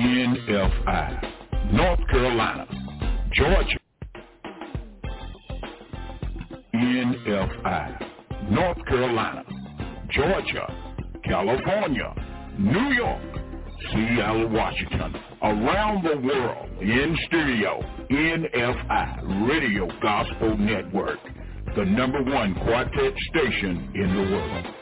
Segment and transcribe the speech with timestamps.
[0.00, 2.66] NFI, North Carolina,
[3.32, 3.78] Georgia,
[6.74, 9.44] NFI, North Carolina,
[10.08, 10.66] Georgia,
[11.22, 12.14] California,
[12.58, 13.22] New York,
[13.92, 21.18] Seattle, Washington, around the world, in studio, NFI, Radio Gospel Network,
[21.76, 24.79] the number one quartet station in the world.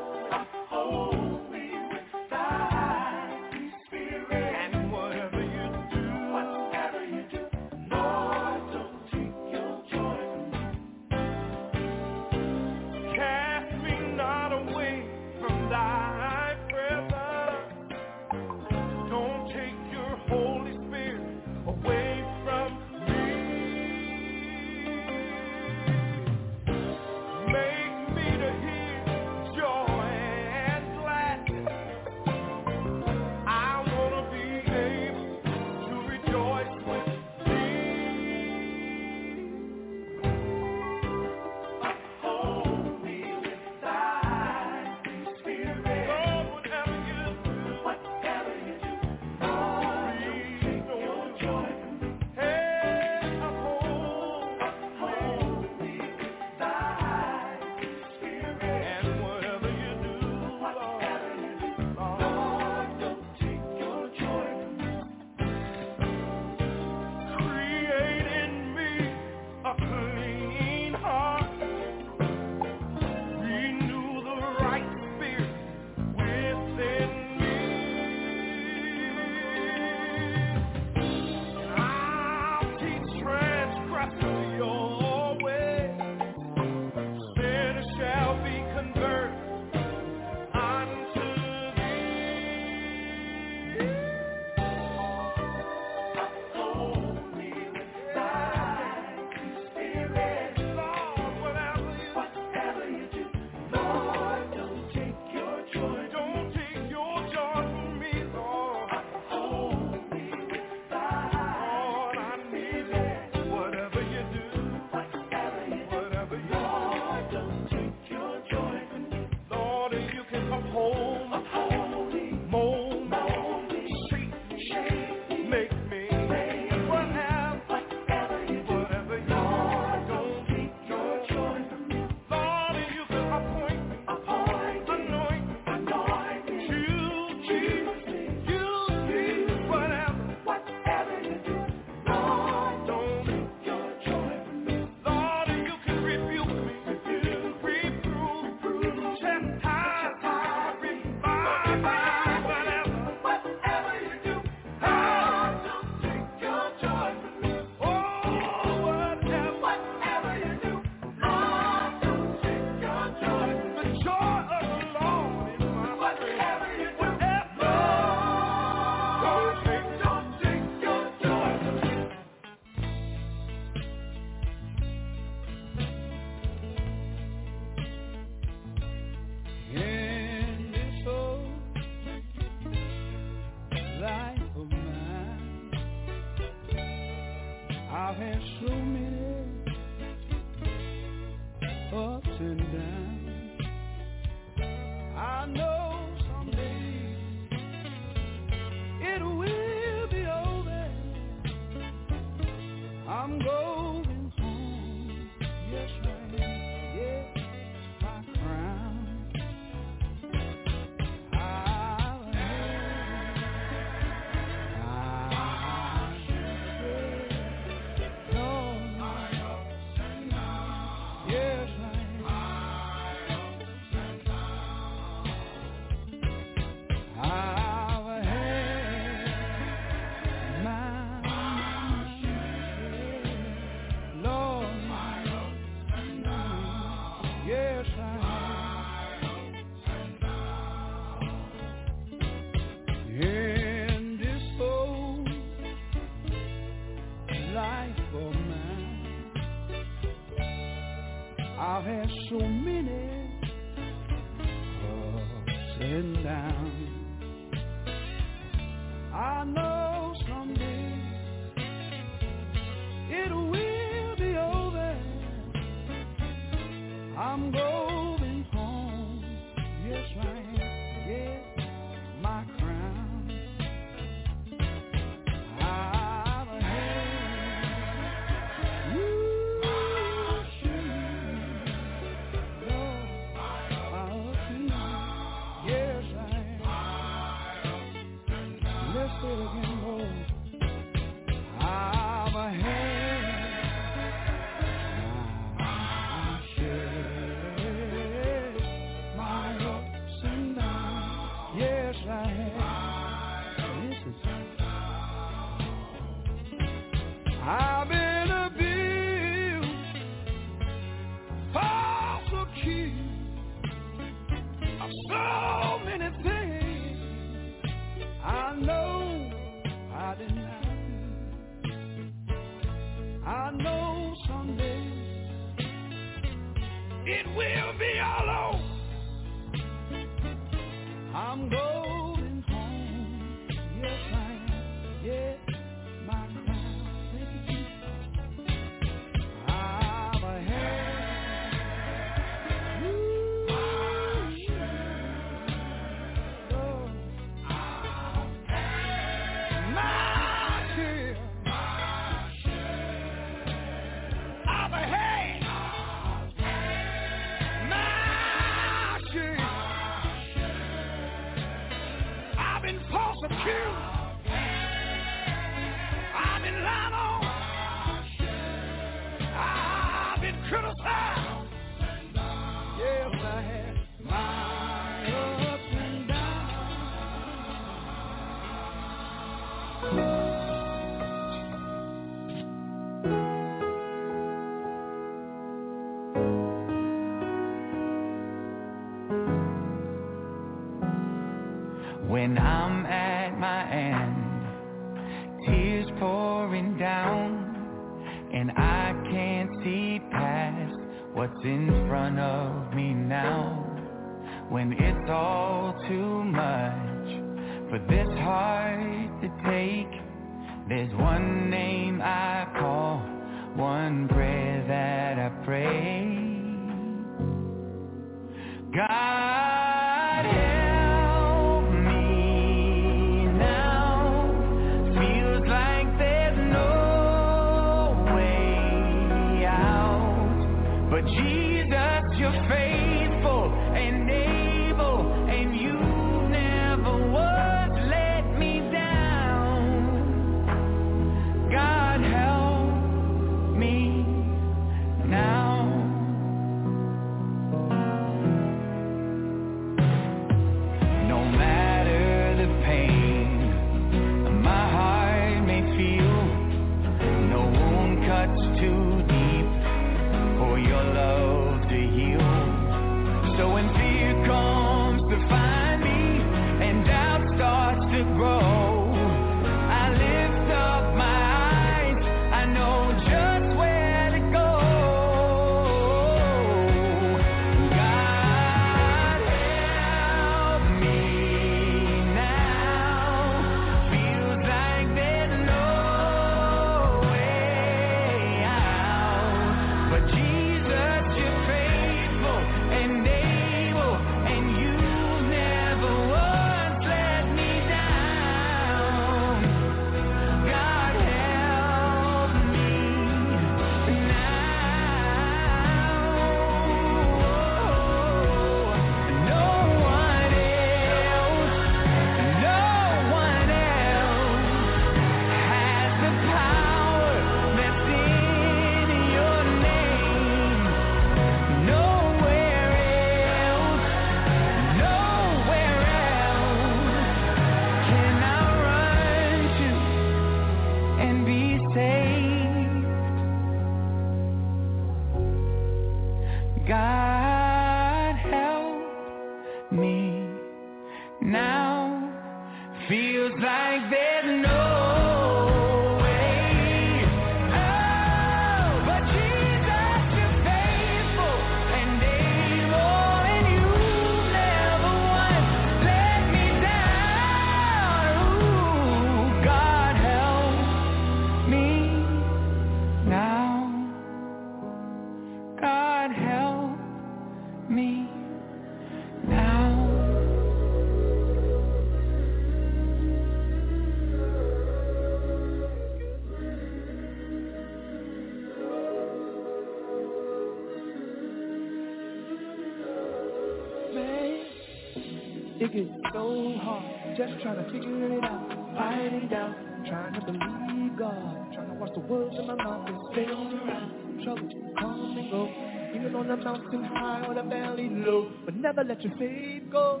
[585.60, 590.96] It gets so hard, just trying to figure it out, fighting down, trying to believe
[590.96, 594.22] God, trying to watch the words in my mouth and stay around.
[594.22, 594.48] Trouble
[594.78, 595.48] come and go,
[595.96, 600.00] even on the mountain high or the valley low, but never let your faith go.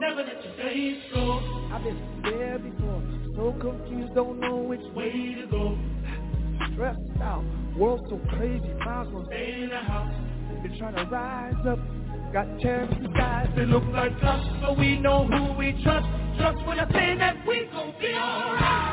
[0.00, 1.68] Never let your faith go.
[1.70, 3.02] I've been there before,
[3.36, 5.12] so confused, don't know which way
[5.42, 5.76] to go.
[6.72, 7.44] Stressed out,
[7.76, 10.14] world so crazy, as well stay in the house.
[10.62, 11.78] Been trying to rise up,
[12.32, 16.06] got terrorists guys that look like us, but we know who we trust.
[16.38, 18.91] Trust when I say that we gon' be alright.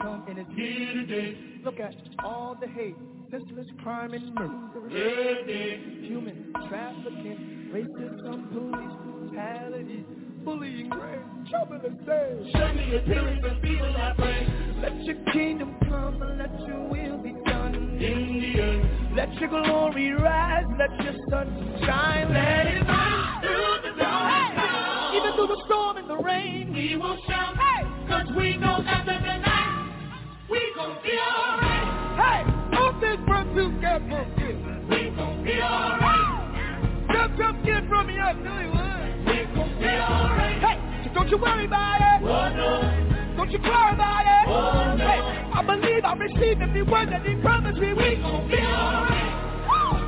[0.00, 1.36] Come, and it's here today.
[1.64, 2.96] Look at all the hate,
[3.30, 4.88] senseless crime and murder.
[6.06, 10.04] Human trafficking, racism, police brutality,
[10.44, 12.52] bullying, rape, trouble and say.
[12.52, 14.46] Show me appearance for people I pray.
[14.82, 18.86] Let your kingdom come and let your will be done in the earth.
[19.16, 25.16] Let your glory rise, let your sun shine, let it shine through the dark clouds.
[25.16, 29.14] Even through the storm and the rain, we will shout, hey, cause we know after
[29.14, 29.53] the night,
[30.54, 31.86] we gon' be alright.
[32.22, 34.22] Hey, all this from together,
[34.88, 37.10] we gon' be alright.
[37.12, 39.26] Jump, jump, get from me, knew you would.
[39.26, 40.58] We gon' be alright.
[40.62, 42.22] Hey, so don't you worry about it.
[42.22, 43.36] Oh, no.
[43.36, 44.48] Don't you cry about it.
[44.48, 45.04] Oh, no.
[45.04, 45.20] Hey,
[45.54, 47.92] I believe I receive every word that he promised me.
[47.92, 49.34] We gon' be alright.
[49.74, 49.98] Oh,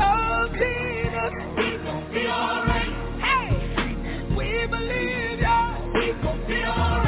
[0.00, 1.32] oh, Jesus.
[1.58, 2.92] We gon' be alright.
[3.20, 3.48] Hey,
[4.36, 5.76] we believe ya.
[5.94, 7.05] We gon' be alright.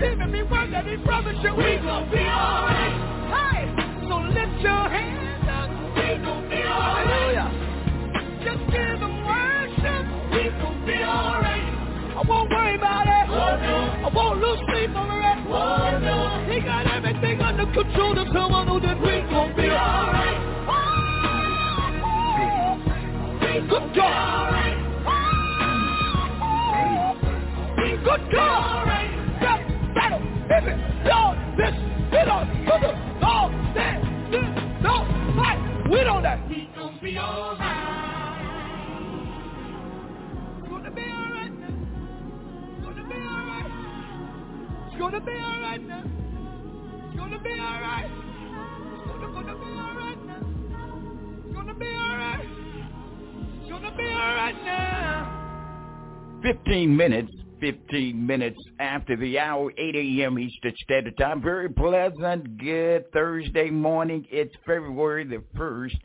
[0.00, 1.54] Believe and receive every word that he promised you.
[1.54, 2.94] We gon' be alright.
[3.34, 3.66] Hey,
[4.08, 5.70] so lift your hands up.
[5.96, 7.06] We gon' be alright.
[7.06, 7.50] Hallelujah.
[8.44, 10.04] Just give him worship.
[10.32, 11.66] We gon' be alright.
[12.14, 13.26] I won't worry about it.
[13.30, 13.76] Oh, no.
[14.06, 15.38] I won't lose sleep over it.
[15.50, 16.52] Oh, no.
[16.52, 20.56] He got everything under control to someone who did we gon' be alright.
[23.68, 24.54] Good God.
[25.06, 25.56] Oh,
[28.04, 28.97] good God.
[56.98, 60.38] Minutes, 15 minutes after the hour, 8 a.m.
[60.38, 61.42] Eastern Standard Time.
[61.42, 64.26] Very pleasant, good Thursday morning.
[64.30, 65.98] It's February the 1st,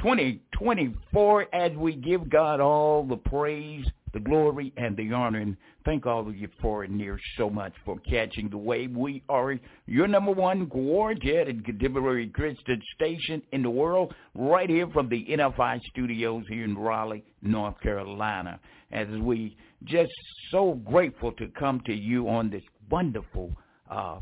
[0.00, 5.40] 2024, as we give God all the praise, the glory, and the honor.
[5.40, 8.94] And thank all of you for and near so much for catching the wave.
[8.94, 14.88] We are your number one gorgeous and contemporary Christian station in the world, right here
[14.88, 18.60] from the NFI studios here in Raleigh, North Carolina.
[18.90, 20.12] As we just
[20.50, 23.52] so grateful to come to you on this wonderful
[23.90, 24.20] uh,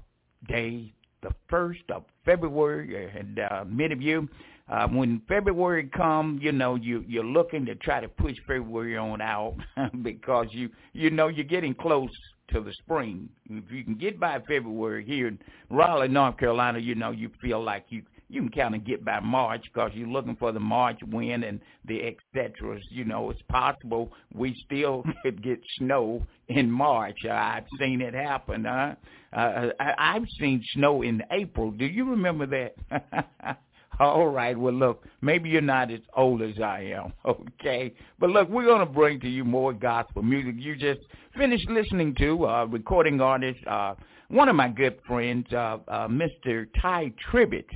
[0.49, 3.11] day, the 1st of February.
[3.19, 4.29] And uh, many of you,
[4.69, 9.21] uh, when February comes, you know, you, you're looking to try to push February on
[9.21, 9.57] out
[10.03, 12.11] because you, you know you're getting close
[12.53, 13.29] to the spring.
[13.49, 15.39] If you can get by February here in
[15.71, 19.21] Raleigh, North Carolina, you know, you feel like you you can kind of get by
[19.21, 22.83] March because you're looking for the March wind and the et ceteras.
[22.91, 27.19] You know, it's possible we still could get snow in March.
[27.25, 28.65] Uh, I've seen it happen.
[28.65, 28.95] Huh?
[29.33, 31.71] Uh, I, I've seen snow in April.
[31.71, 33.59] Do you remember that?
[33.99, 34.59] All right.
[34.59, 37.95] Well, look, maybe you're not as old as I am, okay?
[38.19, 40.57] But look, we're going to bring to you more gospel music.
[40.59, 41.01] You just
[41.37, 43.95] finished listening to uh, recording artist, uh,
[44.29, 46.67] one of my good friends, uh, uh, Mr.
[46.83, 47.67] Tye Tribbett.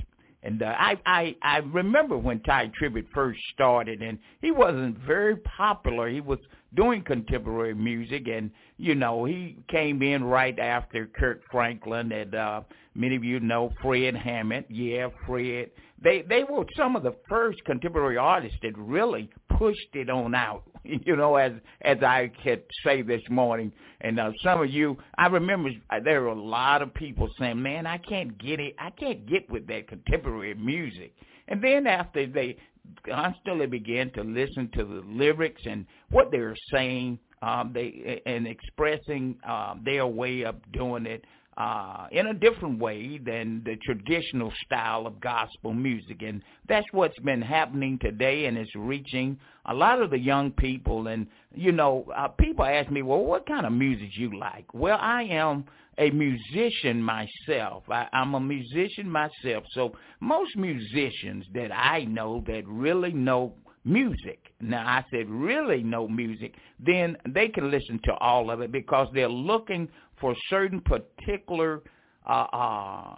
[0.43, 5.35] And uh, I, I I remember when Tye Tribbett first started, and he wasn't very
[5.37, 6.09] popular.
[6.09, 6.39] He was
[6.73, 12.61] doing contemporary music, and you know he came in right after Kirk Franklin, and uh,
[12.95, 14.65] many of you know Fred Hammond.
[14.69, 15.69] Yeah, Fred.
[16.01, 19.29] They they were some of the first contemporary artists that really
[19.59, 20.63] pushed it on out.
[21.05, 23.71] you know, as as I could say this morning.
[24.01, 27.61] And uh, some of you, I remember uh, there were a lot of people saying,
[27.61, 28.75] "Man, I can't get it.
[28.79, 31.13] I can't get with that contemporary music."
[31.47, 32.57] And then after they
[33.05, 38.47] constantly began to listen to the lyrics and what they were saying, um, they and
[38.47, 41.25] expressing um, their way of doing it
[41.57, 46.21] uh, in a different way than the traditional style of gospel music.
[46.21, 51.07] And that's what's been happening today, and it's reaching a lot of the young people.
[51.07, 54.73] And, you know, uh, people ask me, well, what kind of music you like?
[54.73, 55.65] Well, I am
[55.97, 57.83] a musician myself.
[57.89, 59.63] I, I'm a musician myself.
[59.71, 64.39] So most musicians that I know that really know music.
[64.59, 69.07] Now I said really know music, then they can listen to all of it because
[69.13, 69.89] they're looking
[70.21, 71.81] for certain particular
[72.27, 73.15] uh, uh,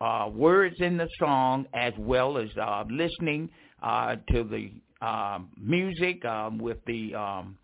[0.00, 3.50] uh, words in the song as well as uh, listening
[3.82, 4.72] uh, to the
[5.04, 7.58] uh, music um, with the, um,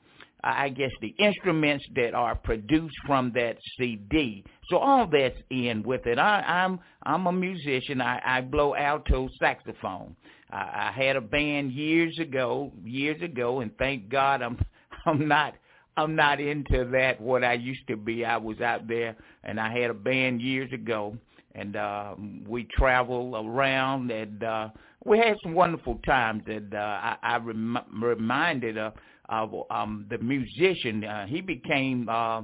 [0.44, 4.44] I guess, the instruments that are produced from that CD.
[4.68, 6.18] So all that's in with it.
[6.18, 8.00] I, I'm I'm a musician.
[8.02, 10.14] I, I blow alto saxophone.
[10.50, 14.58] I, I had a band years ago, years ago, and thank God I'm
[15.06, 15.54] I'm not
[16.00, 18.24] I'm not into that what I used to be.
[18.24, 21.16] I was out there and I had a band years ago
[21.54, 22.14] and uh
[22.46, 24.68] we traveled around and uh
[25.04, 28.94] we had some wonderful times and uh I, I rem- reminded of
[29.28, 32.42] of um the musician uh, he became uh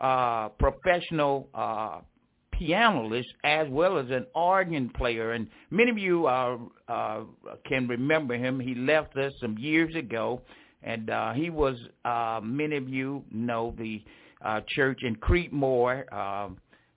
[0.00, 2.00] uh professional uh
[2.52, 7.20] pianist as well as an organ player and many of you uh uh
[7.66, 10.42] can remember him he left us some years ago
[10.82, 14.02] and uh, he was, uh, many of you know, the
[14.44, 16.48] uh, church in Creedmoor, uh,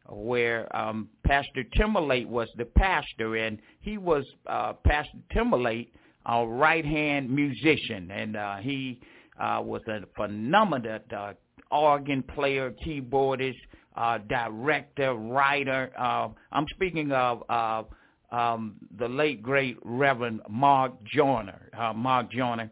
[0.09, 5.93] where um, Pastor Timberlake was the pastor, and he was uh, Pastor Timberlake,
[6.25, 8.99] a right-hand musician, and uh, he
[9.39, 11.33] uh, was a phenomenal uh,
[11.71, 13.57] organ player, keyboardist,
[13.95, 15.91] uh, director, writer.
[15.97, 17.83] Uh, I'm speaking of uh,
[18.31, 21.69] um, the late great Reverend Mark Joyner.
[21.77, 22.69] Uh, Mark Joyner,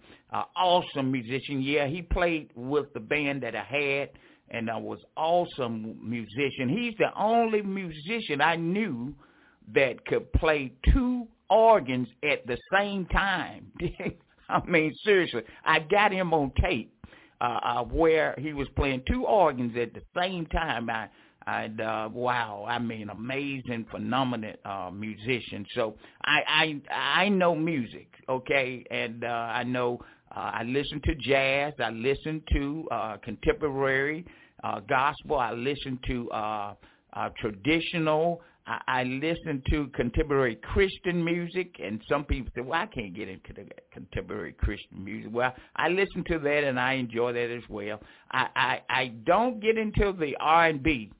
[0.55, 1.61] awesome musician.
[1.61, 4.09] Yeah, he played with the band that I had,
[4.49, 6.69] and I was awesome musician.
[6.69, 9.13] He's the only musician I knew
[9.73, 13.71] that could play two organs at the same time.
[14.49, 16.93] I mean, seriously, I got him on tape
[17.39, 20.89] uh, uh, where he was playing two organs at the same time.
[20.89, 21.09] I
[21.45, 28.07] I uh wow i mean amazing phenomenal uh musician so i i i know music
[28.29, 29.99] okay and uh i know
[30.35, 34.25] uh, i listen to jazz i listen to uh contemporary
[34.63, 36.73] uh gospel i listen to uh
[37.13, 42.85] uh traditional I, I listen to contemporary Christian music, and some people say, "Well, I
[42.85, 47.33] can't get into the contemporary Christian music." Well, I listen to that, and I enjoy
[47.33, 47.99] that as well.
[48.31, 51.11] I I, I don't get into the R and B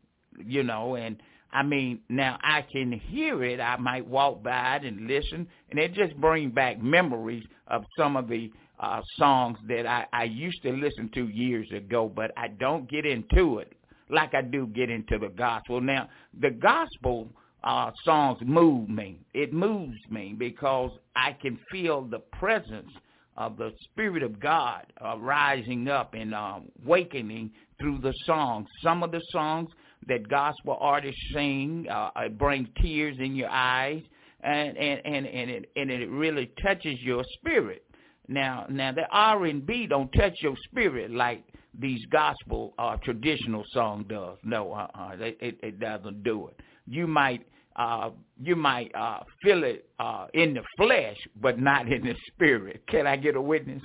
[0.46, 1.18] you know, and
[1.52, 3.60] I mean, now I can hear it.
[3.60, 8.18] I might walk by it and listen, and it just brings back memories of some
[8.18, 8.52] of the
[8.84, 13.06] uh, songs that I, I used to listen to years ago, but I don't get
[13.06, 13.74] into it
[14.10, 15.82] like I do get into the gospel.
[15.82, 17.30] Now, the gospel
[17.64, 19.20] uh, songs move me.
[19.34, 22.92] It moves me because I can feel the presence
[23.38, 28.68] of the Spirit of God uh, rising up and uh, awakening through the songs.
[28.84, 29.70] Some of the songs
[30.08, 31.88] that gospel artists sing.
[31.90, 34.04] Uh, it brings tears in your eyes,
[34.42, 37.83] and and and and it and it really touches your spirit.
[38.28, 41.44] Now now the R and B don't touch your spirit like
[41.80, 44.38] these gospel uh, traditional song does.
[44.44, 46.60] No, uh-uh, it, it it doesn't do it.
[46.88, 52.04] You might uh, you might uh, feel it uh, in the flesh, but not in
[52.04, 52.84] the spirit.
[52.88, 53.82] Can I get a witness?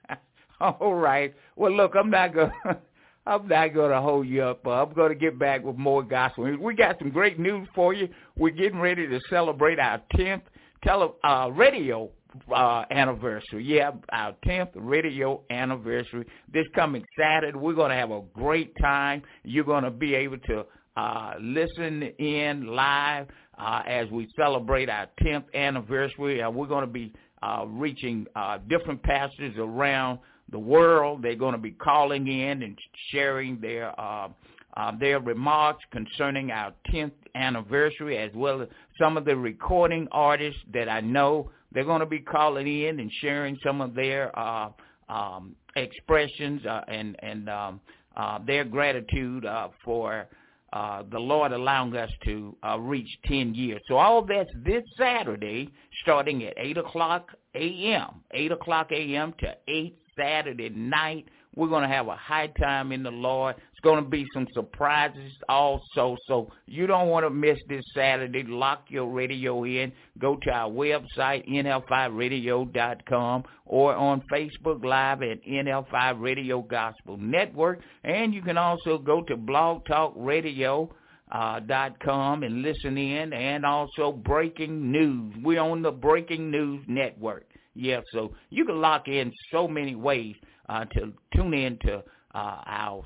[0.60, 1.34] All right.
[1.56, 2.52] Well, look, I'm not gonna
[3.26, 4.66] I'm not going to hold you up.
[4.66, 6.56] Uh, I'm going to get back with more gospel.
[6.58, 8.08] We got some great news for you.
[8.36, 10.42] We're getting ready to celebrate our 10th
[10.82, 12.10] tele, uh, radio
[12.54, 13.64] uh, anniversary.
[13.64, 16.26] Yeah, our 10th radio anniversary.
[16.52, 19.22] This coming Saturday, we're going to have a great time.
[19.44, 20.64] You're going to be able to
[20.96, 26.42] uh, listen in live uh, as we celebrate our 10th anniversary.
[26.42, 27.12] Uh, we're going to be
[27.42, 30.18] uh, reaching uh, different pastors around
[30.50, 31.22] the world.
[31.22, 32.76] They're going to be calling in and
[33.10, 34.28] sharing their uh,
[34.76, 38.68] uh, their remarks concerning our 10th anniversary, as well as
[39.00, 41.50] some of the recording artists that I know.
[41.72, 44.70] They're going to be calling in and sharing some of their uh,
[45.08, 47.80] um, expressions uh, and and um,
[48.16, 50.26] uh, their gratitude uh, for
[50.72, 53.80] uh, the Lord allowing us to uh, reach 10 years.
[53.88, 55.68] So all that's this Saturday,
[56.02, 59.34] starting at 8 o'clock a.m., 8 o'clock a.m.
[59.40, 61.26] to 8 Saturday night.
[61.56, 63.56] We're going to have a high time in the Lord.
[63.82, 66.16] Going to be some surprises also.
[66.26, 68.42] So you don't want to miss this Saturday.
[68.42, 69.92] Lock your radio in.
[70.18, 77.80] Go to our website, nfiradio.com, or on Facebook Live at NFI Radio Gospel Network.
[78.04, 80.90] And you can also go to Blog Talk Radio
[81.32, 85.34] uh, dot com and listen in, and also breaking news.
[85.42, 87.46] We're on the Breaking News Network.
[87.74, 90.34] Yeah, so you can lock in so many ways
[90.68, 92.02] uh, to tune in to
[92.34, 93.04] uh, our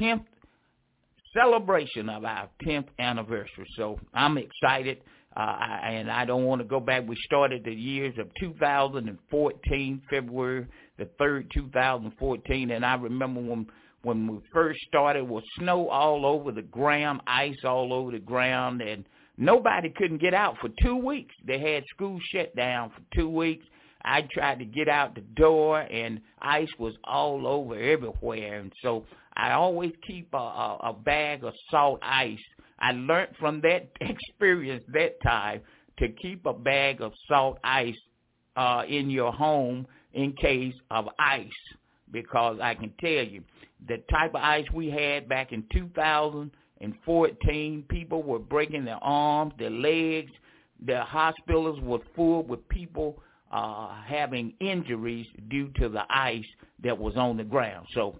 [0.00, 0.24] 10th
[1.34, 3.66] celebration of our 10th anniversary.
[3.76, 4.98] So I'm excited,
[5.36, 7.06] uh, and I don't want to go back.
[7.06, 10.66] We started the years of 2014, February
[10.98, 13.66] the 3rd, 2014, and I remember when
[14.02, 18.82] when we first started was snow all over the ground, ice all over the ground,
[18.82, 19.04] and
[19.38, 21.34] nobody couldn't get out for two weeks.
[21.46, 23.64] They had school shut down for two weeks.
[24.04, 28.58] I tried to get out the door, and ice was all over everywhere.
[28.58, 29.04] And so
[29.36, 32.38] I always keep a, a, a bag of salt ice.
[32.78, 35.60] I learned from that experience that time
[35.98, 37.96] to keep a bag of salt ice
[38.56, 41.46] uh, in your home in case of ice,
[42.10, 43.42] because I can tell you
[43.88, 49.70] the type of ice we had back in 2014, people were breaking their arms, their
[49.70, 50.30] legs.
[50.84, 56.44] The hospitals were full with people uh, having injuries due to the ice
[56.82, 57.86] that was on the ground.
[57.94, 58.18] So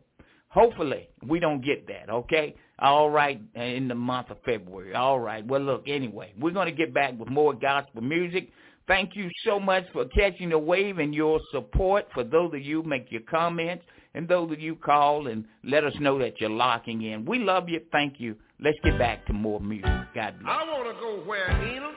[0.52, 2.54] hopefully we don't get that, okay?
[2.78, 4.94] All right, in the month of February.
[4.94, 5.46] All right.
[5.46, 8.50] Well, look, anyway, we're going to get back with more gospel music.
[8.88, 12.06] Thank you so much for catching the wave and your support.
[12.12, 13.84] For those of you make your comments
[14.14, 17.24] and those of you call and let us know that you're locking in.
[17.24, 17.80] We love you.
[17.92, 18.36] Thank you.
[18.60, 19.86] Let's get back to more music.
[20.14, 20.48] God bless.
[20.48, 21.94] I want to go where Enoch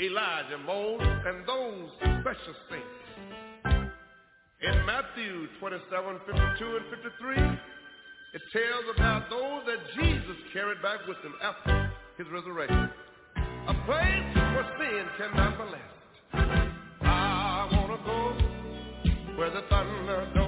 [0.00, 1.90] Elijah, Moses, and those
[2.22, 3.07] precious saints.
[4.60, 7.36] In Matthew 27, 52 and 53,
[8.34, 12.90] it tells about those that Jesus carried back with him after his resurrection.
[13.68, 15.94] A place where sin cannot molest.
[17.02, 20.47] I want to go where the thunder don't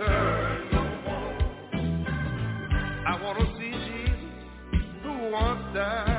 [0.00, 1.38] return no more.
[3.06, 4.34] I want to see Jesus
[5.02, 6.09] who once died.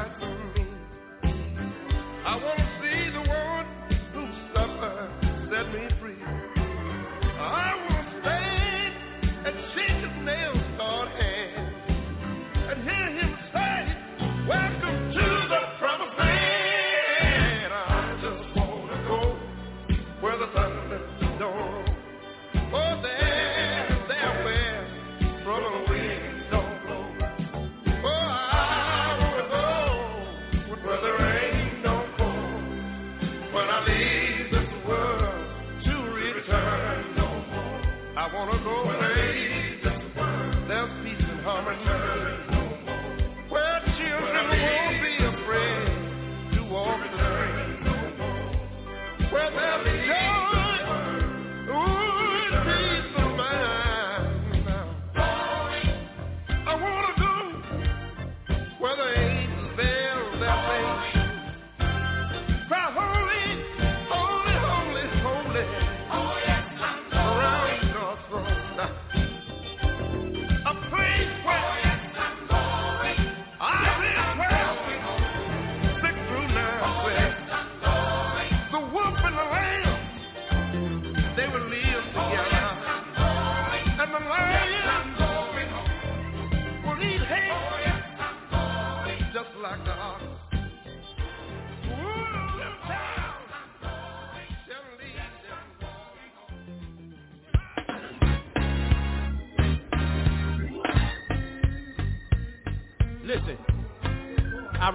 [38.22, 39.80] I wanna go away.
[40.68, 41.82] There's peace and harmony.
[43.50, 45.01] Where children won't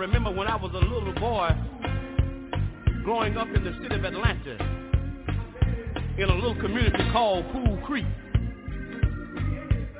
[0.06, 1.50] remember when I was a little boy
[3.02, 4.56] growing up in the city of Atlanta
[6.16, 8.06] in a little community called Pool Creek.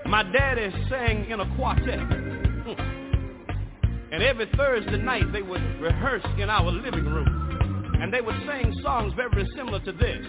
[0.07, 1.99] My daddy sang in a quartet.
[1.99, 2.81] Hmm.
[4.13, 7.99] And every Thursday night they would rehearse in our living room.
[8.01, 10.25] And they would sing songs very similar to this.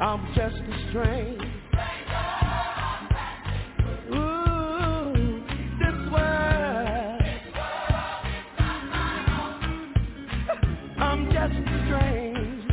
[0.00, 1.47] I'm just a stranger.
[11.08, 11.54] I'm just
[11.86, 12.67] strange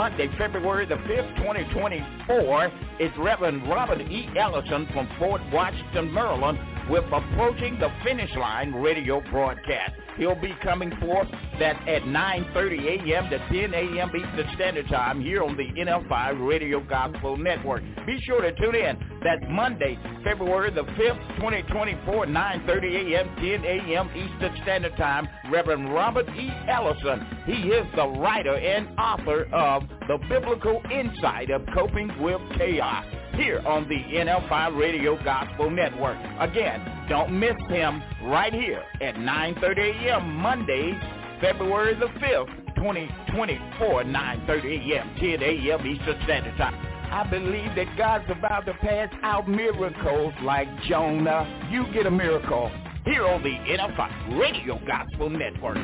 [0.00, 4.30] Monday, February the 5th, 2024 is Reverend Robert E.
[4.34, 6.58] Ellison from Fort Washington, Maryland
[6.88, 9.92] with Approaching the Finish Line radio broadcast.
[10.16, 13.28] He'll be coming forth that at 9.30 a.m.
[13.28, 14.10] to 10 a.m.
[14.16, 17.82] Eastern Standard Time here on the NFI Radio Gospel Network.
[18.06, 18.98] Be sure to tune in.
[19.22, 24.08] That's Monday, February the 5th, 2024, 9.30 a.m., 10 a.m.
[24.16, 25.28] Eastern Standard Time.
[25.50, 26.50] Reverend Robert E.
[26.68, 27.26] Ellison.
[27.44, 33.60] He is the writer and author of The Biblical Insight of Coping with Chaos here
[33.66, 36.16] on the NFI Radio Gospel Network.
[36.38, 40.34] Again, don't miss him right here at 9.30 a.m.
[40.36, 40.98] Monday,
[41.40, 45.86] February the 5th, 2024, 9.30 a.m., 10 a.m.
[45.86, 46.74] Eastern Standard Time.
[47.12, 51.68] I believe that God's about to pass out miracles like Jonah.
[51.72, 52.70] You get a miracle
[53.04, 55.76] here on the NFI Radio Gospel Network.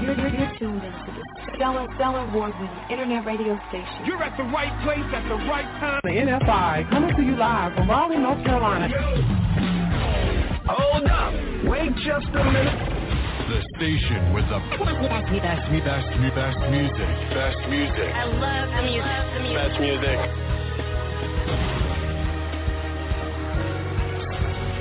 [0.00, 1.22] You're, you're, you're tuned into the
[1.56, 4.04] Stellar, Stellar Award-winning internet radio station.
[4.06, 6.00] You're at the right place at the right time.
[6.04, 8.88] The NFI coming to you live from Raleigh, North Carolina.
[10.66, 11.34] Hold up.
[11.64, 12.99] Wait just a minute.
[13.50, 16.06] The station with the best, best, best,
[16.38, 17.10] best music.
[17.34, 18.14] Best music.
[18.14, 19.10] I love the music.
[19.34, 19.58] The music.
[19.58, 20.18] Best music.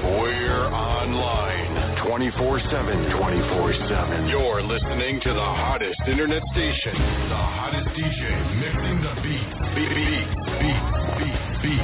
[0.06, 3.10] We're online 24-7.
[3.10, 4.30] 24-7.
[4.30, 6.94] You're listening to the hottest internet station.
[6.94, 8.22] The hottest DJ
[8.62, 9.50] mixing the beat.
[9.74, 10.30] Beat, beat,
[10.62, 10.86] beat,
[11.18, 11.82] beat, beat.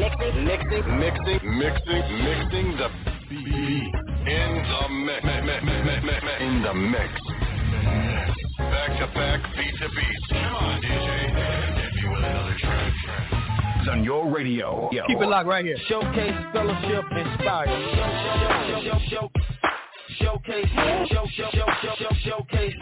[0.00, 2.88] Mixing, mixing, mixing, mixing, mixing the
[3.28, 4.09] beat.
[4.30, 5.24] In the mix.
[6.40, 7.10] In the mix.
[8.58, 10.20] Back to back, beat to beat.
[10.30, 11.10] Come on, DJ.
[11.74, 12.92] Hit me with another track.
[13.80, 14.88] It's on your radio.
[14.92, 15.02] Yo.
[15.08, 15.76] Keep it locked right here.
[15.88, 17.66] Showcase, fellowship, inspire.
[18.68, 19.30] Show, show, show,
[20.20, 22.74] showcase, show, show, show, show, show, showcase,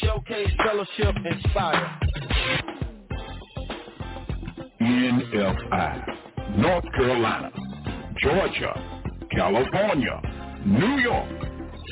[0.00, 1.98] showcase, fellowship, inspire.
[4.80, 7.50] NFI, North Carolina,
[8.22, 8.72] Georgia,
[9.32, 10.20] California,
[10.66, 11.28] New York,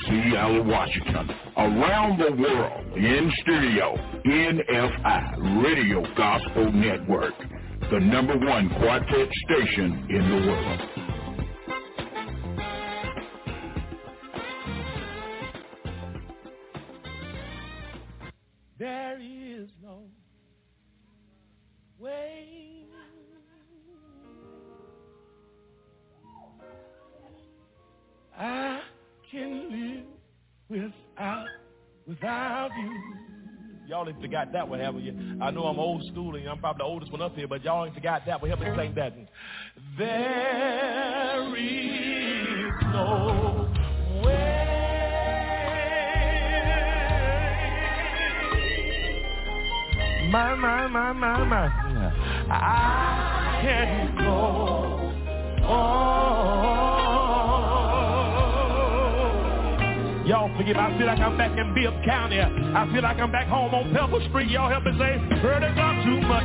[0.06, 3.94] Seattle, Washington, around the world, in studio,
[4.24, 7.34] NFI Radio Gospel Network,
[7.90, 10.80] the number one quartet station in the world.
[18.78, 20.04] There is no
[21.98, 22.81] way.
[28.38, 28.80] I
[29.30, 30.04] can live
[30.68, 31.46] without,
[32.06, 33.00] without you.
[33.88, 35.38] Y'all ain't forgot that one, haven't you?
[35.42, 37.84] I know I'm old school and I'm probably the oldest one up here, but y'all
[37.84, 38.48] ain't forgot that one.
[38.48, 39.12] Help me sing that.
[39.98, 43.68] There is no
[44.24, 44.72] way.
[50.30, 51.66] My, my, my, my, my.
[52.50, 56.91] I can go on.
[60.26, 62.38] Y'all forgive I feel like I'm back in Bibb County.
[62.40, 64.50] I feel like I'm back home on Pebble Street.
[64.50, 66.44] Y'all help me say, heard it not too much.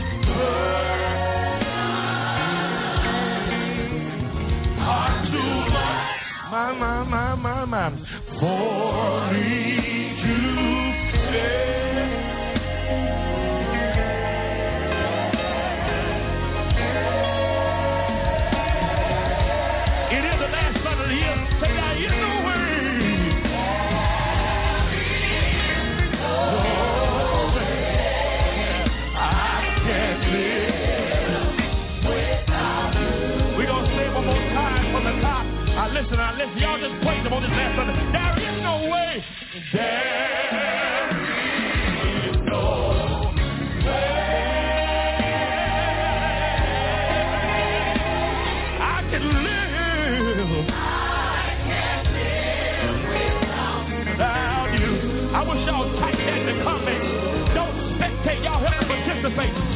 [4.78, 6.18] Not too much.
[6.50, 7.92] My, my, my, my, my.
[8.40, 10.36] For me to
[11.30, 11.87] stay.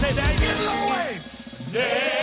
[0.01, 1.21] Say there is no way.
[1.71, 2.20] There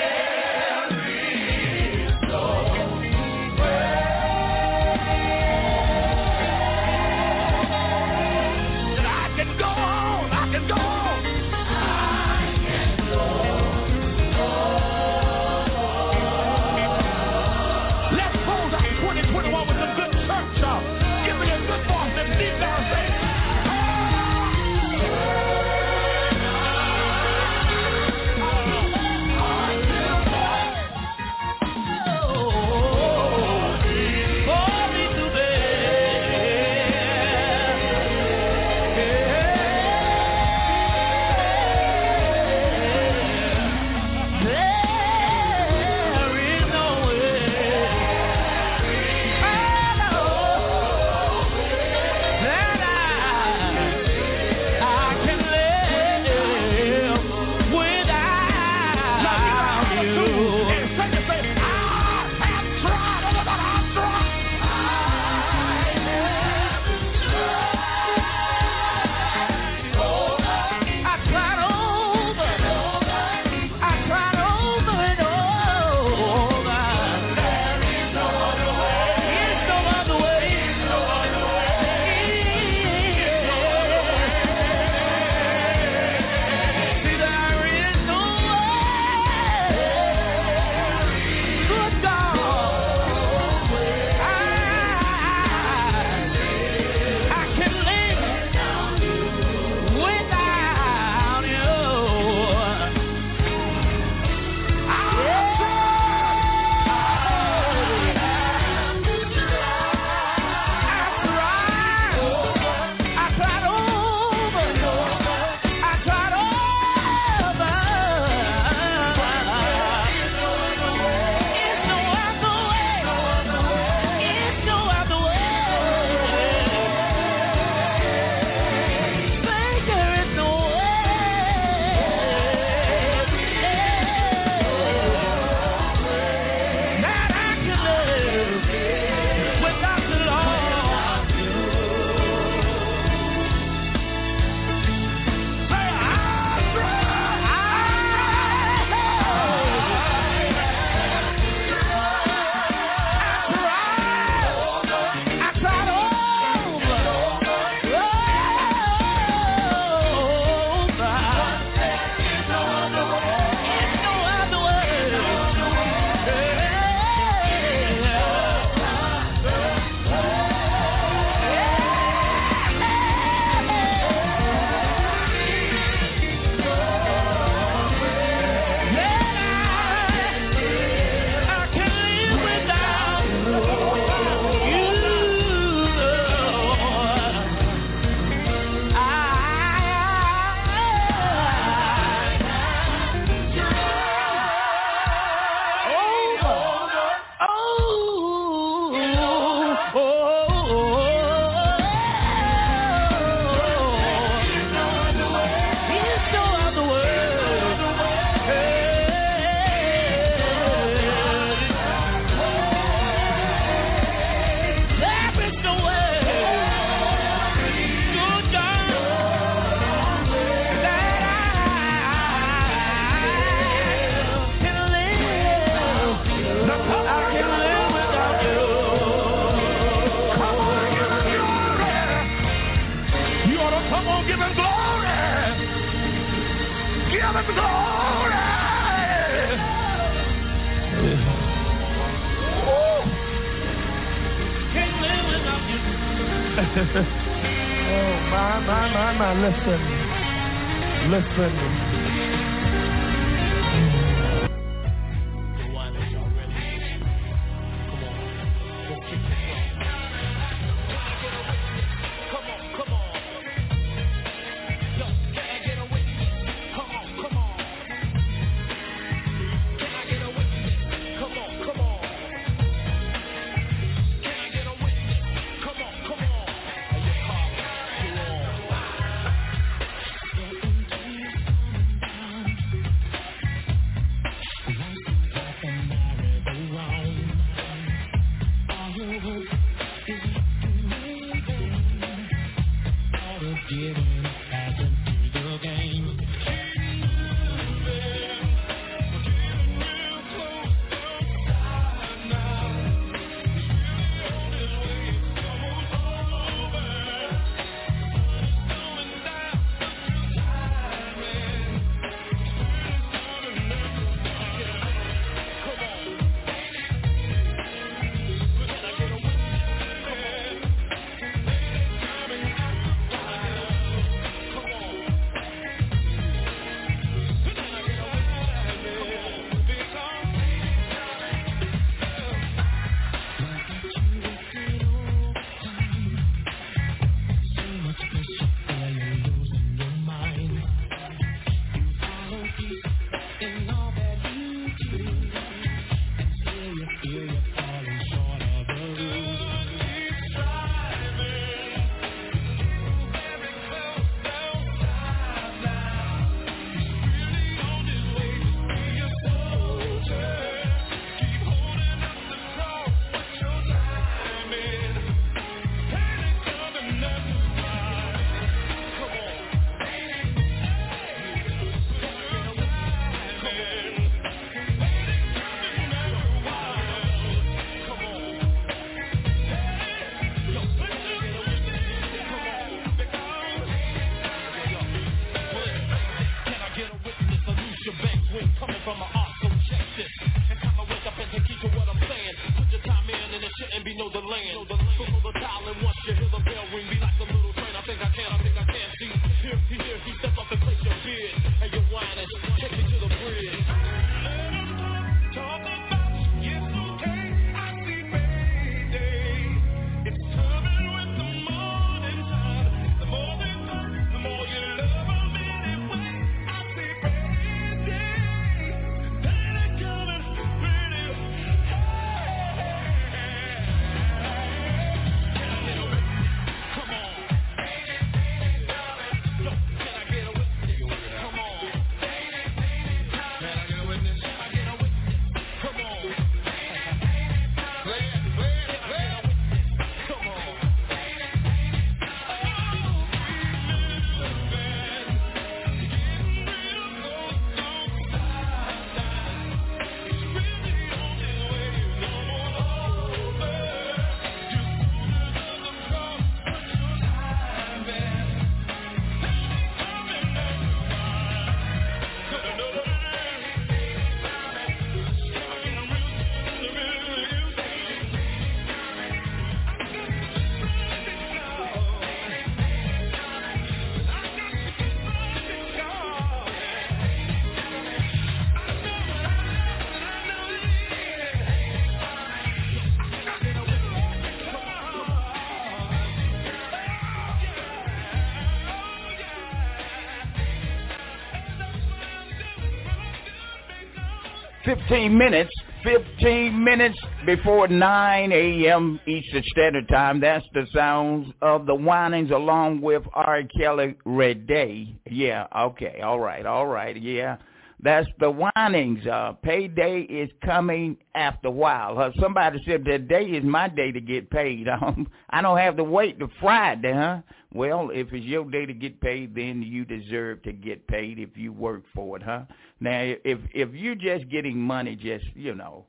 [494.87, 495.51] 15 minutes,
[495.83, 499.01] 15 minutes before 9 a.m.
[499.07, 500.21] Eastern Standard Time.
[500.21, 503.43] That's the sounds of the Winans along with R.
[503.57, 504.95] Kelly Red Day.
[505.11, 507.39] Yeah, okay, all right, all right, yeah.
[507.81, 509.07] That's the Winans.
[509.07, 511.99] Uh, payday is coming after a while.
[511.99, 514.69] Uh, somebody said today is my day to get paid.
[514.69, 517.19] Um, I don't have to wait to Friday, huh?
[517.53, 521.31] Well, if it's your day to get paid, then you deserve to get paid if
[521.37, 522.43] you work for it, huh?
[522.81, 525.87] Now, if if you're just getting money, just you know,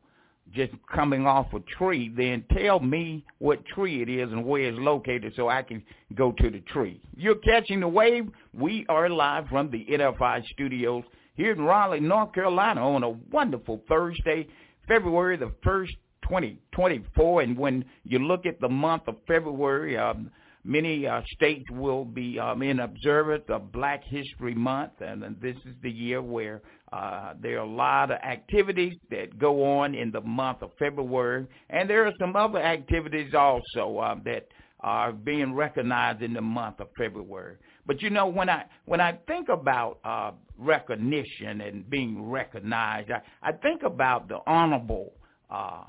[0.53, 4.79] just coming off a tree, then tell me what tree it is and where it's
[4.79, 5.83] located so I can
[6.15, 7.01] go to the tree.
[7.15, 8.29] You're catching the wave.
[8.53, 11.03] We are live from the NFI studios
[11.35, 14.47] here in Raleigh, North Carolina on a wonderful Thursday,
[14.87, 15.89] February the 1st,
[16.23, 17.41] 2024.
[17.41, 20.31] And when you look at the month of February, um,
[20.63, 25.55] many uh, states will be um, in observance of Black History Month, and, and this
[25.65, 30.11] is the year where uh, there are a lot of activities that go on in
[30.11, 34.47] the month of February, and there are some other activities also um, that
[34.81, 37.57] are being recognized in the month of February.
[37.85, 43.21] But you know, when I when I think about uh, recognition and being recognized, I,
[43.41, 45.13] I think about the honorable,
[45.49, 45.83] uh,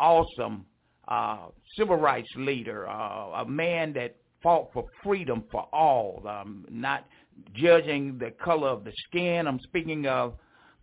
[0.00, 0.66] awesome
[1.08, 1.46] uh,
[1.76, 7.06] civil rights leader, uh, a man that fought for freedom for all, um, not
[7.54, 9.46] judging the color of the skin.
[9.46, 10.34] I'm speaking of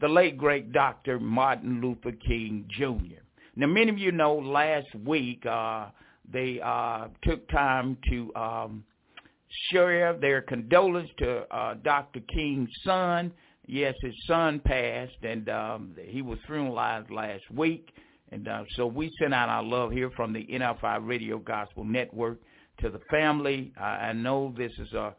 [0.02, 1.20] the late great Dr.
[1.20, 3.22] Martin Luther King Jr.
[3.56, 5.88] Now, many of you know last week uh,
[6.32, 8.84] they uh, took time to um,
[9.70, 12.20] share their condolence to uh, Dr.
[12.34, 13.32] King's son.
[13.68, 17.90] Yes, his son passed, and um, he was funeralized last week.
[18.32, 22.40] And uh, so we send out our love here from the NFI Radio Gospel Network
[22.82, 23.72] to the family.
[23.80, 25.16] Uh, I know this is a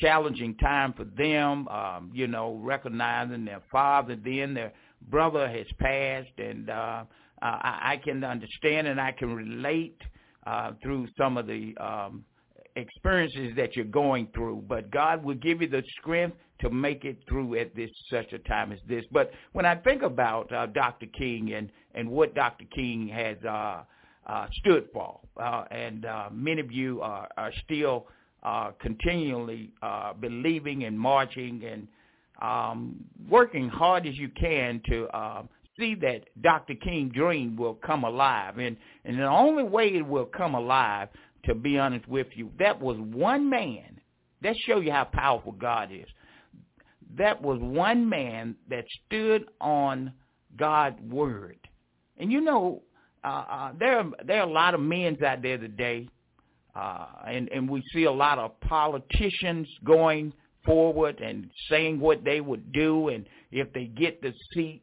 [0.00, 4.72] challenging time for them, um, you know, recognizing their father, then their
[5.10, 7.04] brother has passed, and uh,
[7.42, 10.00] I, I can understand and I can relate
[10.46, 12.24] uh, through some of the um,
[12.76, 14.64] experiences that you're going through.
[14.68, 18.38] But God will give you the strength to make it through at this such a
[18.40, 19.04] time as this.
[19.10, 21.06] But when I think about uh, Dr.
[21.06, 22.64] King and and what Dr.
[22.74, 23.82] King has uh,
[24.26, 28.06] uh, stood for, uh, and uh, many of you are, are still
[28.42, 31.88] uh, continually uh, believing and marching and
[32.40, 32.96] um,
[33.28, 35.08] working hard as you can to
[35.78, 36.74] see that Dr.
[36.74, 38.58] King dream will come alive.
[38.58, 41.08] And, and the only way it will come alive,
[41.44, 44.00] to be honest with you, that was one man.
[44.42, 46.06] That show you how powerful God is.
[47.16, 50.12] That was one man that stood on
[50.56, 51.58] God's word.
[52.18, 52.82] And you know,
[53.24, 56.08] uh, uh, there there are a lot of men out there today,
[56.74, 60.32] uh, and and we see a lot of politicians going
[60.64, 64.82] forward and saying what they would do, and if they get the seat,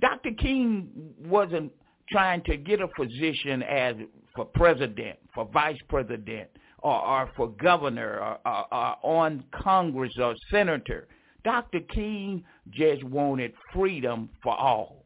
[0.00, 0.32] Dr.
[0.32, 0.88] King
[1.24, 1.72] wasn't
[2.10, 3.94] trying to get a position as
[4.34, 10.34] for president, for vice president, or, or for governor, or, or, or on Congress or
[10.50, 11.06] senator.
[11.44, 11.80] Dr.
[11.80, 14.99] King just wanted freedom for all.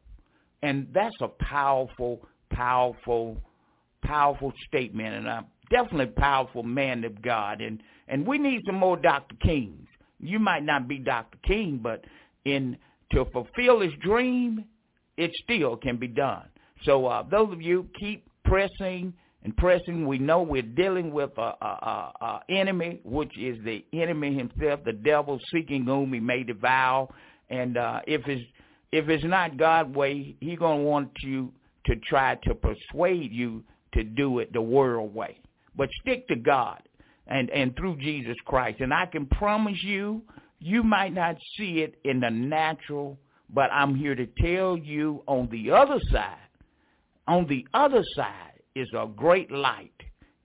[0.65, 3.37] And that's a powerful, powerful,
[4.03, 7.61] powerful statement, and a definitely powerful man of God.
[7.61, 9.37] And and we need some more Dr.
[9.43, 9.87] Kings.
[10.21, 11.39] You might not be Dr.
[11.47, 12.05] King, but
[12.47, 12.79] in
[13.13, 14.65] to fulfill his dream,
[15.19, 16.49] it still can be done.
[16.85, 19.13] So uh, those of you keep pressing
[19.43, 20.07] and pressing.
[20.07, 24.81] We know we're dealing with a, a, a, a enemy, which is the enemy himself,
[24.85, 27.09] the devil, seeking whom he may devour.
[27.51, 28.43] And uh, if it's
[28.95, 31.53] if it's not God way, He's gonna want you
[31.87, 35.39] to try to persuade you to do it the world way.
[35.77, 36.83] But stick to God
[37.27, 38.81] and and through Jesus Christ.
[38.81, 40.23] And I can promise you,
[40.61, 43.19] you might not see it in the natural
[43.55, 46.37] but I'm here to tell you on the other side,
[47.27, 49.91] on the other side is a great light.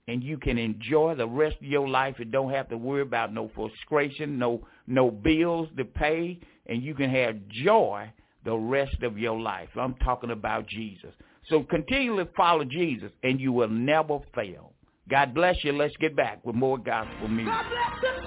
[0.07, 3.31] And you can enjoy the rest of your life and don't have to worry about
[3.31, 8.11] no frustration, no no bills to pay, and you can have joy
[8.49, 9.69] the rest of your life.
[9.75, 11.13] I'm talking about Jesus.
[11.49, 14.73] So continually follow Jesus and you will never fail.
[15.07, 15.71] God bless you.
[15.71, 17.53] Let's get back with more gospel music.
[17.53, 18.23] God bless us.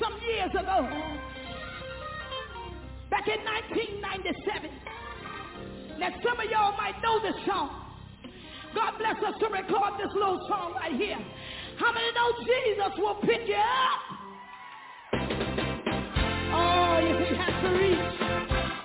[0.00, 0.88] Some years ago,
[3.10, 4.70] back in 1997.
[5.98, 7.70] Now some of y'all might know this song.
[8.76, 11.18] God bless us to record this little song right here.
[11.78, 14.20] How many know Jesus will pick you up?
[16.52, 16.98] Oh,
[17.36, 18.14] has to reach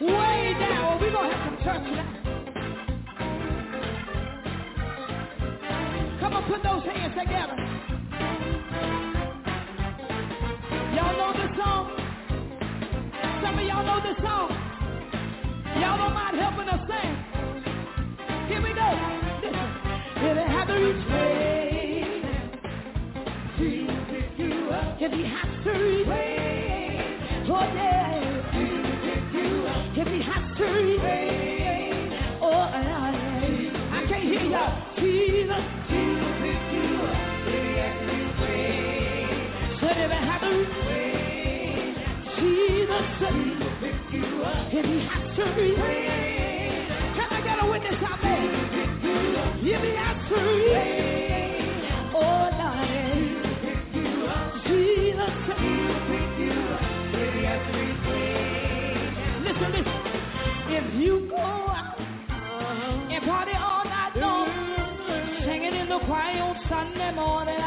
[0.02, 1.88] way down, we're going to have to touch.
[6.20, 7.58] Come on, put those hands together.
[10.96, 11.86] Y'all know this song?
[13.76, 14.50] Y'all know this song.
[15.82, 17.12] Y'all don't mind helping us sing.
[18.48, 18.90] Here we go.
[20.18, 21.42] If to reach way.
[24.98, 26.45] If he has to reach way,
[44.78, 46.25] If you has to reach
[61.02, 63.12] you go out uh-huh.
[63.12, 64.48] and party all night long,
[65.46, 67.60] singing in the choir on Sunday morning,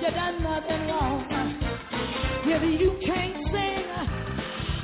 [0.00, 1.24] you done nothing wrong.
[2.46, 3.88] If you can't sing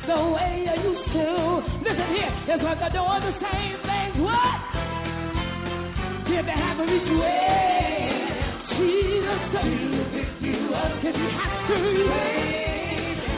[0.08, 4.16] the way you used to, listen here, it's like they're doing the same things.
[4.16, 4.58] What?
[6.32, 8.30] If they haven't reached way,
[8.80, 9.44] Jesus,
[10.40, 10.72] you
[11.04, 11.76] if you have to.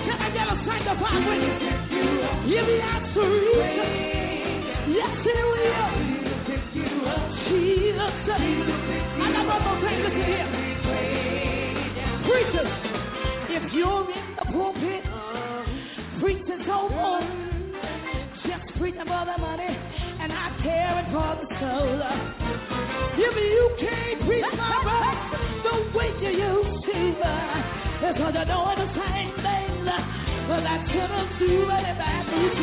[0.06, 1.82] Can I get a sanctified witness?
[2.46, 4.21] He'll be absolute.
[4.92, 6.12] Yes, he will.
[7.48, 9.98] Jesus, I got one more thing.
[10.04, 10.48] Listen here.
[12.28, 12.72] Preachers,
[13.48, 15.04] if you're in the pulpit,
[16.20, 17.24] preaching so on,
[18.44, 19.72] just preaching for the money
[20.20, 22.00] and not caring for the soul.
[23.16, 25.14] If you can't preach my brother
[25.64, 27.00] the way you used to,
[27.96, 29.72] because you know the same thing
[30.48, 32.12] but I couldn't do it if I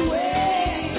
[0.06, 0.99] away.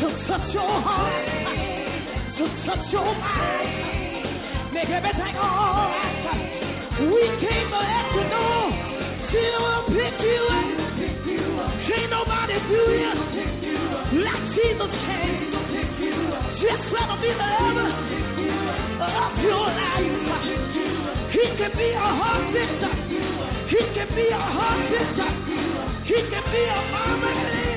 [0.00, 1.26] to touch your heart,
[2.36, 6.64] to touch your mind, make everything alright.
[6.98, 8.74] We came to let you know,
[9.30, 10.84] still will pick you up.
[11.86, 13.14] Can't nobody do you
[14.24, 15.54] like Jesus can.
[16.58, 17.90] Just let him be the lover
[19.04, 20.14] of your life.
[21.30, 22.94] He can be a heart fixer.
[23.70, 25.30] He can be a heart fixer.
[26.04, 27.73] He can be a mama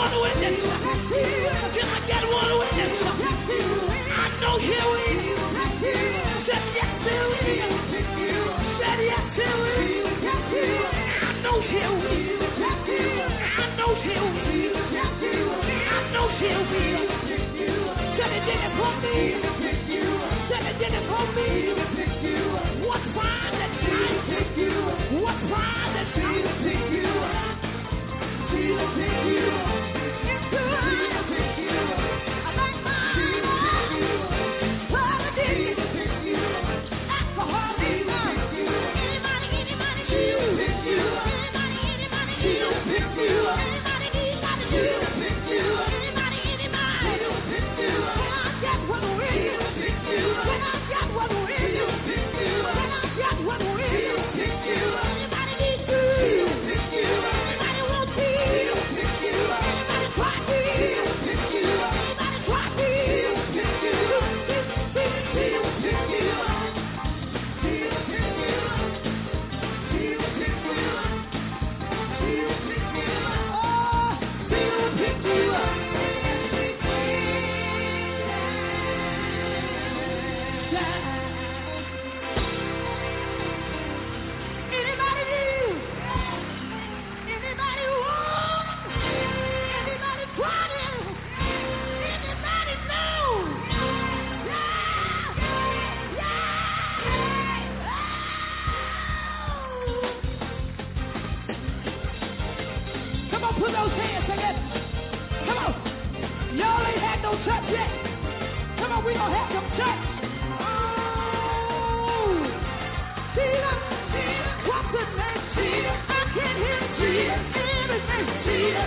[0.00, 0.60] one witness?
[1.76, 2.92] Can I get one witness?
[4.12, 4.99] I know he will.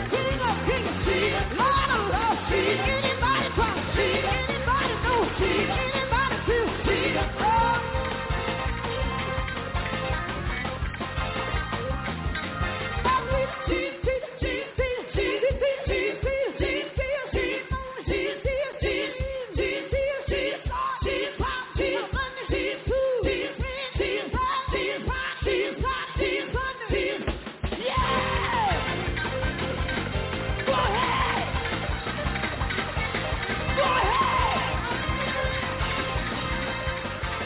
[0.09, 1.05] King of Kings
[1.57, 3.02] Lord of Lords Sheila.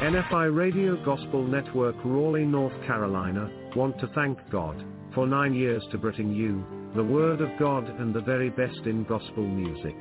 [0.07, 4.81] NFI Radio Gospel Network Raleigh, North Carolina, want to thank God
[5.13, 6.63] for nine years to bring you
[6.95, 9.97] the Word of God and the very best in gospel music.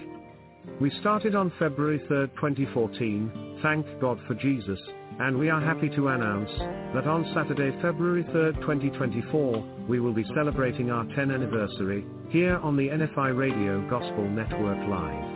[0.81, 4.79] We started on February 3, 2014, thank God for Jesus,
[5.19, 6.53] and we are happy to announce
[6.95, 12.77] that on Saturday, February 3, 2024, we will be celebrating our 10th anniversary here on
[12.77, 15.36] the NFI Radio Gospel Network Live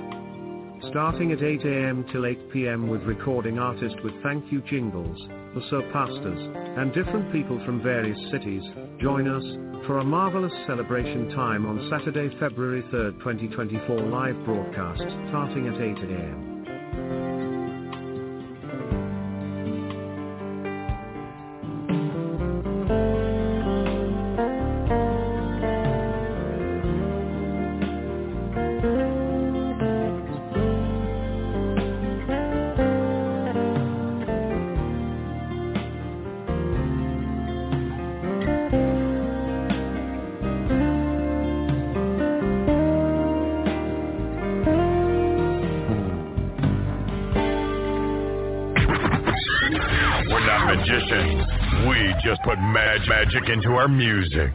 [0.88, 2.06] starting at 8 a.m.
[2.12, 2.88] till 8 p.m.
[2.88, 5.18] with recording artists with thank you jingles,
[5.54, 6.38] the so pastors,
[6.78, 8.62] and different people from various cities,
[9.00, 9.44] join us,
[9.86, 16.10] for a marvelous celebration time on Saturday, February 3, 2024 live broadcast, starting at 8
[16.10, 16.49] a.m.
[53.10, 54.52] magic into our music.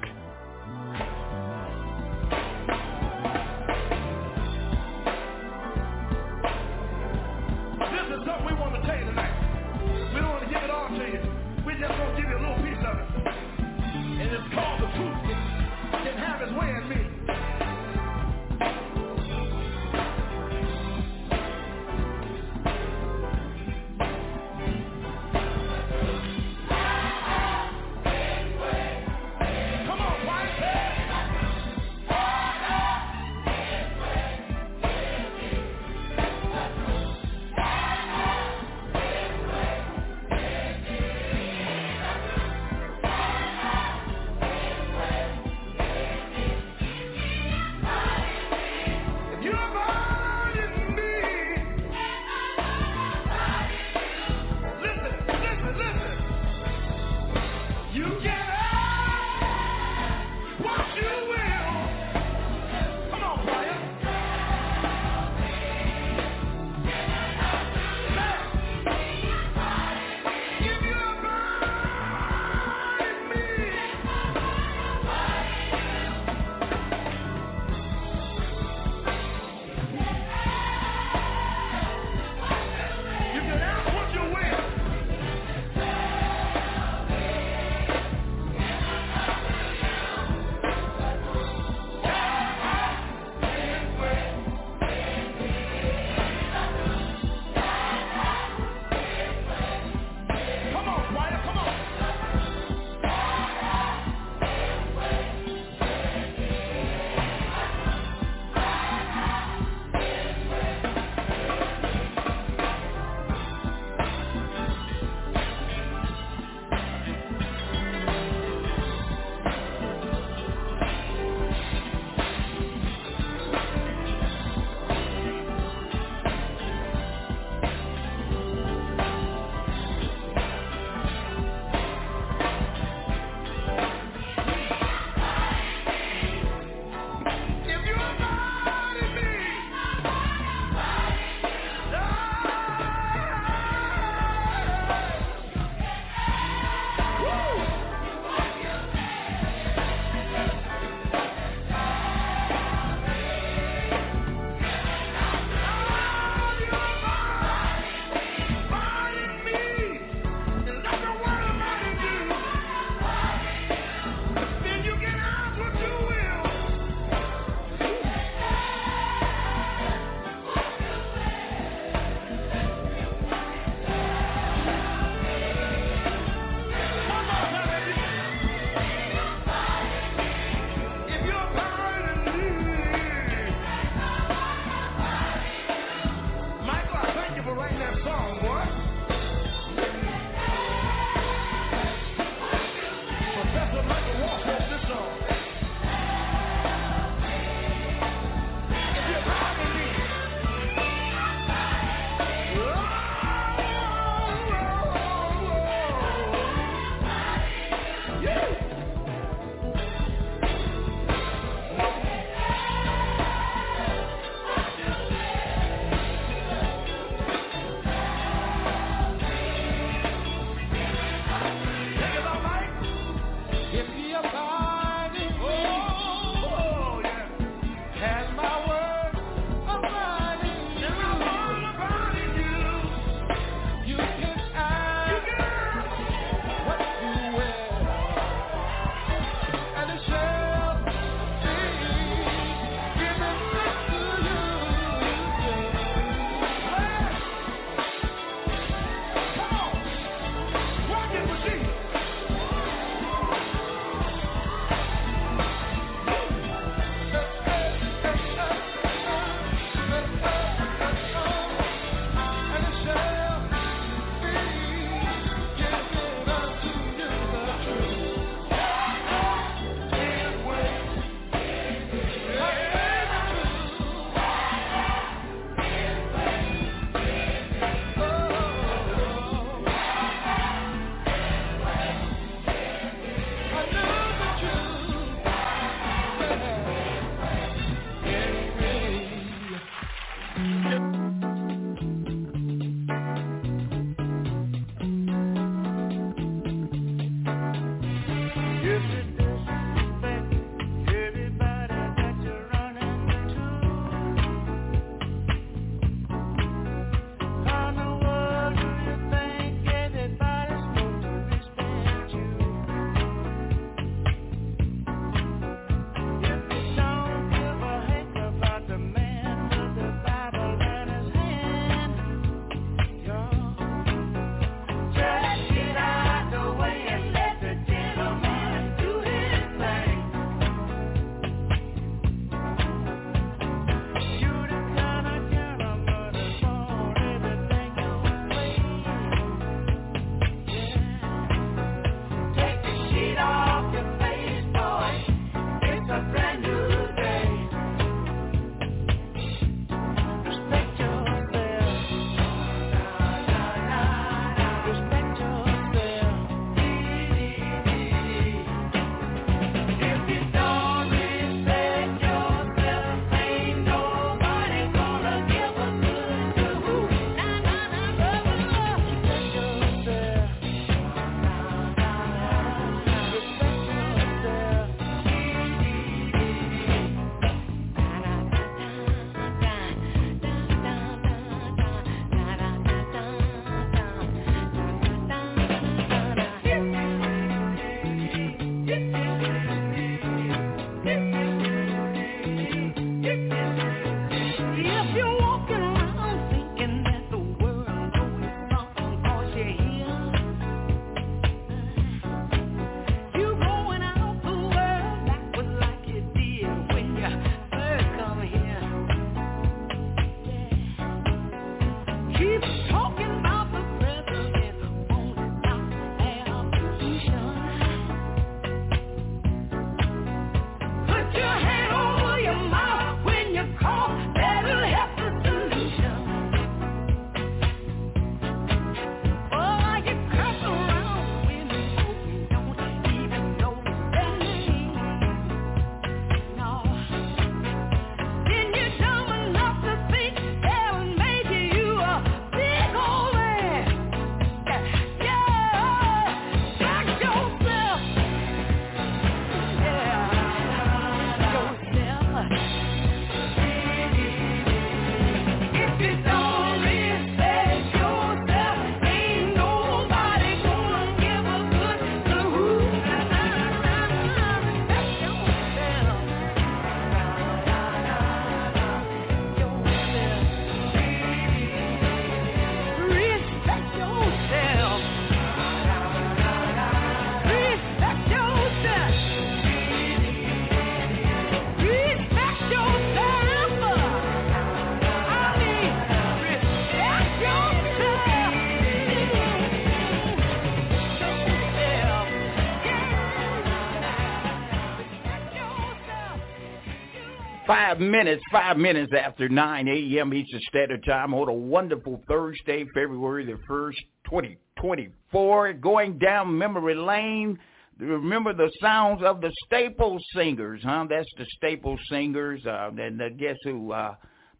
[497.75, 500.13] Five minutes, five minutes after 9 a.m.
[500.13, 505.53] Eastern Standard Time on a wonderful Thursday, February the 1st, 2024.
[505.53, 507.37] Going down memory lane.
[507.77, 510.85] Remember the sounds of the Staple Singers, huh?
[510.89, 512.45] That's the Staple Singers.
[512.45, 513.73] Uh, and uh, guess who?
[513.73, 513.95] Uh,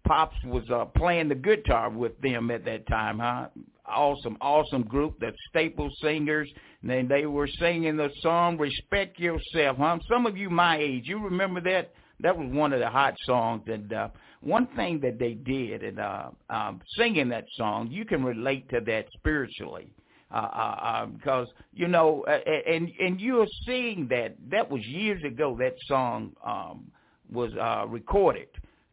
[0.07, 3.47] Pops was uh, playing the guitar with them at that time, huh?
[3.85, 6.49] Awesome, awesome group, the Staple Singers.
[6.83, 9.97] And then they were singing the song "Respect Yourself," huh?
[10.09, 11.91] Some of you my age, you remember that?
[12.21, 13.63] That was one of the hot songs.
[13.67, 14.09] And uh,
[14.41, 18.79] one thing that they did, and uh, um, singing that song, you can relate to
[18.81, 19.91] that spiritually.
[20.31, 25.23] Uh, uh, uh, because you know, uh, and and you're seeing that that was years
[25.23, 25.55] ago.
[25.57, 26.91] That song um,
[27.31, 28.47] was uh, recorded,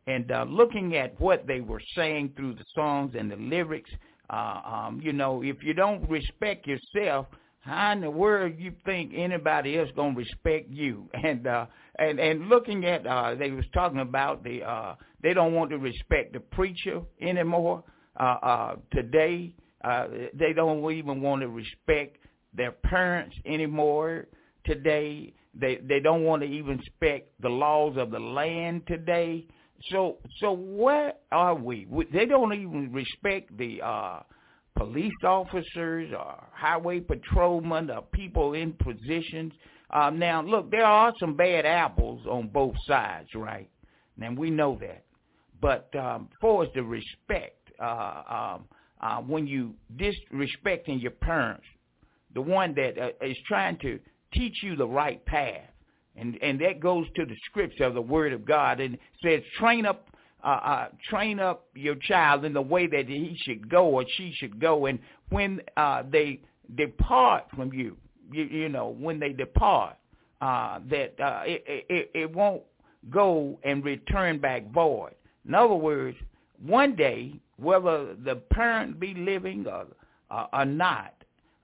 [0.07, 3.91] and uh, looking at what they were saying through the songs and the lyrics,
[4.29, 7.27] uh, um, you know, if you don't respect yourself,
[7.61, 11.09] how in the world you think anybody else gonna respect you?
[11.25, 11.67] And uh,
[11.99, 15.79] and and looking at uh they was talking about the uh they don't want to
[15.79, 17.85] respect the preacher anymore.
[18.19, 22.19] Uh uh today uh they don't even want to respect
[22.55, 24.27] their parents anymore.
[24.65, 29.47] Today they they don't want to even respect the laws of the land today.
[29.91, 31.87] So so where are we?
[32.13, 34.21] They don't even respect the uh
[34.77, 39.53] police officers or highway patrolmen or people in positions
[39.93, 43.69] um, now, look, there are some bad apples on both sides, right?
[44.21, 45.05] And we know that.
[45.61, 48.23] But um, for us to respect, uh,
[48.57, 48.65] um,
[49.01, 51.65] uh, when you disrespecting your parents,
[52.35, 53.99] the one that uh, is trying to
[54.33, 55.69] teach you the right path,
[56.17, 59.87] and and that goes to the scripture of the Word of God, and says, train
[59.87, 60.09] up,
[60.43, 64.33] uh, uh, train up your child in the way that he should go or she
[64.37, 64.99] should go, and
[65.31, 66.41] when uh, they
[66.77, 67.97] depart from you,
[68.33, 69.97] you, you know, when they depart,
[70.41, 72.63] uh, that uh, it, it, it won't
[73.11, 75.15] go and return back void.
[75.47, 76.17] In other words,
[76.65, 79.87] one day, whether the parent be living or,
[80.31, 81.15] uh, or not,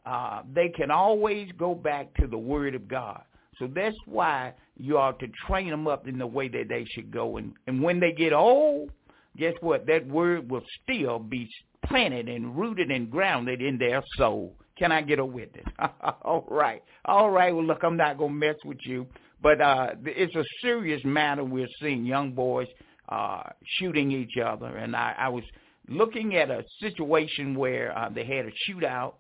[0.07, 3.23] uh, they can always go back to the Word of God.
[3.59, 7.11] So that's why you ought to train them up in the way that they should
[7.11, 7.37] go.
[7.37, 8.91] And, and when they get old,
[9.37, 9.87] guess what?
[9.87, 11.49] That Word will still be
[11.85, 14.55] planted and rooted and grounded in their soul.
[14.79, 15.65] Can I get a witness?
[16.23, 16.83] All right.
[17.05, 17.55] All right.
[17.55, 19.07] Well, look, I'm not going to mess with you.
[19.43, 21.45] But uh, it's a serious matter.
[21.45, 22.67] We're seeing young boys
[23.09, 23.43] uh,
[23.79, 24.77] shooting each other.
[24.77, 25.45] And I, I was
[25.89, 29.15] looking at a situation where uh, they had a shootout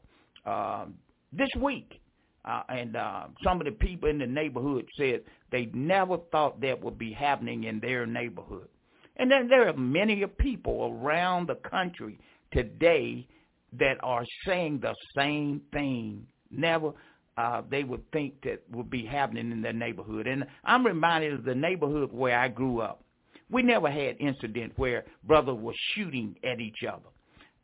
[0.45, 0.87] uh,
[1.33, 2.01] this week.
[2.45, 5.21] Uh, and uh, some of the people in the neighborhood said
[5.51, 8.69] they never thought that would be happening in their neighborhood.
[9.17, 12.19] And then there are many people around the country
[12.53, 13.27] today
[13.73, 16.27] that are saying the same thing.
[16.51, 16.93] Never
[17.39, 20.27] uh, they would think that would be happening in their neighborhood.
[20.27, 23.05] And I'm reminded of the neighborhood where I grew up.
[23.49, 27.09] We never had incident where brothers were shooting at each other.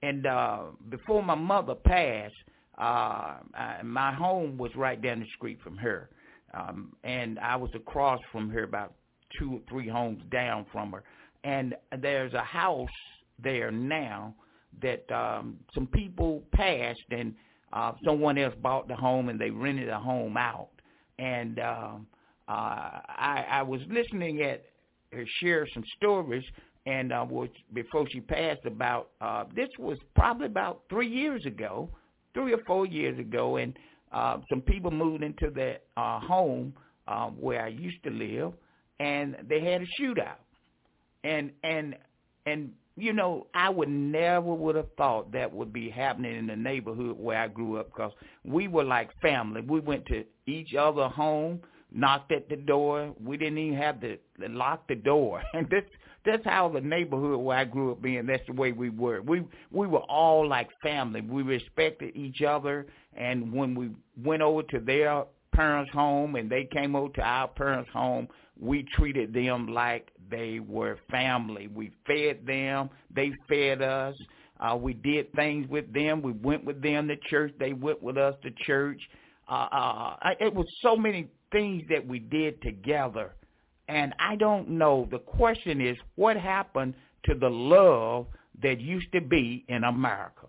[0.03, 0.59] And uh,
[0.91, 2.35] before my mother passed,
[2.79, 6.09] uh, I, my home was right down the street from her.
[6.55, 8.95] um, and I was across from her about
[9.39, 11.03] two or three homes down from her.
[11.43, 12.89] And there's a house
[13.43, 14.35] there now
[14.83, 17.35] that um, some people passed and
[17.73, 20.71] uh, someone else bought the home and they rented the home out.
[21.19, 22.07] And um,
[22.49, 24.65] uh, I, I was listening at
[25.13, 26.45] her share some stories
[26.87, 31.89] and uh, was before she passed about uh, this was probably about three years ago,
[32.35, 33.77] three or four years ago, and
[34.13, 36.75] uh, some people moved into that uh, home
[37.09, 38.53] uh, where I used to live,
[39.01, 40.43] and they had a shootout,
[41.25, 41.97] and and
[42.47, 46.57] and you know I would never would have thought that would be happening in the
[46.57, 48.13] neighborhood where I grew up because
[48.45, 49.61] we were like family.
[49.63, 51.61] We went to each other home,
[51.93, 53.15] knocked at the door.
[53.23, 54.19] We didn't even have to
[54.49, 55.91] lock the door, and that's
[56.25, 58.27] that's how the neighborhood where I grew up being.
[58.27, 59.21] That's the way we were.
[59.23, 61.21] We we were all like family.
[61.21, 63.91] We respected each other, and when we
[64.23, 68.29] went over to their parents' home and they came over to our parents' home,
[68.61, 71.69] we treated them like they were family.
[71.69, 72.91] We fed them.
[73.15, 74.17] They fed us.
[74.61, 76.23] Uh, we did things with them.
[76.23, 77.53] We went with them to church.
[77.59, 79.01] They went with us to church.
[79.49, 83.35] Uh, uh, it was so many things that we did together
[83.89, 85.09] and I don't know.
[85.11, 86.95] The question is, what happened
[87.25, 88.27] to the love
[88.63, 90.47] that used to be in America?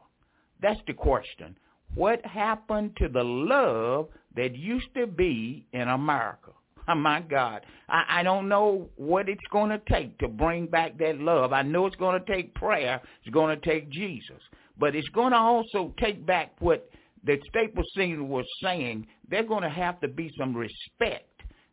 [0.61, 1.57] That's the question.
[1.95, 6.51] What happened to the love that used to be in America?
[6.95, 7.65] My God.
[7.89, 11.53] I, I don't know what it's going to take to bring back that love.
[11.53, 13.01] I know it's going to take prayer.
[13.23, 14.41] It's going to take Jesus.
[14.77, 16.89] But it's going to also take back what
[17.23, 19.07] the Staples singer was saying.
[19.29, 21.29] There's going to have to be some respect.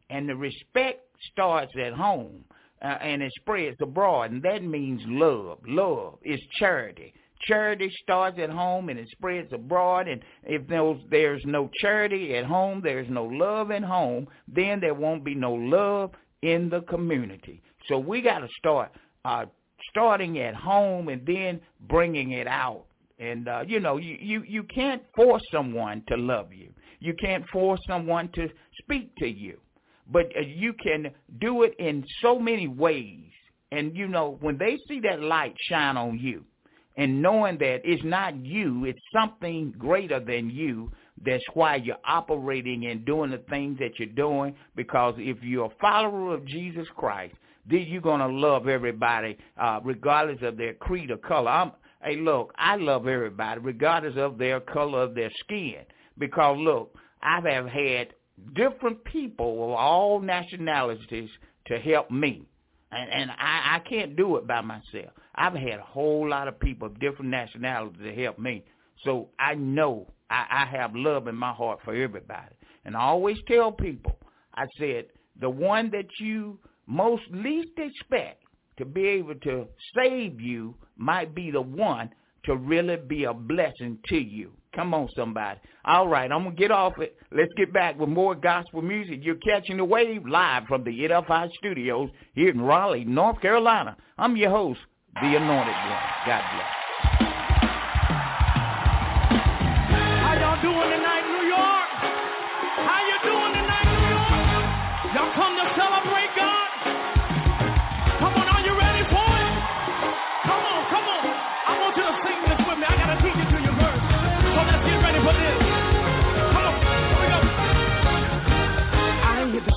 [0.09, 2.45] And the respect starts at home
[2.83, 5.59] uh, and it spreads abroad, and that means love.
[5.67, 7.15] Love is charity.
[7.45, 10.09] Charity starts at home and it spreads abroad.
[10.09, 10.63] And if
[11.11, 15.55] there's no charity at home, there's no love at home, then there won't be no
[15.55, 16.13] love
[16.43, 17.63] in the community.
[17.89, 18.93] So we got to start
[19.25, 19.47] uh,
[19.91, 22.85] starting at home and then bringing it out.
[23.19, 26.73] And uh, you know, you, you you can't force someone to love you.
[26.99, 28.49] You can't force someone to
[28.81, 29.59] speak to you
[30.11, 31.11] but uh, you can
[31.41, 33.31] do it in so many ways.
[33.71, 36.45] And you know, when they see that light shine on you,
[36.97, 40.91] and knowing that it's not you, it's something greater than you,
[41.25, 44.55] that's why you're operating and doing the things that you're doing.
[44.77, 47.35] Because if you're a follower of Jesus Christ,
[47.69, 51.51] then you're gonna love everybody, uh, regardless of their creed or color.
[51.51, 55.85] I'm, hey, look, I love everybody, regardless of their color of their skin.
[56.19, 58.15] Because look, I've have had
[58.55, 61.31] different people of all nationalities
[61.67, 62.43] to help me.
[62.93, 65.13] And, and I, I can't do it by myself.
[65.35, 68.65] I've had a whole lot of people of different nationalities to help me.
[69.05, 72.55] So I know I, I have love in my heart for everybody.
[72.85, 74.17] And I always tell people,
[74.55, 75.07] I said,
[75.41, 78.43] the one that you most least expect
[78.77, 82.11] to be able to save you might be the one
[82.45, 84.53] to really be a blessing to you.
[84.75, 85.61] Come on, somebody.
[85.85, 87.17] All right, I'm going to get off it.
[87.31, 89.21] Let's get back with more gospel music.
[89.23, 93.97] You're catching the wave live from the NFI studios here in Raleigh, North Carolina.
[94.17, 94.81] I'm your host,
[95.15, 96.03] The Anointed One.
[96.27, 96.82] God bless.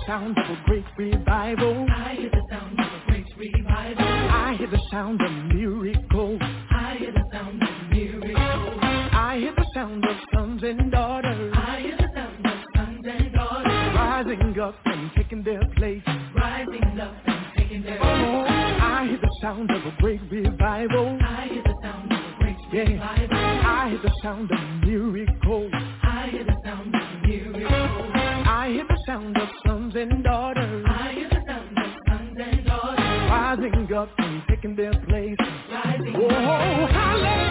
[0.08, 1.88] Sound of a great revival.
[1.90, 4.06] I hear the sound of a great revival.
[4.06, 6.40] I hear the sound of miracles.
[6.42, 8.80] I hear the sound of miracles.
[8.82, 11.54] I hear the sound of sons and daughters.
[11.58, 13.96] I hear the sound of sons and daughters.
[13.96, 16.04] Rising up and taking their place.
[16.36, 18.52] Rising up and taking their oh, place.
[18.52, 21.18] Oh, I hear the sound of a great revival.
[21.22, 23.38] I hear the sound of a great revival.
[23.38, 25.72] I hear the sound of miracles.
[26.26, 28.12] I hear the sound of miracles.
[28.16, 30.84] I hear the sound of sons and daughters.
[30.90, 33.30] I hear the sound of sons and daughters.
[33.30, 35.38] Rising up and taking their place.
[35.72, 37.45] Rising oh, hallelujah.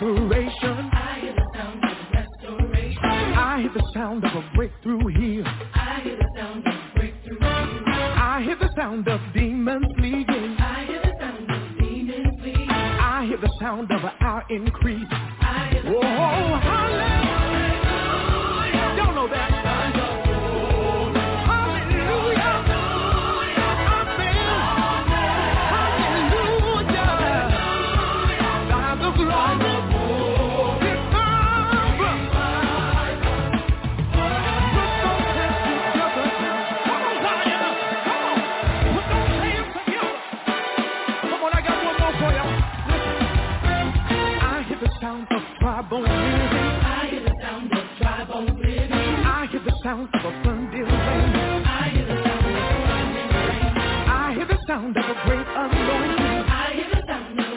[0.00, 0.90] restoration.
[0.92, 3.04] I hear the sound of restoration.
[3.04, 5.44] I hear the sound of a breakthrough here.
[5.46, 7.88] I hear the sound of a breakthrough here.
[7.88, 10.56] I hear the sound of demons fleeing.
[10.58, 12.70] I hear the sound of demons fleeing.
[12.70, 15.27] I hear the sound of our increase.
[49.82, 51.64] Sound of a thundering rain.
[51.64, 52.64] I hear the sound of
[53.24, 53.74] rain.
[54.06, 56.44] I hear the sound of a great anointing.
[56.46, 57.47] I hear the sound of a great anointing.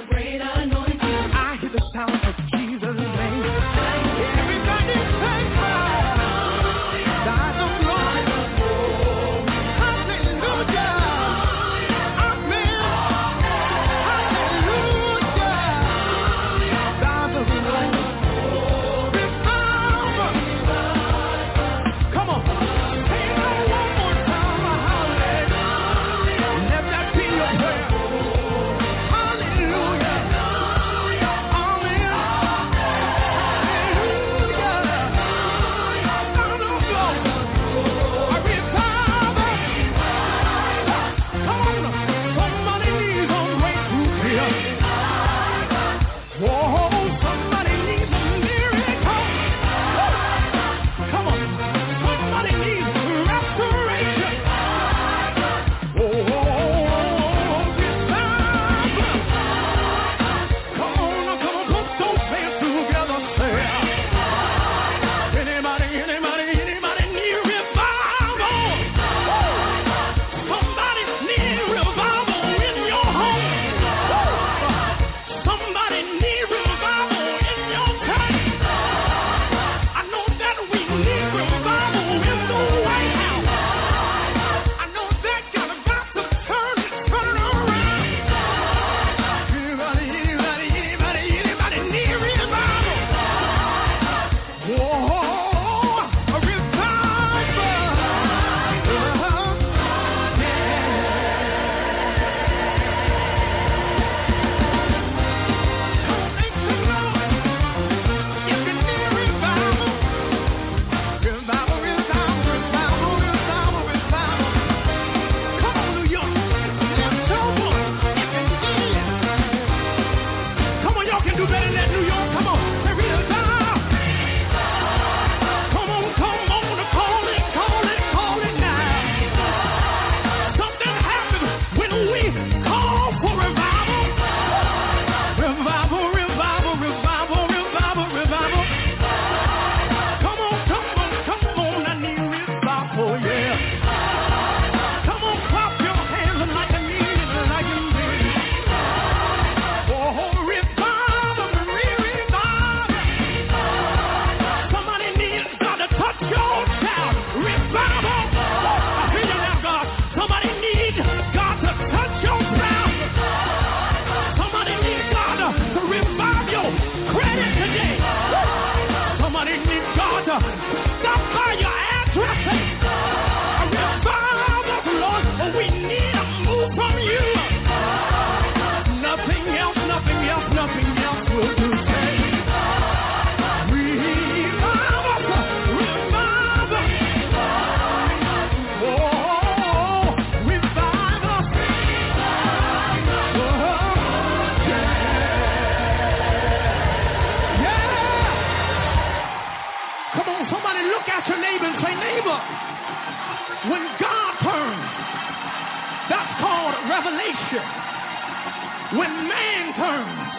[207.12, 208.98] revelation.
[208.98, 210.34] When man turns,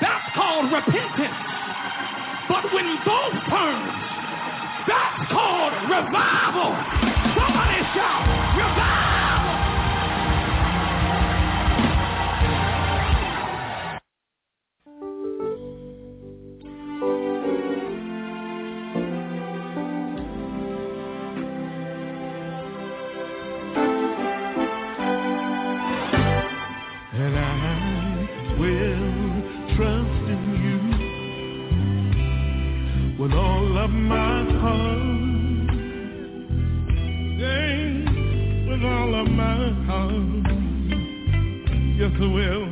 [0.00, 1.34] that's called repentance.
[2.48, 7.23] But when both turns, that's called revival.
[29.84, 30.80] trust in you
[33.22, 35.72] with all of my heart.
[37.42, 37.84] Yeah,
[38.68, 40.46] with all of my heart.
[41.98, 42.66] Yes, I will.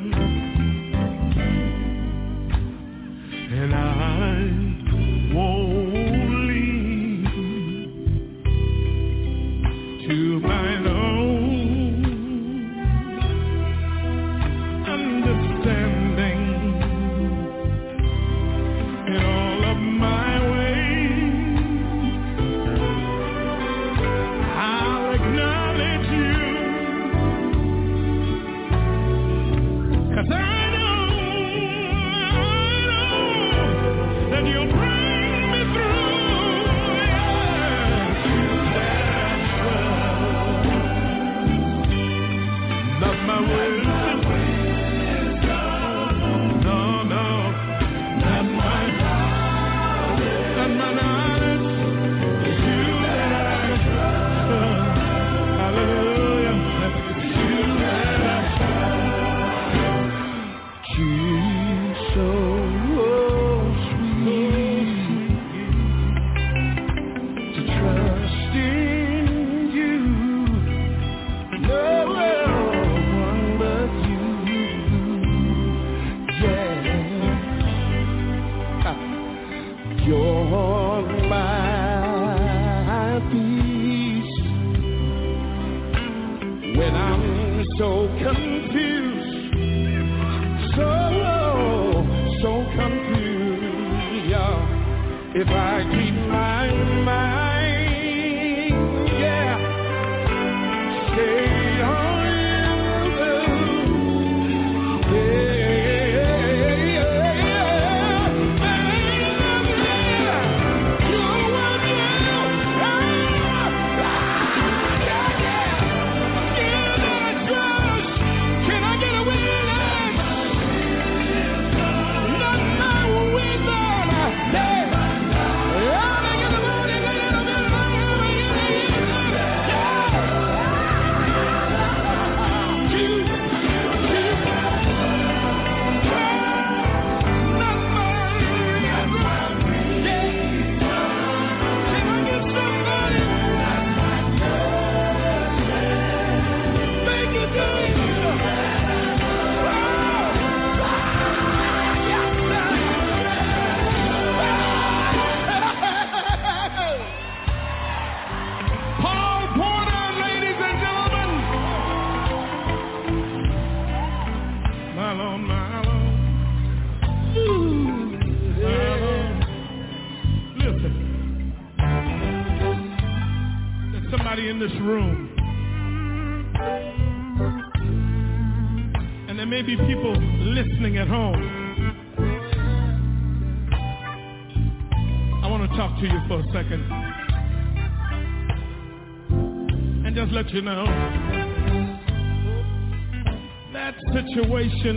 [3.61, 4.62] And I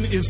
[0.03, 0.24] is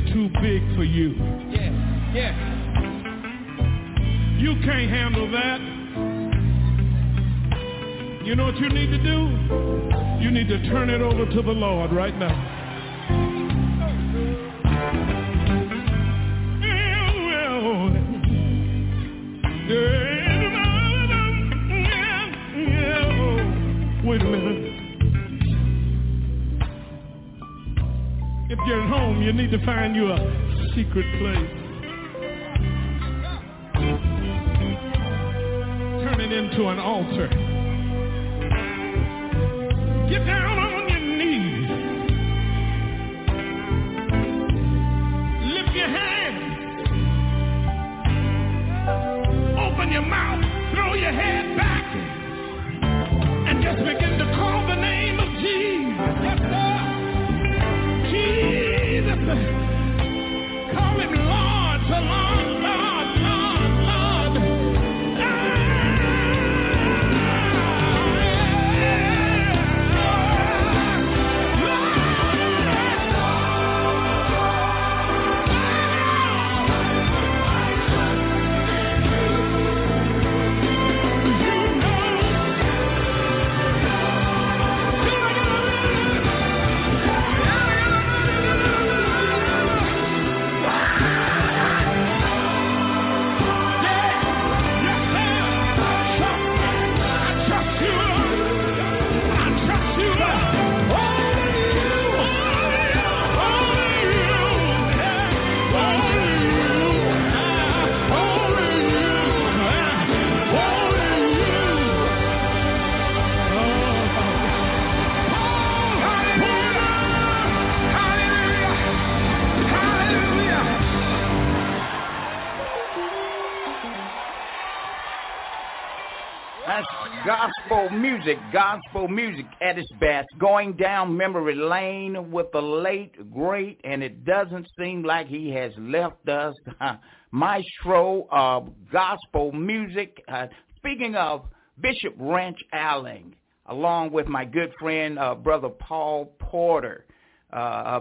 [126.66, 133.80] Gospel music, gospel music at its best, going down memory lane with the late great,
[133.84, 136.56] and it doesn't seem like he has left us.
[137.32, 140.24] Maestro of gospel music.
[140.28, 140.48] Uh,
[140.78, 141.46] speaking of
[141.82, 143.36] Bishop Rance Allen,
[143.68, 147.06] along with my good friend, uh, Brother Paul Porter,
[147.54, 148.00] uh,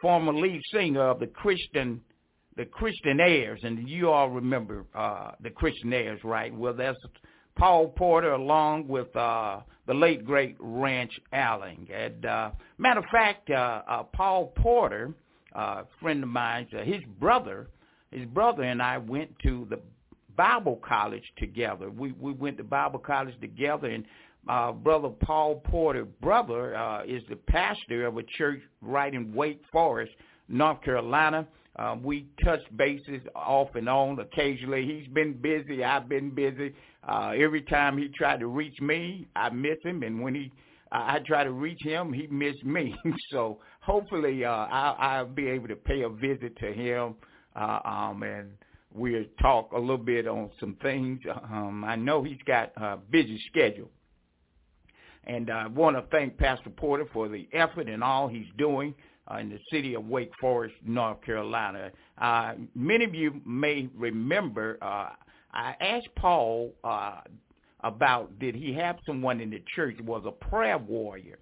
[0.00, 2.00] former lead singer of the Christian
[2.56, 6.52] the Christianaires, and you all remember uh, the Christianaires, right?
[6.52, 6.98] Well, that's
[7.58, 11.88] Paul Porter along with uh, the late great Rance Allen.
[11.92, 15.12] And uh, matter of fact, uh, uh, Paul Porter,
[15.54, 17.68] uh, friend of mine, uh, his brother,
[18.12, 19.80] his brother and I went to the
[20.36, 21.90] Bible college together.
[21.90, 24.04] We we went to Bible college together, and
[24.48, 29.60] uh, brother Paul Porter, brother, uh, is the pastor of a church right in Wake
[29.72, 30.12] Forest,
[30.48, 31.46] North Carolina.
[31.76, 34.84] Um, we touch bases off and on occasionally.
[34.84, 35.84] He's been busy.
[35.84, 36.74] I've been busy.
[37.06, 40.52] Uh, every time he tried to reach me, I miss him, and when he
[40.90, 42.94] uh, I try to reach him, he missed me.
[43.30, 47.14] so hopefully, uh, I'll, I'll be able to pay a visit to him,
[47.56, 48.50] uh, um, and
[48.94, 51.20] we'll talk a little bit on some things.
[51.52, 53.90] Um, I know he's got a busy schedule,
[55.24, 58.94] and I want to thank Pastor Porter for the effort and all he's doing
[59.30, 61.90] uh, in the city of Wake Forest, North Carolina.
[62.16, 65.10] Uh, many of you may remember uh,
[65.58, 67.20] I asked Paul uh,
[67.82, 71.38] about did he have someone in the church was a prayer warrior,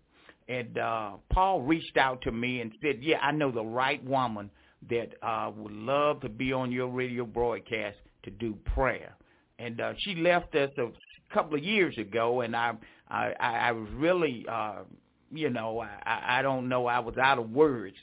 [0.49, 4.51] and uh, Paul reached out to me and said, "Yeah, I know the right woman
[4.89, 9.15] that uh, would love to be on your radio broadcast to do prayer."
[9.59, 10.89] And uh, she left us a
[11.35, 12.73] couple of years ago, and I
[13.09, 14.85] I, I was really uh,
[15.31, 16.87] you know, I, I don't know.
[16.87, 17.97] I was out of words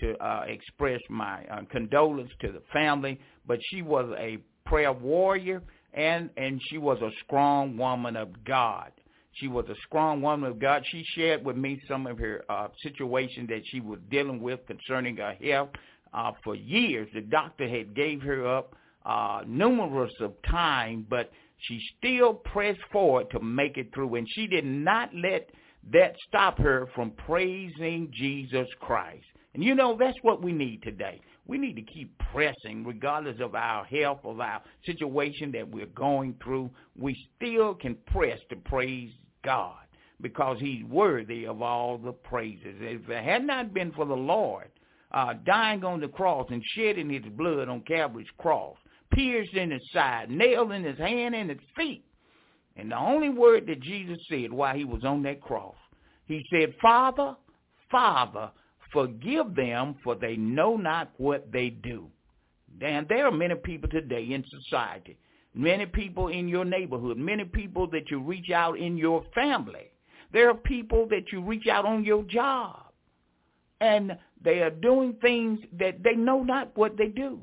[0.00, 5.62] to uh, express my uh, condolence to the family, but she was a prayer warrior
[5.92, 8.92] and and she was a strong woman of God.
[9.34, 10.84] She was a strong woman of God.
[10.90, 15.16] She shared with me some of her uh, situations that she was dealing with concerning
[15.16, 15.70] her health.
[16.12, 21.80] Uh, for years, the doctor had gave her up uh, numerous of time, but she
[21.98, 25.50] still pressed forward to make it through, and she did not let
[25.92, 29.24] that stop her from praising Jesus Christ.
[29.54, 31.20] And you know, that's what we need today.
[31.46, 36.36] We need to keep pressing regardless of our health of our situation that we're going
[36.42, 36.70] through.
[36.98, 39.10] We still can press to praise
[39.44, 39.76] God
[40.20, 42.76] because he's worthy of all the praises.
[42.80, 44.70] If it had not been for the Lord
[45.12, 48.76] uh, dying on the cross and shedding his blood on Calvary's cross,
[49.12, 52.04] pierced in his side, nailed in his hand and his feet,
[52.76, 55.76] and the only word that Jesus said while he was on that cross,
[56.26, 57.36] he said, Father,
[57.90, 58.50] Father,
[58.92, 62.08] forgive them, for they know not what they do.
[62.80, 65.16] And there are many people today in society,
[65.54, 69.90] many people in your neighborhood, many people that you reach out in your family.
[70.32, 72.80] There are people that you reach out on your job.
[73.80, 77.40] And they are doing things that they know not what they do.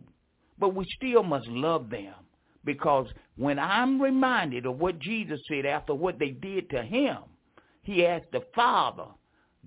[0.60, 2.14] But we still must love them
[2.66, 3.08] because
[3.38, 7.18] when I'm reminded of what Jesus said after what they did to him,
[7.82, 9.08] he asked the Father,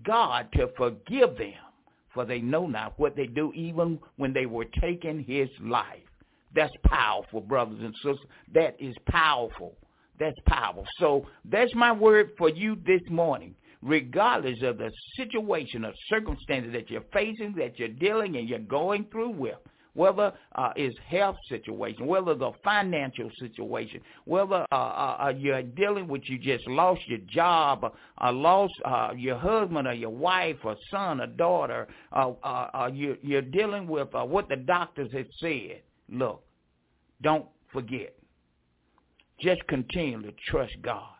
[0.04, 1.54] God, to forgive them,
[2.14, 6.00] for they know not what they do, even when they were taking his life.
[6.54, 8.18] That's powerful, brothers and sisters.
[8.54, 9.74] That is powerful.
[10.18, 10.86] That's powerful.
[11.00, 13.54] So that's my word for you this morning.
[13.82, 19.06] Regardless of the situation or circumstances that you're facing, that you're dealing and you're going
[19.10, 19.56] through with,
[19.94, 26.08] whether uh, it's health situation, whether the financial situation, whether uh, uh, uh, you're dealing
[26.08, 27.84] with you just lost your job,
[28.20, 32.90] uh, lost uh, your husband or your wife or son or daughter, uh, uh, uh,
[32.92, 35.80] you, you're dealing with uh, what the doctors have said.
[36.08, 36.42] Look,
[37.22, 38.14] don't forget.
[39.40, 41.14] Just continue to trust God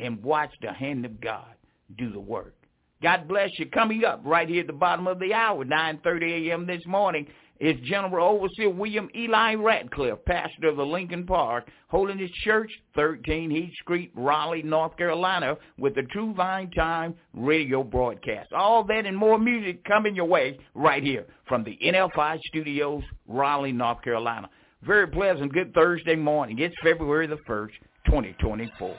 [0.00, 1.54] and watch the hand of God
[1.96, 2.54] do the work.
[3.02, 3.66] God bless you.
[3.66, 6.66] Coming up right here at the bottom of the hour, 9.30 a.m.
[6.66, 7.26] this morning,
[7.60, 13.72] is General Overseer William Eli Ratcliff, pastor of the Lincoln Park Holiness Church, 13 Heath
[13.82, 18.52] Street, Raleigh, North Carolina, with the True Vine Time radio broadcast.
[18.52, 23.72] All that and more music coming your way right here from the NFI Studios, Raleigh,
[23.72, 24.48] North Carolina.
[24.82, 26.58] Very pleasant, good Thursday morning.
[26.58, 27.70] It's February the 1st,
[28.06, 28.96] 2024.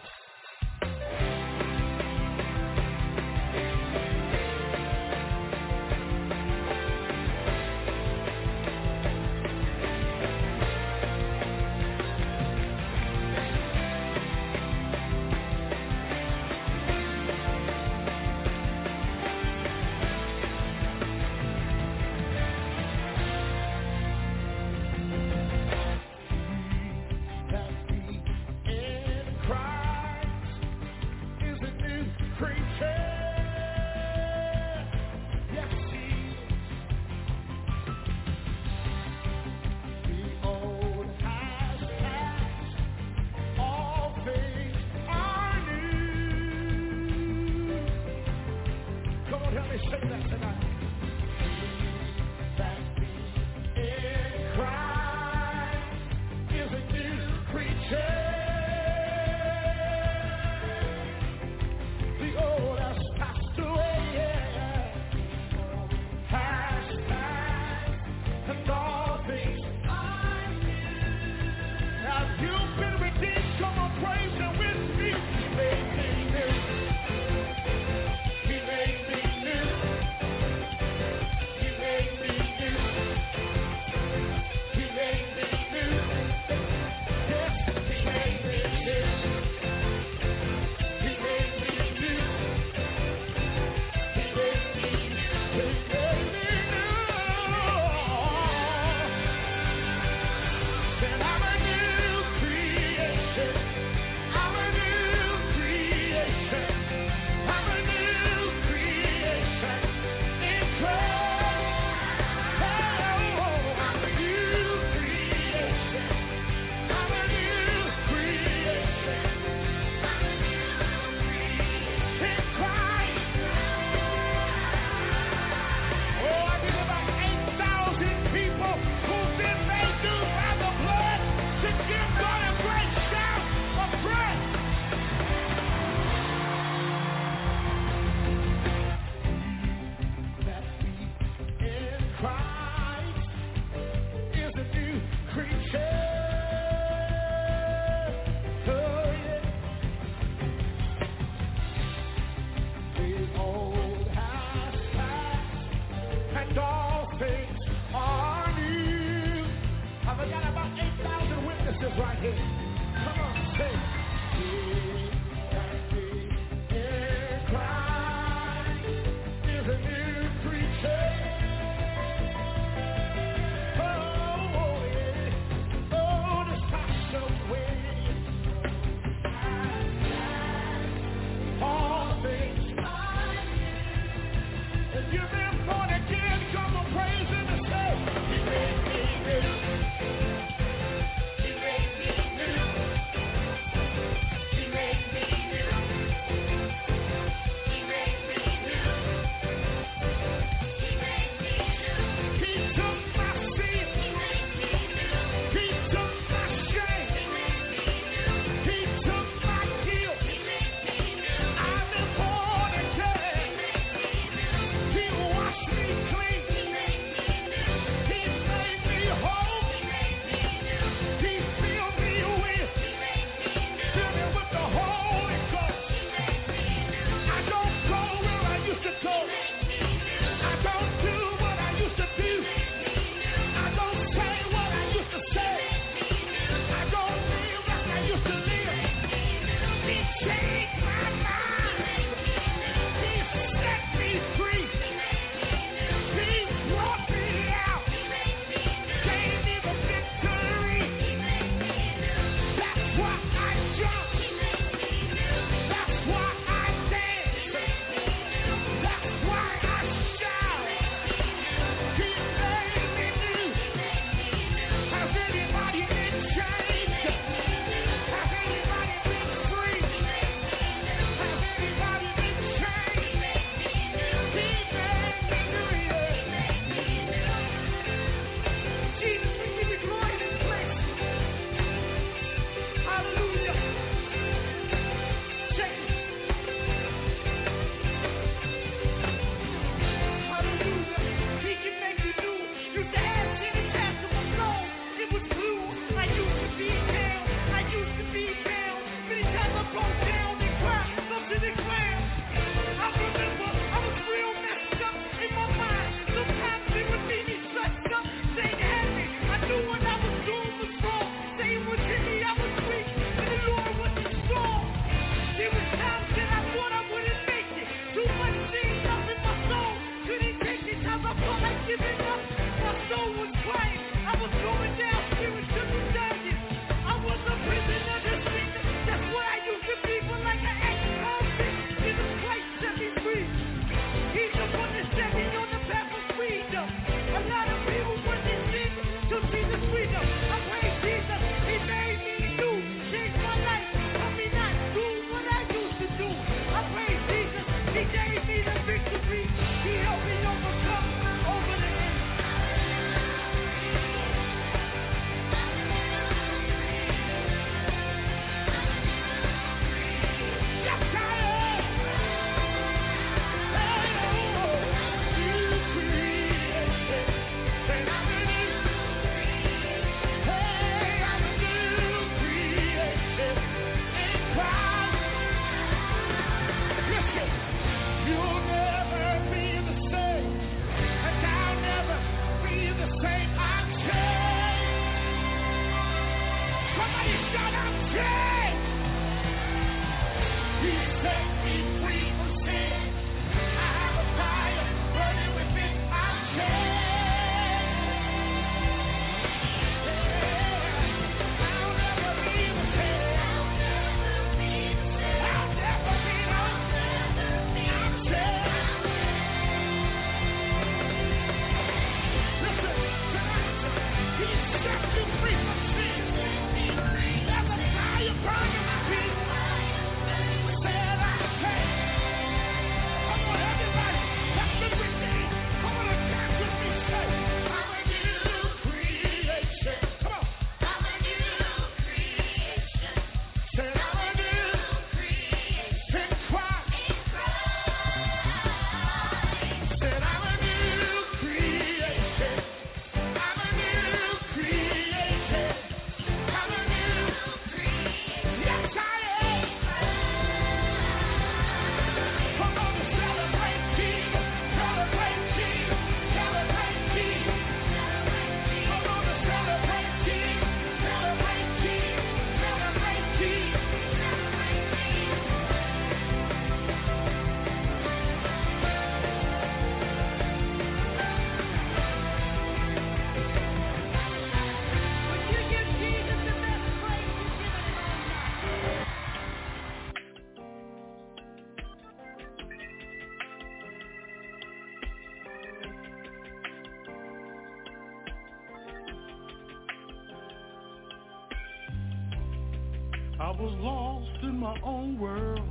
[494.66, 495.42] Own world,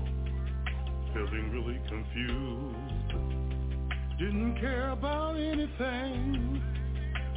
[1.12, 3.12] feeling really confused.
[4.18, 6.62] Didn't care about anything.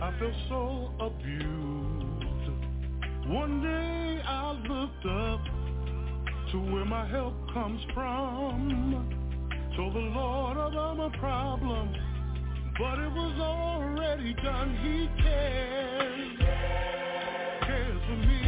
[0.02, 2.15] I felt so abused.
[3.27, 5.43] One day I looked up
[6.52, 9.11] to where my help comes from.
[9.76, 11.89] Told the Lord about my problem,
[12.77, 14.77] but it was already done.
[14.84, 16.39] He cares,
[17.65, 18.45] cares for me.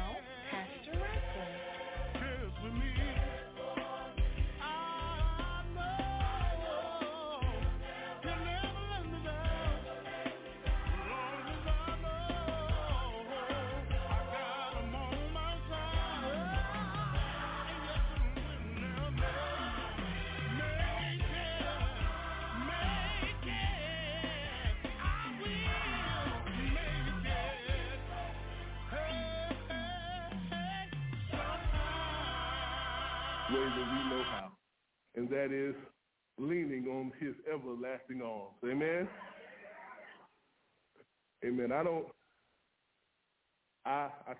[0.00, 0.29] Now,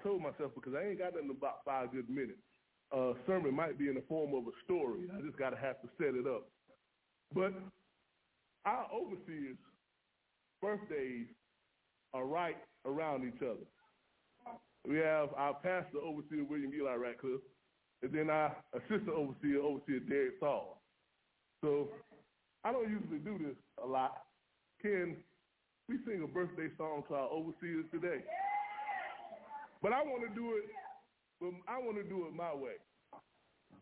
[0.02, 2.40] told myself because I ain't got nothing about five good minutes.
[2.92, 5.06] Uh, sermon might be in the form of a story.
[5.16, 6.48] I just got to have to set it up.
[7.32, 7.54] But
[8.64, 9.56] our overseers'
[10.60, 11.26] birthdays
[12.12, 13.66] are right around each other.
[14.86, 17.40] We have our pastor, overseer William Eli Ratcliff,
[18.02, 20.82] and then our assistant overseer, overseer Derek Saul.
[21.62, 21.88] So
[22.64, 24.22] I don't usually do this a lot.
[24.82, 25.16] Can
[25.88, 28.24] we sing a birthday song to our overseers today?
[29.82, 30.64] But I want to do it.
[31.40, 32.76] But I want to do it my way.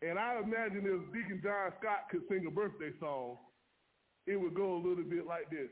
[0.01, 3.37] And I imagine if Deacon John Scott could sing a birthday song,
[4.27, 5.69] it would go a little bit like this.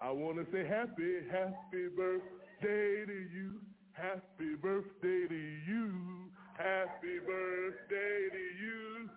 [0.00, 3.60] I want to say happy, happy birthday to you.
[3.92, 5.34] Happy birthday to
[5.66, 6.28] you.
[6.58, 9.08] Happy birthday to you.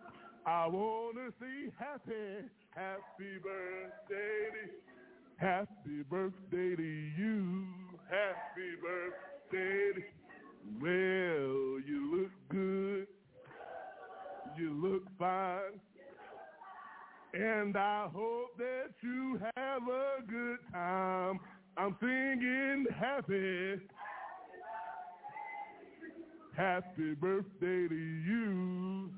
[0.46, 4.80] I want to say happy, happy birthday to you.
[5.36, 7.66] Happy birthday to you.
[8.10, 10.02] Happy birthday to
[10.82, 13.08] Well, you look good.
[14.58, 15.80] You look fine.
[17.34, 21.40] And I hope that you have a good time.
[21.78, 23.80] I'm singing happy.
[26.58, 29.12] Happy birthday to you.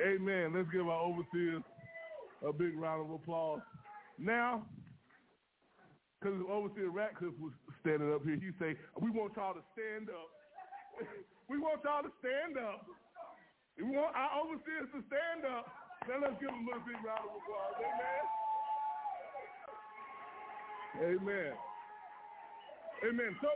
[0.00, 0.52] Amen.
[0.54, 1.62] Let's give our overseers
[2.46, 3.60] a big round of applause.
[4.18, 4.62] Now,
[6.18, 10.28] because Overseer Ratcliff was standing up here, he say, we want y'all to stand up.
[11.50, 12.82] we want y'all to stand up.
[13.78, 15.70] We want our overseers to stand up.
[16.10, 17.78] Now let's give them a big round of applause.
[17.78, 18.22] Amen.
[20.98, 21.52] Amen.
[23.06, 23.36] Amen.
[23.38, 23.48] So,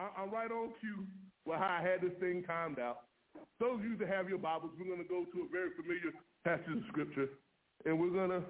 [0.00, 1.04] I, I'm right on cue
[1.44, 3.04] with how I had this thing timed out.
[3.60, 6.16] Those of you that have your Bibles, we're going to go to a very familiar
[6.44, 7.28] passage of Scripture,
[7.84, 8.40] and we're going to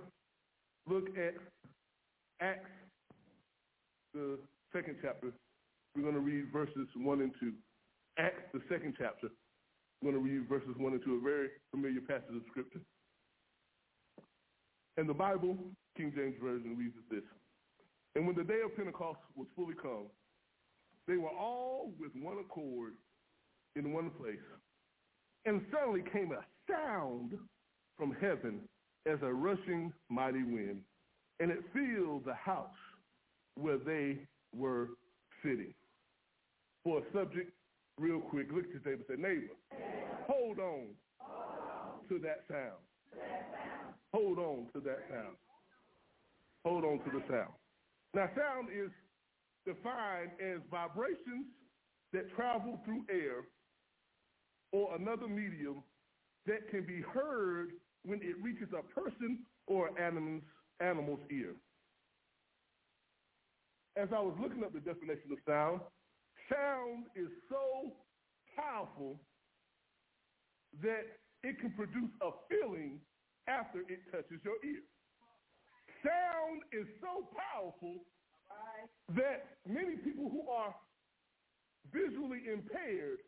[0.88, 1.34] look at
[2.40, 2.70] Acts,
[4.14, 4.38] the
[4.72, 5.32] second chapter.
[5.94, 7.52] We're going to read verses 1 and 2.
[8.18, 9.28] Acts, the second chapter.
[10.00, 12.80] We're going to read verses 1 and 2, a very familiar passage of Scripture.
[14.96, 15.56] And the Bible,
[15.96, 17.22] King James Version, reads this.
[18.14, 20.06] And when the day of Pentecost was fully come,
[21.06, 22.94] they were all with one accord
[23.76, 24.36] in one place.
[25.44, 27.32] And suddenly came a sound
[27.96, 28.60] from heaven
[29.08, 30.82] as a rushing mighty wind,
[31.40, 32.68] and it filled the house
[33.54, 34.18] where they
[34.54, 34.90] were
[35.42, 35.74] sitting.
[36.84, 37.52] For a subject,
[37.98, 39.54] real quick, look at your neighbor and say, neighbor,
[40.26, 40.88] hold on
[42.08, 43.22] to that sound.
[44.12, 45.36] Hold on to that sound.
[46.64, 47.52] Hold on to the sound.
[48.14, 48.90] Now, sound is
[49.66, 51.46] defined as vibrations
[52.12, 53.44] that travel through air
[54.72, 55.82] or another medium
[56.46, 57.70] that can be heard
[58.08, 60.42] when it reaches a person or animal's,
[60.80, 61.52] animal's ear.
[63.96, 65.80] As I was looking up the definition of sound,
[66.48, 67.92] sound is so
[68.56, 69.20] powerful
[70.80, 71.04] that
[71.42, 72.98] it can produce a feeling
[73.46, 74.80] after it touches your ear.
[76.00, 78.08] Sound is so powerful
[79.16, 80.74] that many people who are
[81.92, 83.18] visually impaired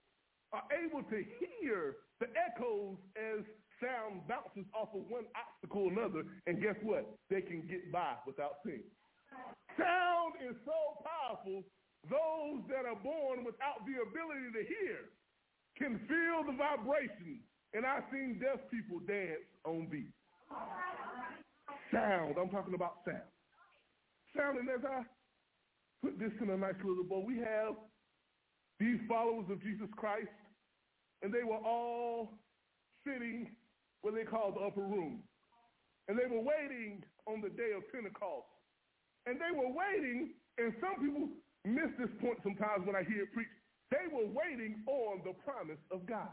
[0.52, 3.44] are able to hear the echoes as
[3.81, 7.09] sound bounces off of one obstacle another, and guess what?
[7.28, 8.85] They can get by without seeing.
[9.77, 11.65] Sound is so powerful,
[12.09, 15.11] those that are born without the ability to hear
[15.77, 17.40] can feel the vibration.
[17.73, 20.12] And I've seen deaf people dance on beat.
[21.93, 23.27] Sound, I'm talking about sound.
[24.36, 25.02] Sound, and as I
[26.02, 27.74] put this in a nice little bow, we have
[28.78, 30.32] these followers of Jesus Christ,
[31.23, 32.32] and they were all
[33.07, 33.48] sitting
[34.02, 35.22] what they call the upper room.
[36.09, 38.48] And they were waiting on the day of Pentecost.
[39.27, 41.28] And they were waiting, and some people
[41.64, 43.52] miss this point sometimes when I hear it preached.
[43.93, 46.31] They were waiting on the promise of God.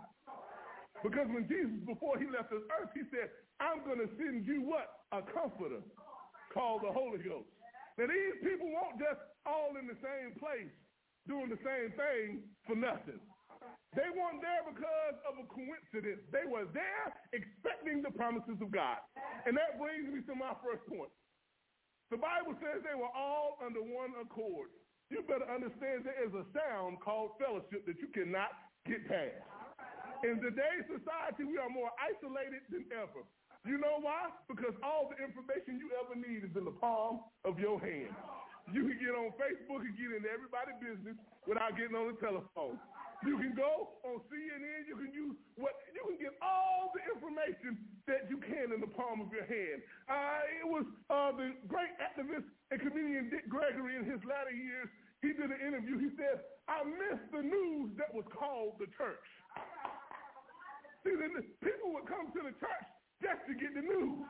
[1.03, 3.29] Because when Jesus, before he left this earth, he said,
[3.59, 4.87] I'm going to send you what?
[5.13, 5.81] A comforter
[6.53, 7.49] called the Holy Ghost.
[7.97, 10.69] Now these people weren't just all in the same place
[11.27, 13.19] doing the same thing for nothing.
[13.95, 16.21] They weren't there because of a coincidence.
[16.29, 19.01] They were there expecting the promises of God.
[19.47, 21.09] And that brings me to my first point.
[22.13, 24.71] The Bible says they were all under one accord.
[25.09, 28.51] You better understand there is a sound called fellowship that you cannot
[28.87, 29.43] get past.
[30.23, 33.23] In today's society, we are more isolated than ever.
[33.67, 34.31] You know why?
[34.47, 38.15] Because all the information you ever need is in the palm of your hand.
[38.71, 41.15] You can get on Facebook and get into everybody's business
[41.47, 42.79] without getting on the telephone.
[43.25, 44.85] You can go on CNN.
[44.85, 48.91] You can use what you can get all the information that you can in the
[48.93, 49.81] palm of your hand.
[50.05, 54.85] Uh, it was uh, the great activist and comedian Dick Gregory in his latter years.
[55.25, 55.97] He did an interview.
[55.97, 59.25] He said, "I miss the news that was called the church."
[61.01, 61.33] See, then
[61.65, 62.87] people would come to the church
[63.17, 64.21] just to get the news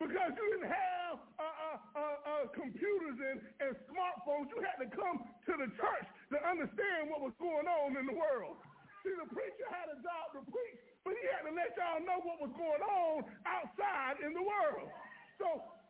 [0.00, 1.61] because you didn't have uh,
[1.94, 4.48] uh, uh, computers and, and smartphones.
[4.52, 8.16] You had to come to the church to understand what was going on in the
[8.16, 8.60] world.
[9.02, 12.22] See, the preacher had a job to preach, but he had to let y'all know
[12.22, 14.86] what was going on outside in the world.
[15.42, 15.46] So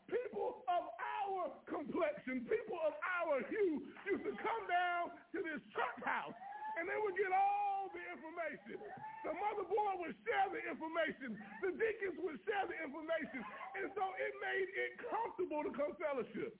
[0.08, 6.00] people of our complexion, people of our hue used to come down to this church
[6.08, 6.36] house
[6.78, 8.76] and they would get all the information.
[9.22, 11.36] The motherboard would share the information.
[11.62, 13.40] The deacons would share the information.
[13.78, 16.52] And so it made it comfortable to come fellowship.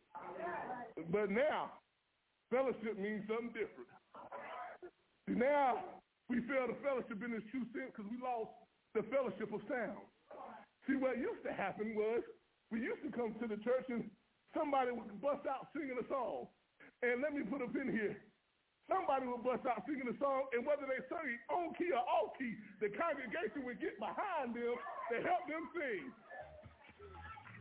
[1.10, 1.76] But now,
[2.52, 3.90] fellowship means something different.
[5.28, 8.52] Now, we fail the fellowship in its true sense because we lost
[8.94, 10.00] the fellowship of sound.
[10.86, 12.20] See, what used to happen was
[12.70, 14.08] we used to come to the church and
[14.56, 16.48] somebody would bust out singing a song.
[17.02, 18.16] And let me put a pin here.
[18.92, 22.04] Somebody would bust out singing a song, and whether they sang it on key or
[22.04, 22.52] off key,
[22.84, 26.12] the congregation would get behind them to help them sing.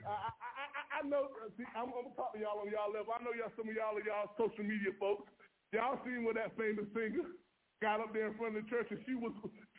[0.03, 1.31] I, I, I, I know.
[1.39, 3.15] Uh, see, I'm, I'm gonna talk to y'all on y'all level.
[3.15, 3.53] I know y'all.
[3.55, 5.31] Some of y'all are y'all social media folks.
[5.71, 7.23] Y'all seen where that famous singer
[7.79, 9.31] got up there in front of the church and she was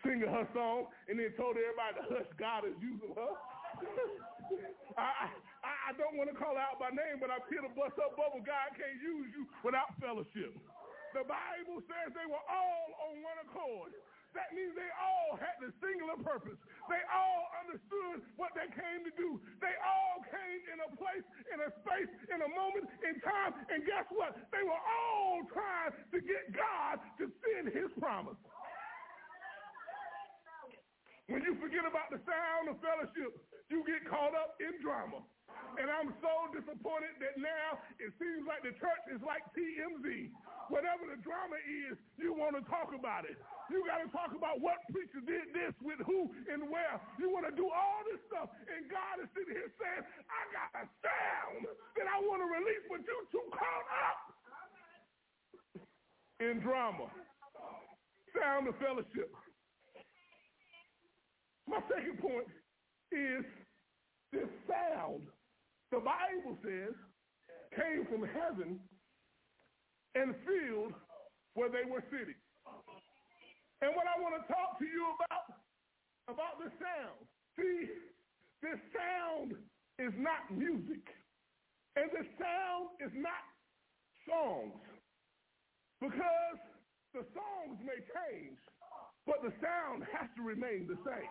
[0.03, 2.31] singing her song, and then told everybody to hush.
[2.41, 3.33] God is using her.
[4.99, 5.31] I,
[5.65, 8.17] I, I don't want to call out by name, but I'm here to bust up
[8.17, 8.43] bubble.
[8.45, 10.55] God can't use you without fellowship.
[11.13, 13.93] The Bible says they were all on one accord.
[14.33, 16.57] That means they all had the singular purpose.
[16.89, 19.37] They all understood what they came to do.
[19.61, 23.53] They all came in a place, in a space, in a moment, in time.
[23.69, 24.33] And guess what?
[24.49, 28.41] They were all trying to get God to send his promise.
[31.31, 33.31] When you forget about the sound of fellowship,
[33.71, 35.23] you get caught up in drama.
[35.81, 40.29] And I'm so disappointed that now it seems like the church is like TMZ.
[40.69, 41.57] Whatever the drama
[41.89, 43.41] is, you want to talk about it.
[43.73, 47.01] You got to talk about what preacher did this with who and where.
[47.17, 48.53] You want to do all this stuff.
[48.69, 51.63] And God is sitting here saying, I got a sound
[51.97, 54.21] that I want to release, but you too caught up
[56.45, 57.09] in drama.
[58.37, 59.33] Sound of fellowship.
[61.73, 62.47] My second point
[63.11, 63.45] is
[64.33, 65.27] this sound
[65.93, 66.97] the Bible says,
[67.77, 68.81] came from heaven
[70.17, 70.97] and filled
[71.53, 72.41] where they were sitting.
[73.85, 75.53] And what I want to talk to you about,
[76.33, 77.21] about the sound.
[77.61, 77.93] See,
[78.65, 79.53] this sound
[80.01, 81.05] is not music.
[82.01, 83.45] And the sound is not
[84.25, 84.81] songs.
[86.01, 86.57] Because
[87.13, 88.57] the songs may change,
[89.29, 91.29] but the sound has to remain the same.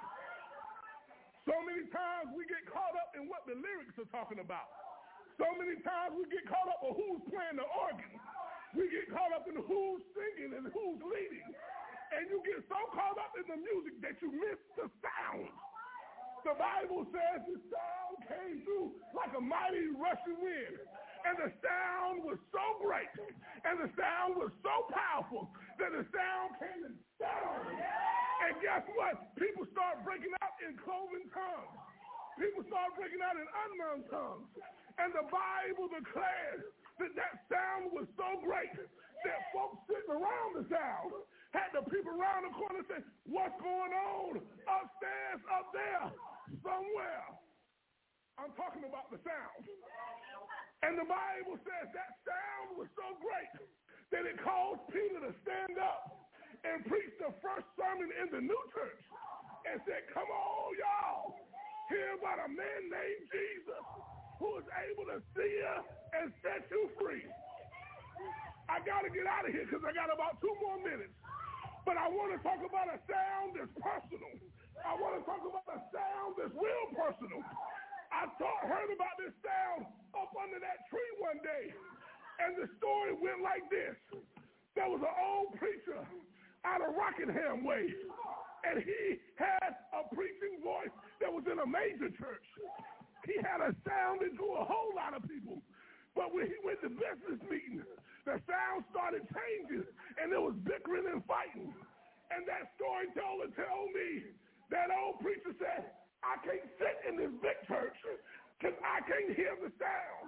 [1.49, 4.69] So many times we get caught up in what the lyrics are talking about.
[5.41, 8.13] So many times we get caught up with who's playing the organ.
[8.77, 11.49] We get caught up in who's singing and who's leading.
[12.13, 15.49] And you get so caught up in the music that you miss the sound.
[16.45, 20.77] The Bible says the sound came through like a mighty rushing wind.
[21.27, 23.09] And the sound was so great.
[23.65, 27.61] And the sound was so powerful that the sound came and down.
[28.47, 29.37] And guess what?
[29.37, 31.77] People start breaking out in cloven tongues.
[32.41, 34.49] People start breaking out in unknown tongues.
[34.97, 36.65] And the Bible declares
[36.97, 41.13] that that sound was so great that folks sitting around the sound
[41.53, 46.09] had the people around the corner say, what's going on upstairs, up there?
[46.59, 47.23] somewhere.
[48.35, 49.63] I'm talking about the sound.
[50.81, 53.53] And the Bible says that sound was so great
[54.09, 56.25] that it caused Peter to stand up
[56.65, 59.01] and preach the first sermon in the new church
[59.69, 61.37] and said, come on, y'all.
[61.89, 63.85] Hear about a man named Jesus
[64.39, 65.75] who is able to see you
[66.17, 67.27] and set you free.
[68.71, 71.13] I got to get out of here because I got about two more minutes.
[71.85, 74.33] But I want to talk about a sound that's personal.
[74.81, 77.41] I want to talk about a sound that's real personal.
[78.11, 81.71] I thought, heard about this sound up under that tree one day,
[82.43, 83.95] and the story went like this.
[84.75, 85.99] There was an old preacher
[86.63, 87.87] out of Rockingham Way,
[88.67, 92.47] and he had a preaching voice that was in a major church.
[93.25, 95.61] He had a sound that drew a whole lot of people.
[96.13, 97.85] But when he went to business meeting,
[98.27, 99.87] the sound started changing,
[100.19, 101.71] and there was bickering and fighting.
[102.31, 104.35] And that storyteller told me
[104.69, 105.87] that old preacher said,
[106.21, 107.97] I can't sit in this big church
[108.57, 110.25] because I can't hear the sound.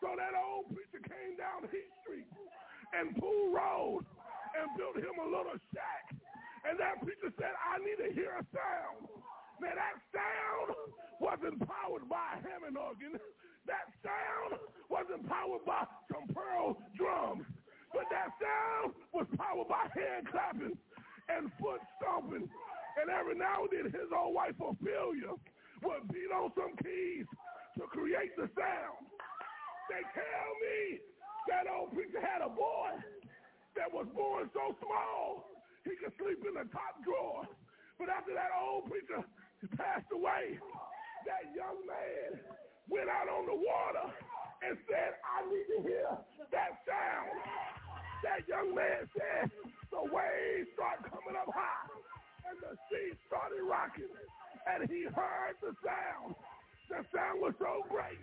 [0.00, 2.24] So that old preacher came down Heath Street
[2.96, 4.08] and Poole Road
[4.56, 6.04] and built him a little shack.
[6.64, 9.12] And that preacher said, I need to hear a sound.
[9.60, 10.72] Now that sound
[11.20, 13.20] wasn't powered by a Hammond organ.
[13.68, 14.56] That sound
[14.88, 17.44] wasn't powered by some pearl drums.
[17.92, 20.80] But that sound was powered by hand clapping
[21.28, 22.48] and foot stomping
[22.98, 25.36] and every now and then his old wife Ophelia
[25.82, 27.26] would beat on some keys
[27.78, 29.00] to create the sound.
[29.88, 30.98] They tell me
[31.48, 32.98] that old preacher had a boy
[33.76, 35.46] that was born so small
[35.84, 37.46] he could sleep in the top drawer.
[37.98, 39.24] But after that old preacher
[39.76, 40.60] passed away,
[41.26, 42.40] that young man
[42.88, 44.06] went out on the water
[44.64, 46.08] and said, I need to hear
[46.52, 47.32] that sound.
[48.24, 49.50] That young man said,
[49.88, 51.99] the waves start coming up high
[52.50, 54.10] and the sea started rocking,
[54.66, 56.34] and he heard the sound.
[56.90, 58.18] The sound was so great.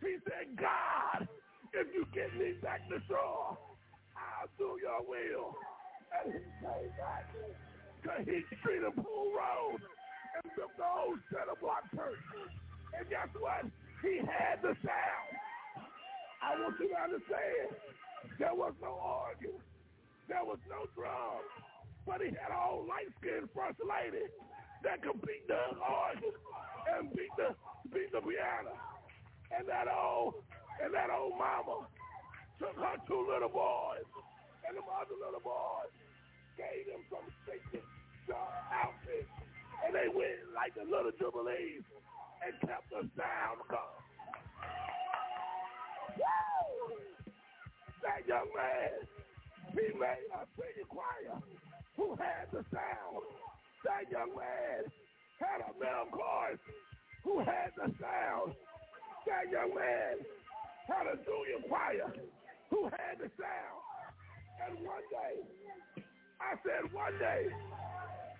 [0.00, 1.28] He said, God,
[1.76, 3.58] if you get me back to shore,
[4.16, 5.52] I'll do your will.
[6.08, 11.56] And he came back to Heath Street and Poole Road and built the old center
[11.60, 12.20] block church.
[12.96, 13.68] And guess what?
[14.00, 15.32] He had the sound.
[16.40, 17.76] I want you to understand,
[18.38, 19.60] there was no organ.
[20.28, 21.44] There was no drums
[22.06, 24.24] but he had a old light-skinned first lady
[24.86, 26.34] that could beat the organ
[26.94, 27.50] and beat the
[27.90, 28.72] beat the piano.
[29.50, 30.38] And that old
[30.82, 31.90] and that old mama
[32.62, 34.06] took her two little boys,
[34.66, 35.92] and the other little boys
[36.56, 37.82] gave them some sacred
[38.30, 39.28] uh, outfits,
[39.84, 41.82] and they went like the little jubilees
[42.46, 44.02] and kept the sound going.
[46.16, 46.96] Woo!
[48.02, 48.94] That young man,
[49.74, 51.42] he made a singing choir
[51.96, 53.24] who had the sound.
[53.84, 54.84] That young man
[55.40, 56.60] had a male voice
[57.24, 58.54] who had the sound.
[59.26, 60.14] That young man
[60.86, 62.12] had a junior choir
[62.70, 63.80] who had the sound.
[64.66, 65.36] And one day,
[66.40, 67.48] I said one day,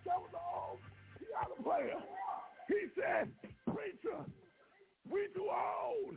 [0.04, 0.78] there was an old
[1.18, 2.00] piano player.
[2.68, 3.30] He said,
[3.66, 4.18] preacher,
[5.08, 6.16] we too old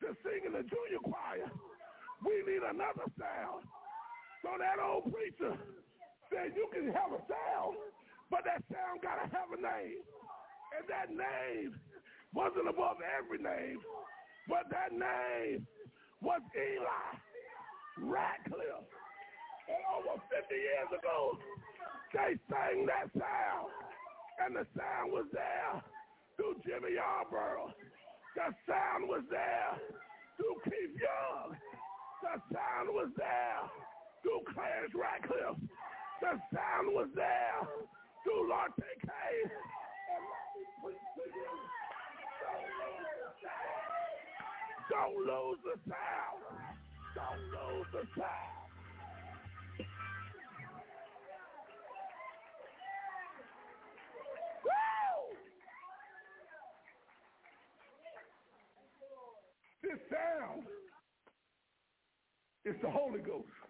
[0.00, 1.50] to sing in the junior choir.
[2.24, 3.66] We need another sound.
[4.42, 5.58] So that old preacher
[6.32, 7.76] said you can have a sound,
[8.32, 10.00] but that sound got to have a name.
[10.72, 11.76] And that name
[12.32, 13.78] wasn't above every name,
[14.48, 15.68] but that name
[16.24, 17.12] was Eli
[18.00, 18.88] Ratcliff.
[19.68, 21.36] And over 50 years ago,
[22.16, 23.68] they sang that sound.
[24.40, 25.84] And the sound was there
[26.36, 27.76] through Jimmy Yarborough.
[28.34, 29.76] The sound was there
[30.40, 31.52] through Keith Young.
[32.24, 33.60] The sound was there
[34.24, 35.60] through Clarence Ratcliff.
[36.22, 37.66] The sound was there.
[38.24, 41.50] Do Lord take aim and let me preach to you.
[44.88, 46.46] Don't lose the sound.
[47.16, 48.52] Don't lose the sound.
[59.82, 60.62] This sound
[62.64, 63.61] is the Holy Ghost.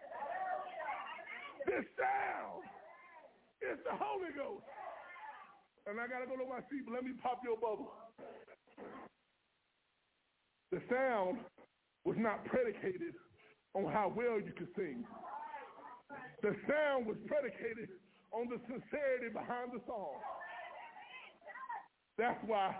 [1.73, 2.61] This sound
[3.65, 4.69] is the Holy Ghost.
[5.89, 7.97] And I gotta go to my seat, but let me pop your bubble.
[10.69, 11.41] The sound
[12.05, 13.17] was not predicated
[13.73, 15.01] on how well you could sing.
[16.43, 17.89] The sound was predicated
[18.37, 20.21] on the sincerity behind the song.
[22.19, 22.77] That's why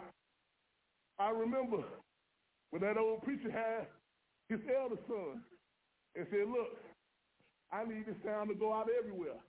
[1.19, 1.81] I remember
[2.71, 3.89] when that old preacher had
[4.51, 5.41] his elder son
[6.15, 6.77] and said, look,
[7.73, 9.41] I need this sound to go out everywhere.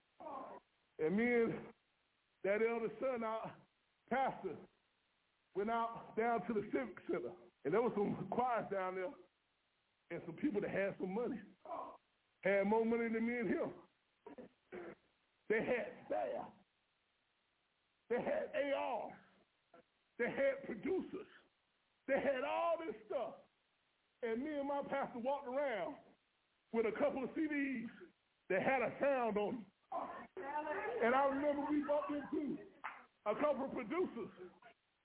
[0.99, 1.53] And me and
[2.43, 3.51] that elder son, our
[4.09, 4.55] pastor,
[5.55, 7.35] went out down to the Civic Center.
[7.65, 9.11] And there was some choirs down there
[10.11, 11.39] and some people that had some money.
[12.43, 13.69] Had more money than me and him.
[15.49, 16.47] They had staff.
[18.09, 19.11] They had AR.
[20.19, 21.27] They had producers.
[22.07, 23.35] They had all this stuff.
[24.23, 25.95] And me and my pastor walked around
[26.71, 27.87] with a couple of CDs
[28.53, 29.65] that had a sound on them.
[31.01, 32.53] And I remember we bumped into
[33.25, 34.29] a couple of producers.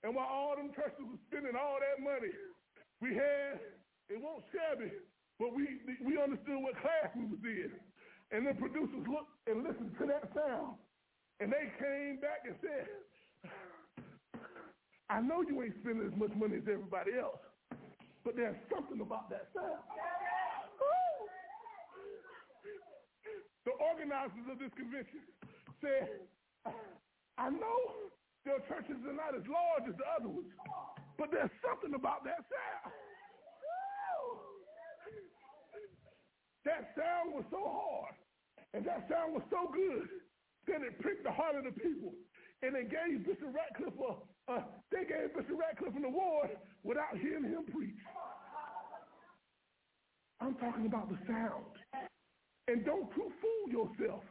[0.05, 2.29] And while all them churches were spending all that money,
[3.01, 3.57] we had,
[4.13, 4.93] it won't shabby,
[5.41, 7.73] but we we understood what class we was in.
[8.29, 10.77] And the producers looked and listened to that sound.
[11.41, 12.85] And they came back and said,
[15.09, 17.41] I know you ain't spending as much money as everybody else,
[18.23, 19.81] but there's something about that sound.
[23.65, 25.23] The organizers of this convention
[25.79, 26.27] said,
[27.39, 27.79] I know
[28.43, 30.51] their churches are not as large as the other ones,
[31.17, 32.93] but there's something about that sound.
[36.67, 38.15] That sound was so hard,
[38.75, 40.07] and that sound was so good
[40.67, 42.13] that it pricked the heart of the people.
[42.61, 46.51] And they gave Bishop Ratcliff a, uh, they gave Bishop Ratcliff an award
[46.83, 47.95] without hearing him preach.
[50.41, 51.63] I'm talking about the sound.
[52.69, 54.21] And don't you fool yourself.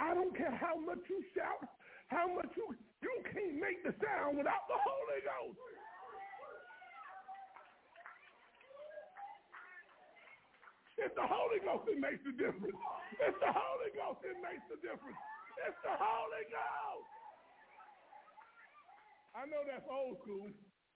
[0.00, 1.68] I don't care how much you shout,
[2.08, 2.72] how much you
[3.04, 5.60] you can't make the sound without the Holy Ghost.
[10.96, 12.80] It's the Holy Ghost that makes the difference.
[13.20, 15.20] It's the Holy Ghost that makes the difference.
[15.68, 17.10] It's the Holy Ghost.
[19.36, 20.48] I know that's old school.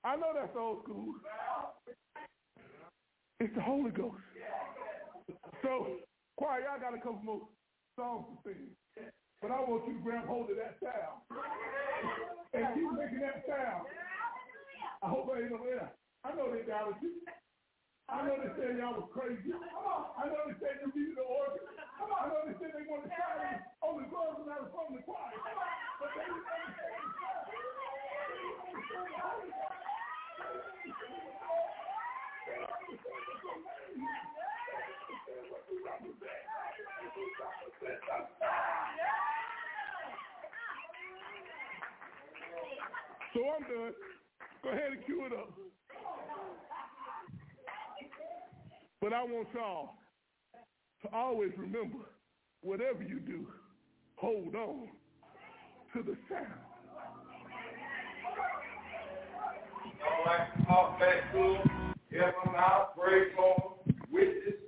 [0.09, 1.13] I know that's old school.
[3.45, 4.25] It's the Holy Ghost.
[5.61, 6.08] So,
[6.39, 7.43] choir, y'all got a couple more
[7.99, 8.71] songs to sing.
[9.43, 11.27] But I want you to grab hold of that sound.
[12.49, 13.85] And keep making that sound.
[15.05, 15.93] I hope I ain't no there.
[16.25, 17.21] I know they doubted you.
[18.09, 19.53] I know they said y'all was crazy.
[19.53, 21.61] I know they said you needed an organ.
[22.01, 22.25] Come on.
[22.25, 24.97] I know they said they wanted to sign on the drums and I was from
[24.97, 25.37] the choir.
[25.37, 26.99] But they didn't understand.
[43.35, 43.93] So I'm done.
[44.63, 45.53] Go ahead and cue it up.
[49.01, 49.91] But I want y'all
[51.03, 51.99] to always remember,
[52.63, 53.47] whatever you do,
[54.17, 54.89] hold on
[55.95, 56.47] to the sound.
[60.05, 64.68] All right, talk back to him, help him out, for him, witness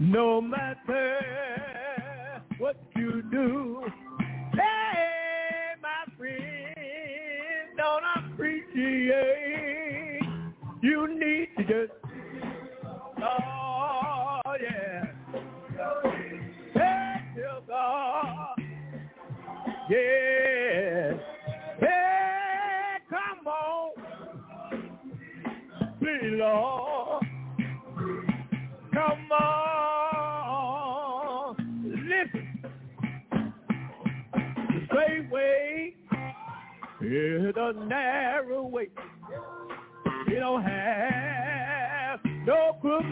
[0.00, 1.18] no matter
[2.58, 3.82] what you do,
[4.54, 8.02] hey, my friend, don't
[8.32, 10.20] appreciate.
[10.82, 11.92] You need to just,
[13.22, 15.04] oh yeah.
[16.72, 18.56] Hey, dear God.
[19.90, 21.12] Yeah.
[21.78, 23.90] Hey, come on.
[25.98, 26.79] Please, Lord.
[37.12, 38.88] Is the narrow way.
[40.28, 43.04] You don't have no crook.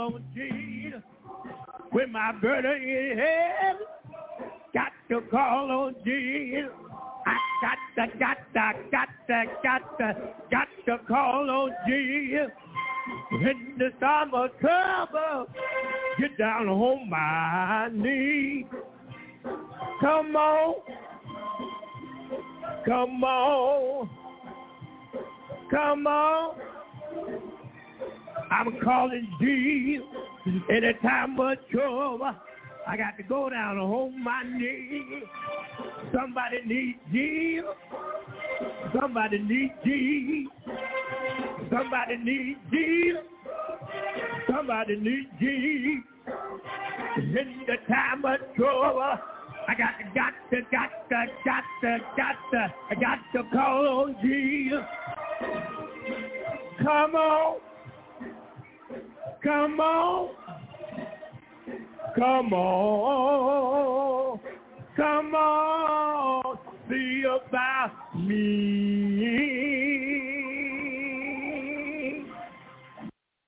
[0.00, 1.02] On Jesus.
[1.90, 3.84] When my brother is heavy,
[4.74, 6.70] got to call on Jesus.
[7.26, 12.50] I got to, got to, got to, got to, got to call on Jesus.
[13.30, 15.46] When the time of trouble,
[16.18, 18.66] get down on my knees.
[20.00, 20.74] Come on.
[22.84, 24.10] Come on.
[25.70, 26.56] Come on.
[28.50, 30.06] I'm calling Jesus
[30.68, 32.34] in a time of trouble.
[32.86, 35.24] I got to go down and hold my knees.
[36.14, 37.74] Somebody needs Jesus.
[38.98, 40.52] Somebody needs Jesus.
[41.70, 43.24] Somebody needs Jesus.
[44.48, 46.04] Somebody needs Jesus.
[47.16, 49.18] In the time of trouble,
[49.68, 54.04] I got to, got to, got to, got to, got to, I got to call
[54.04, 54.84] on Jesus.
[56.78, 57.65] Come on.
[59.42, 60.30] Come on.
[62.14, 64.40] Come on.
[64.96, 66.58] Come on.
[66.88, 69.06] See about me.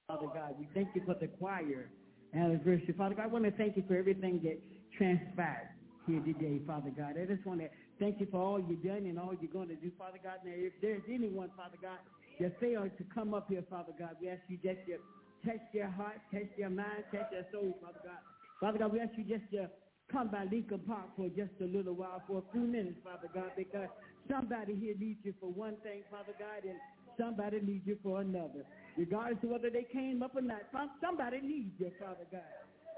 [0.09, 1.91] Father God, we thank you for the choir
[2.35, 2.95] anniversary.
[2.97, 4.59] Father God, I want to thank you for everything that
[4.97, 5.69] transpired
[6.07, 7.15] here today, Father God.
[7.21, 9.77] I just want to thank you for all you've done and all you're going to
[9.77, 10.39] do, Father God.
[10.45, 11.99] Now, if there's anyone, Father God,
[12.41, 14.99] that failed to come up here, Father God, we ask you just to
[15.45, 18.23] touch their heart, touch their mind, touch their soul, Father God.
[18.61, 19.71] Father God, we ask you just to
[20.11, 23.53] come by Lincoln Park for just a little while, for a few minutes, Father God,
[23.57, 23.89] because
[24.31, 26.79] somebody here needs you for one thing, Father God, and
[27.19, 28.65] somebody needs you for another.
[28.97, 30.63] Regardless of whether they came up or not,
[31.01, 32.41] somebody needs you, Father God.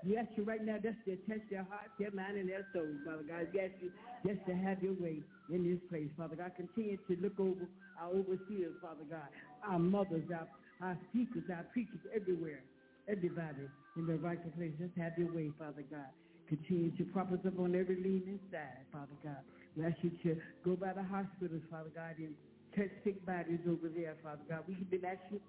[0.07, 2.89] We ask you right now just to touch their heart, their mind, and their soul,
[3.05, 3.49] Father God.
[3.53, 3.91] We ask you
[4.27, 5.21] just to have your way
[5.53, 6.53] in this place, Father God.
[6.57, 7.69] Continue to look over
[8.01, 9.29] our overseers, Father God,
[9.69, 10.49] our mothers, our,
[10.83, 12.65] our speakers, our preachers everywhere,
[13.09, 14.73] everybody in the rightful place.
[14.81, 16.09] Just have your way, Father God.
[16.49, 19.45] Continue to prop us up on every leaning side, Father God.
[19.77, 22.35] We ask you to go by the hospitals, Father God, and
[22.75, 24.65] touch sick bodies over there, Father God.
[24.67, 25.43] We been asking you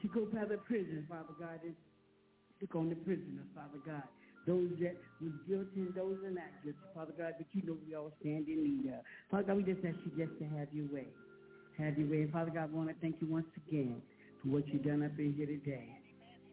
[0.00, 1.76] to go by the prisons, Father God, and
[2.60, 4.08] look on the prisoners, Father God.
[4.46, 7.94] Those that was guilty and those that not guilty, Father God, but you know we
[7.94, 9.02] all stand in need of.
[9.30, 11.08] Father God, we just ask you just to have your way.
[11.76, 12.22] Have your way.
[12.24, 14.00] And Father God, I want to thank you once again
[14.46, 15.88] for what you've done up in here today.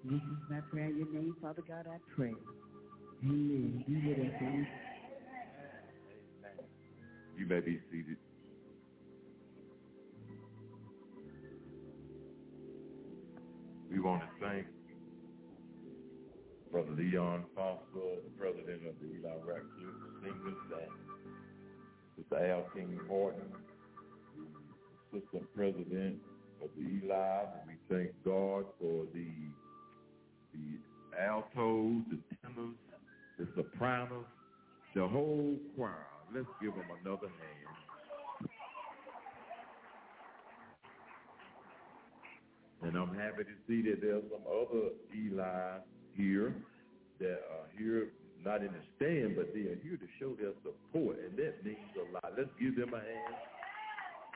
[0.03, 2.33] This is my prayer in your name, Father God, I pray.
[3.23, 3.83] Amen.
[3.87, 4.67] Be with us, amen.
[7.37, 8.17] You may be seated.
[13.91, 14.67] We want to thank
[16.71, 20.91] Brother Leon Foster, the president of the Eli Ratcliff Singers, and
[22.17, 23.51] Sister Al King Horton,
[25.13, 26.19] assistant president
[26.64, 27.40] of the Eli.
[27.41, 29.27] And we thank God for the
[30.53, 30.80] the
[31.19, 32.76] altos, the tenors,
[33.40, 34.26] the sopranos,
[34.95, 36.06] the whole choir.
[36.34, 38.49] Let's give them another hand.
[42.84, 45.80] And I'm happy to see that there's some other Eli
[46.15, 46.56] here
[47.19, 48.10] that are here
[48.44, 51.77] not in the stand, but they are here to show their support, and that means
[51.95, 52.34] a lot.
[52.38, 53.35] Let's give them a hand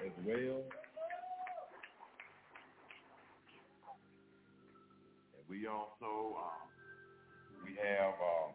[0.05, 0.63] as well.
[5.49, 6.65] We also uh,
[7.63, 8.51] we have uh,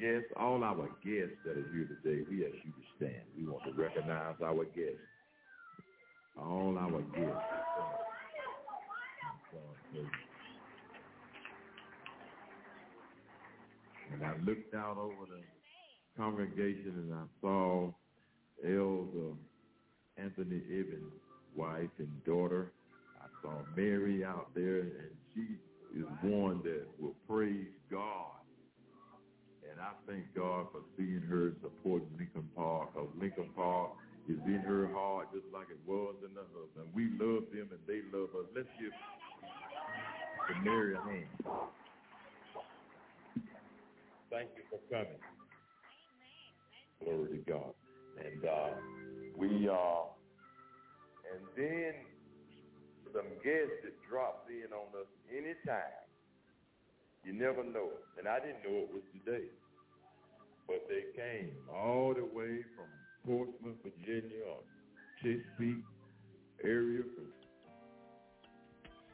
[0.00, 2.24] guests, all our guests that are here today.
[2.30, 3.22] We ask you to stand.
[3.36, 5.04] We want to recognize our guests,
[6.38, 7.46] all our guests.
[14.12, 15.40] And I looked out over the
[16.16, 17.90] congregation and I saw
[18.64, 19.34] Elder
[20.16, 21.12] Anthony Evans'
[21.54, 22.72] wife and daughter.
[23.20, 25.56] I saw Mary out there, and she
[25.94, 28.32] is one that will praise God.
[29.70, 33.92] And I thank God for seeing her supporting Lincoln Park, because Lincoln Park
[34.28, 36.92] is in her heart just like it was in the husband.
[36.94, 38.46] We love them and they love us.
[38.54, 38.92] Let's give
[40.48, 41.00] to Mary a.
[44.30, 45.20] Thank you for coming.
[47.02, 47.74] Glory to God.
[48.18, 48.74] And uh,
[49.36, 50.04] we uh,
[51.32, 51.94] and then
[53.12, 56.00] some guests that drops in on us anytime.
[57.24, 57.90] You never know.
[58.18, 59.46] And I didn't know it was today.
[60.66, 62.88] But they came all the way from
[63.26, 64.62] Portsmouth, Virginia, or
[65.22, 65.84] Chesapeake
[66.64, 67.02] area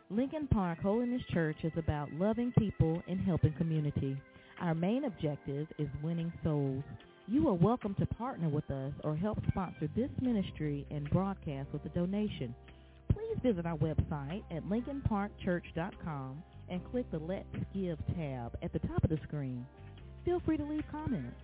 [0.08, 4.16] Lincoln Park Holiness Church is about loving people and helping community.
[4.60, 6.84] Our main objective is winning souls.
[7.26, 11.84] You are welcome to partner with us or help sponsor this ministry and broadcast with
[11.86, 12.54] a donation.
[13.16, 19.02] Please visit our website at lincolnparkchurch.com and click the Let's Give tab at the top
[19.02, 19.64] of the screen.
[20.26, 21.40] Feel free to leave comments.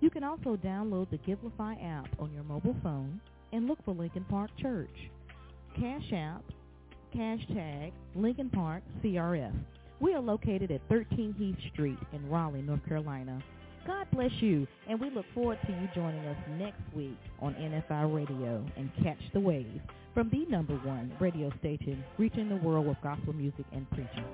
[0.00, 3.20] You can also download the Givelify app on your mobile phone
[3.52, 4.94] and look for Lincoln Park Church.
[5.74, 6.44] Cash App,
[7.16, 9.54] hashtag Lincoln Park CRF.
[9.98, 13.42] We are located at 13 Heath Street in Raleigh, North Carolina.
[13.86, 18.14] God bless you, and we look forward to you joining us next week on NFI
[18.14, 19.80] Radio and Catch the Wave
[20.18, 24.24] from the number one radio station reaching the world with gospel music and preaching.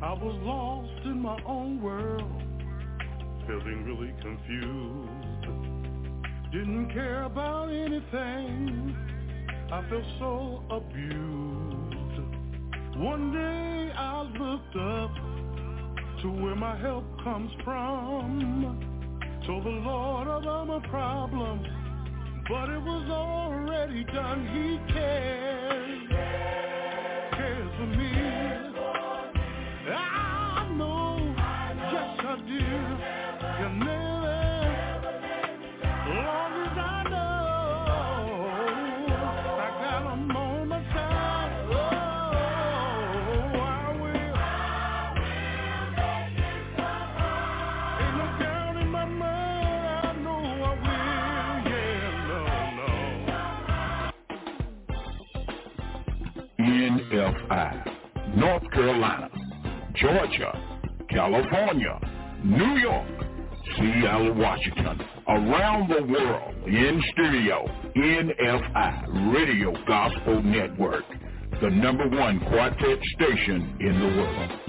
[0.00, 2.22] I was lost in my own world,
[3.44, 5.02] feeling really confused.
[6.52, 8.97] Didn't care about anything.
[9.70, 12.18] I felt so abused.
[12.96, 15.14] One day I looked up
[16.22, 18.80] to where my help comes from.
[19.46, 21.62] Told the Lord about my problem,
[22.48, 24.46] but it was already done.
[24.54, 26.08] He cares,
[27.32, 28.12] cares for me.
[29.90, 30.17] I
[57.10, 59.30] NFI, North Carolina,
[59.94, 60.52] Georgia,
[61.08, 61.98] California,
[62.44, 63.08] New York,
[63.76, 67.66] Seattle, Washington, around the world, in studio,
[67.96, 71.04] NFI, Radio Gospel Network,
[71.62, 74.68] the number one quartet station in the world.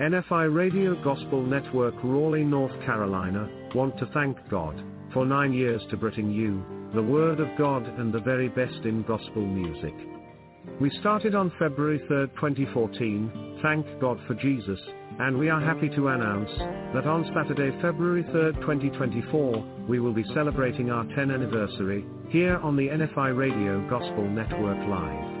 [0.00, 4.82] NFI Radio Gospel Network Raleigh, North Carolina, want to thank God
[5.12, 9.02] for nine years to bring you the Word of God and the very best in
[9.02, 9.94] gospel music.
[10.80, 14.78] We started on February 3, 2014, thank God for Jesus,
[15.18, 16.50] and we are happy to announce
[16.94, 22.76] that on Saturday, February 3, 2024, we will be celebrating our 10th anniversary here on
[22.76, 25.32] the NFI Radio Gospel Network Live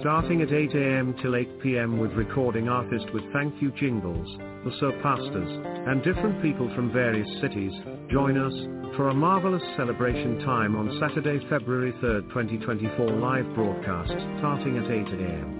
[0.00, 1.14] starting at 8 a.m.
[1.22, 1.98] till 8 p.m.
[1.98, 4.28] with recording artist with thank you jingles,
[4.66, 5.48] also pastors,
[5.86, 7.72] and different people from various cities.
[8.10, 8.52] Join us
[8.96, 15.20] for a marvelous celebration time on Saturday, February 3, 2024 live broadcast starting at 8
[15.20, 15.55] a.m.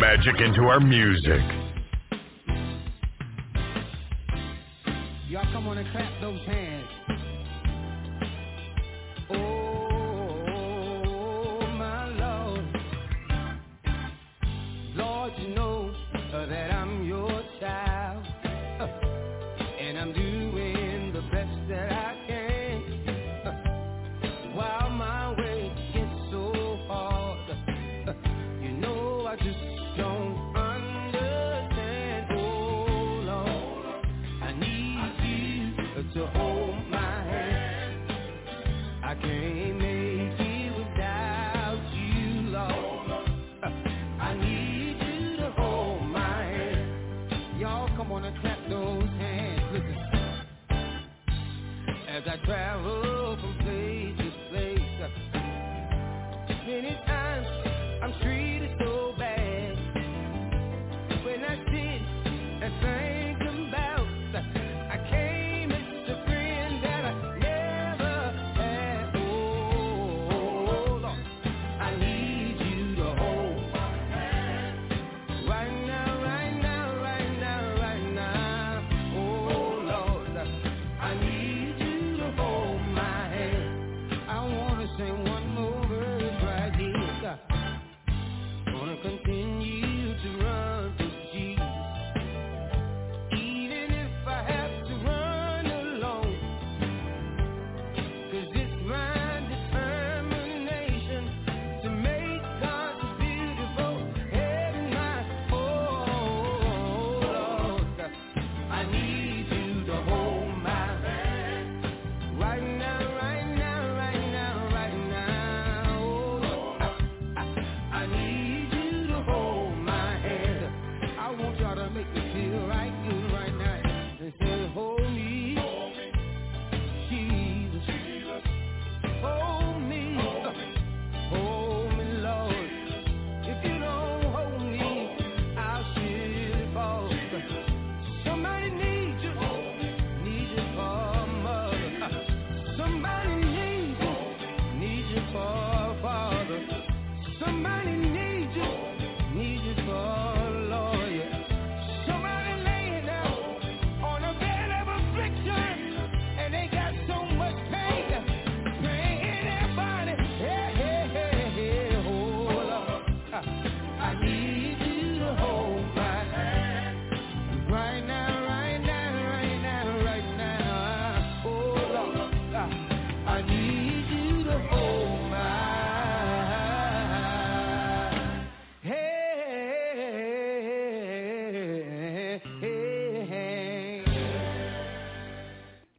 [0.00, 1.57] magic into our music.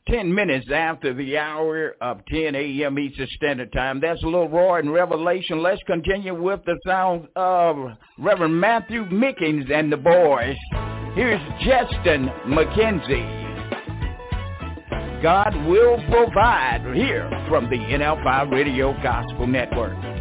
[0.10, 2.98] 10 minutes after the hour of 10 a.m.
[2.98, 4.00] Eastern Standard Time.
[4.00, 5.62] That's a Little roar in Revelation.
[5.62, 10.56] Let's continue with the sounds of Reverend Matthew Mickens and the boys.
[11.14, 13.40] Here's Justin McKenzie.
[15.22, 20.19] God will provide here from the NFI Radio Gospel Network.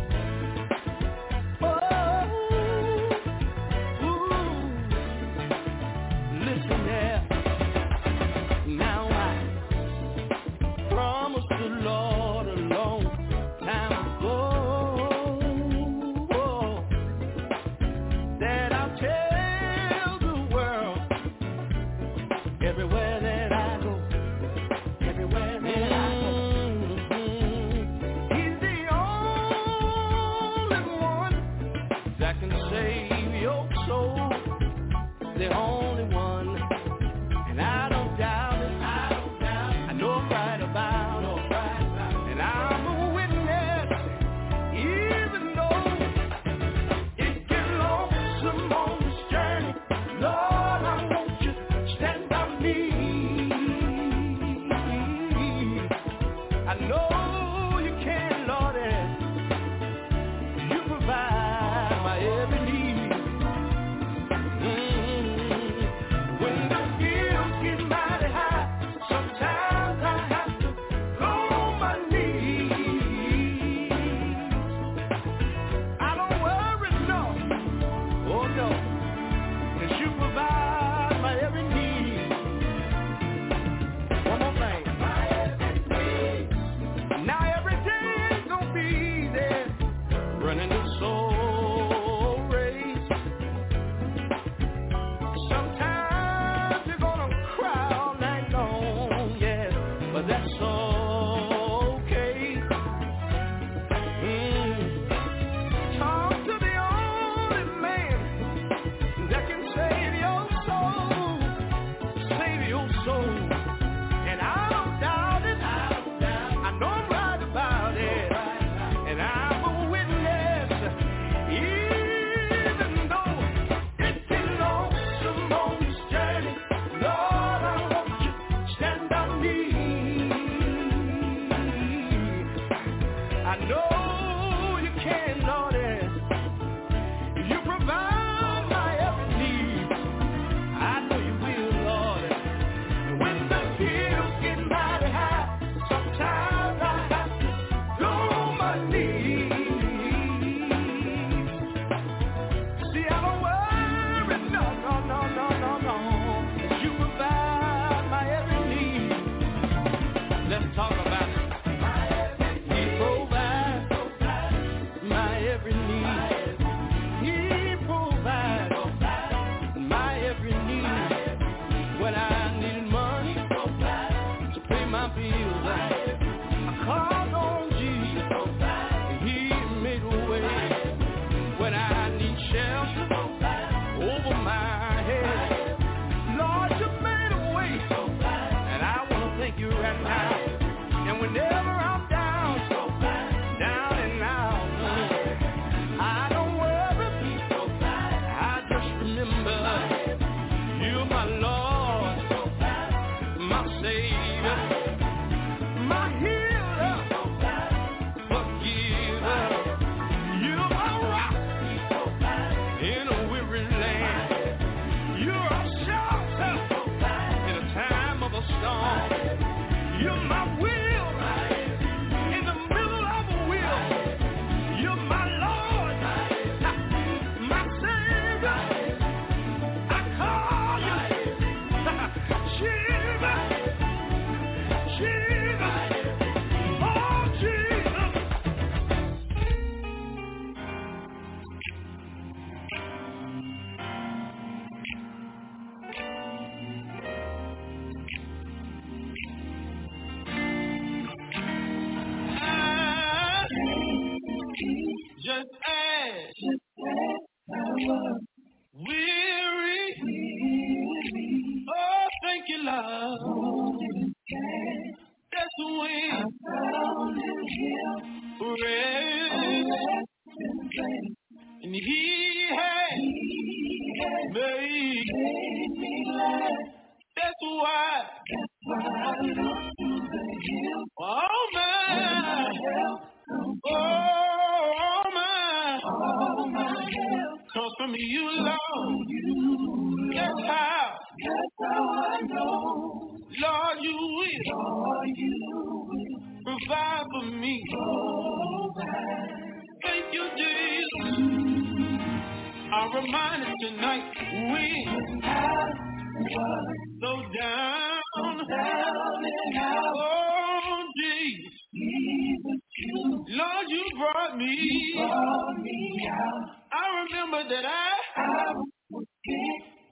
[317.10, 318.54] remember that I, I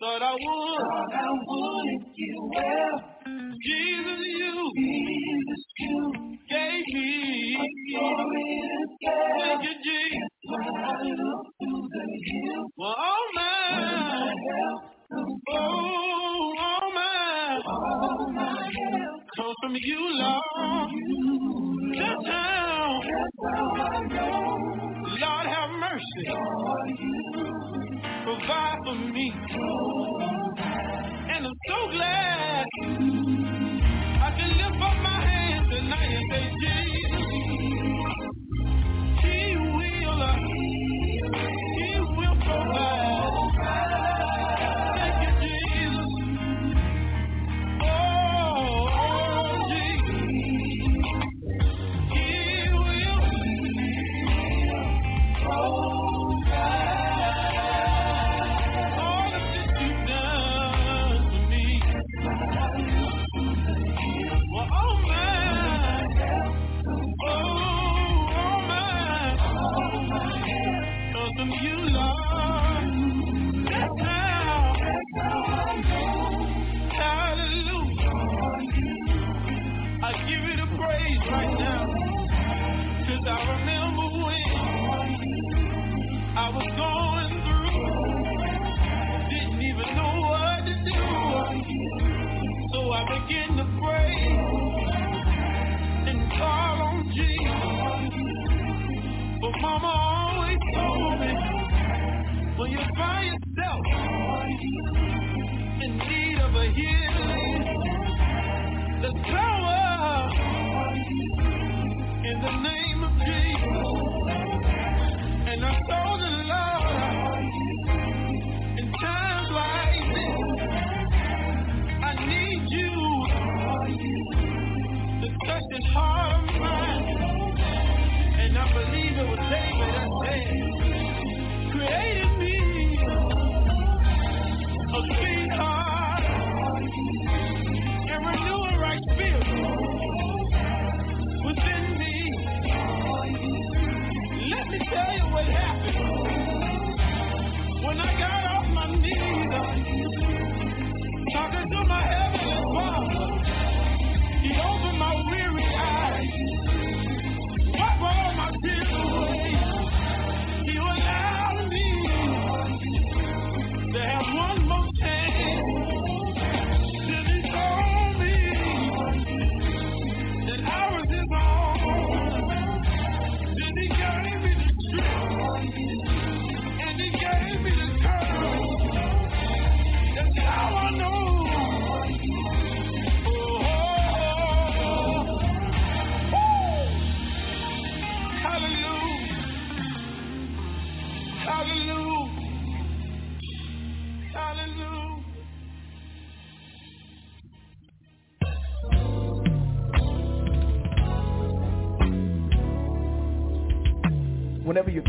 [0.01, 0.79] thought I would.
[0.81, 3.01] Thought I would if you will.
[3.63, 3.96] Jesus.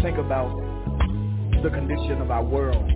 [0.07, 0.55] think about
[1.63, 2.89] the condition of our world.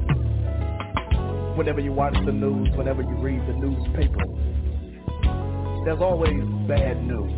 [1.58, 4.24] Whenever you watch the news, whenever you read the newspaper,
[5.84, 7.34] there's always bad news.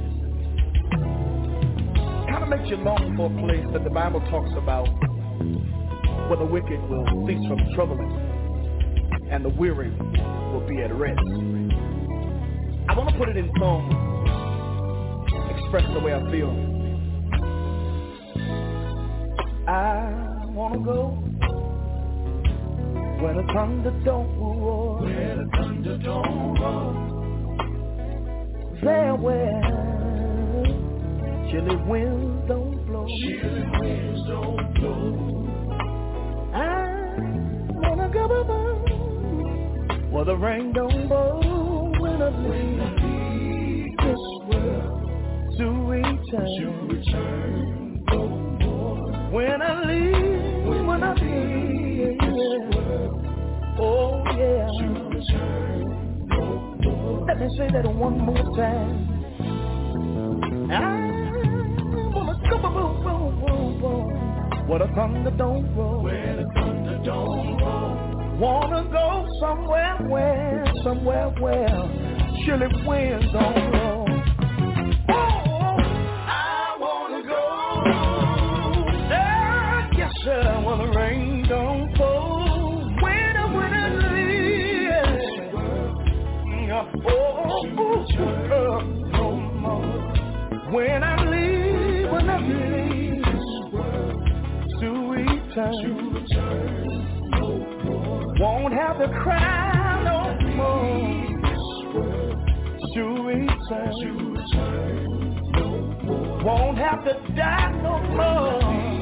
[2.29, 4.85] Kind of makes you long for a place that the Bible talks about
[6.29, 8.13] where the wicked will cease from troubling
[9.31, 11.17] and the weary will be at rest.
[12.89, 13.89] I want to put it in song,
[15.49, 16.72] express the way I feel.
[19.67, 21.11] I wanna go
[23.21, 25.01] where the thunder don't roar.
[25.01, 26.93] Where the thunder don't roar.
[28.83, 29.61] There where
[31.49, 33.07] chilly winds don't blow.
[33.07, 35.47] Chilly winds don't blow.
[36.53, 36.57] I
[37.69, 38.27] wanna go
[40.11, 41.39] where the rain don't blow.
[41.99, 46.45] When I leave this world to return.
[46.59, 47.82] To return.
[49.33, 53.79] When I leave, when, when I leave, yeah.
[53.79, 54.69] oh yeah.
[57.25, 59.13] Let me say that one more time.
[64.67, 66.03] What a thunder don't roll.
[66.03, 68.37] Where the thunder don't roll.
[68.39, 71.67] Wanna go somewhere where, somewhere where,
[72.45, 74.05] chilly winds don't blow.
[75.09, 75.42] Oh,
[80.25, 82.79] Where the rain don't fall.
[83.01, 85.25] Winter, winter, leaves.
[87.05, 88.79] Oh, oh,
[89.11, 90.71] no more.
[90.71, 93.25] When I leave, when I leave,
[94.79, 96.13] to return.
[98.39, 100.19] Won't have to cry no
[100.55, 101.27] more.
[102.93, 104.43] To return.
[106.45, 108.92] Won't have to die no more.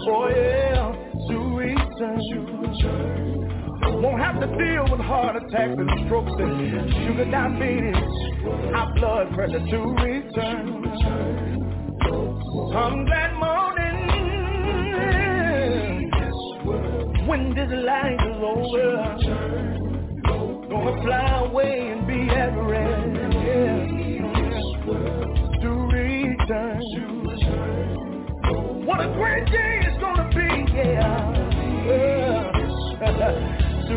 [0.10, 0.92] Oh yeah,
[1.28, 2.22] to return.
[4.02, 7.96] Won't have to deal with heart attacks and strokes and sugar diabetes,
[8.74, 10.84] high blood pressure to return.
[12.74, 13.98] Come that morning,
[17.28, 19.16] when this life is over,
[20.70, 21.91] gonna fly away
[29.22, 31.30] great day it's gonna be, yeah.
[31.86, 32.50] yeah.
[33.06, 33.96] Uh, to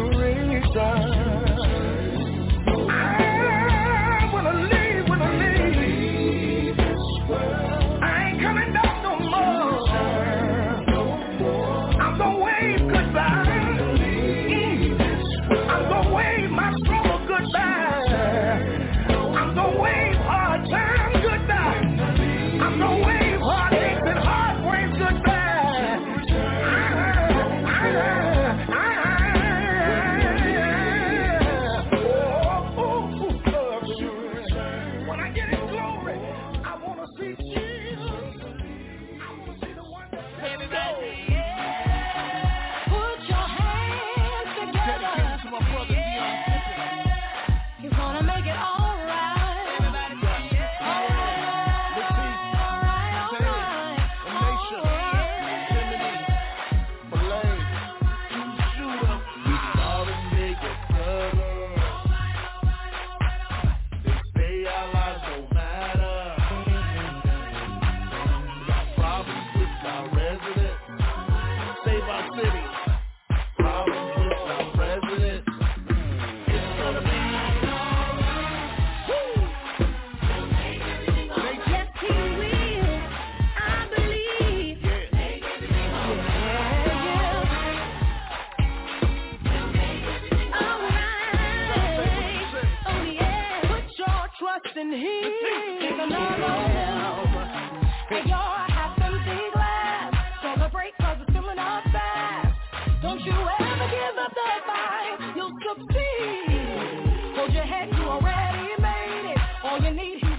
[105.74, 107.36] up.
[107.36, 109.38] Hold your head, you already made it.
[109.64, 110.33] All you need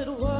[0.00, 0.37] it worth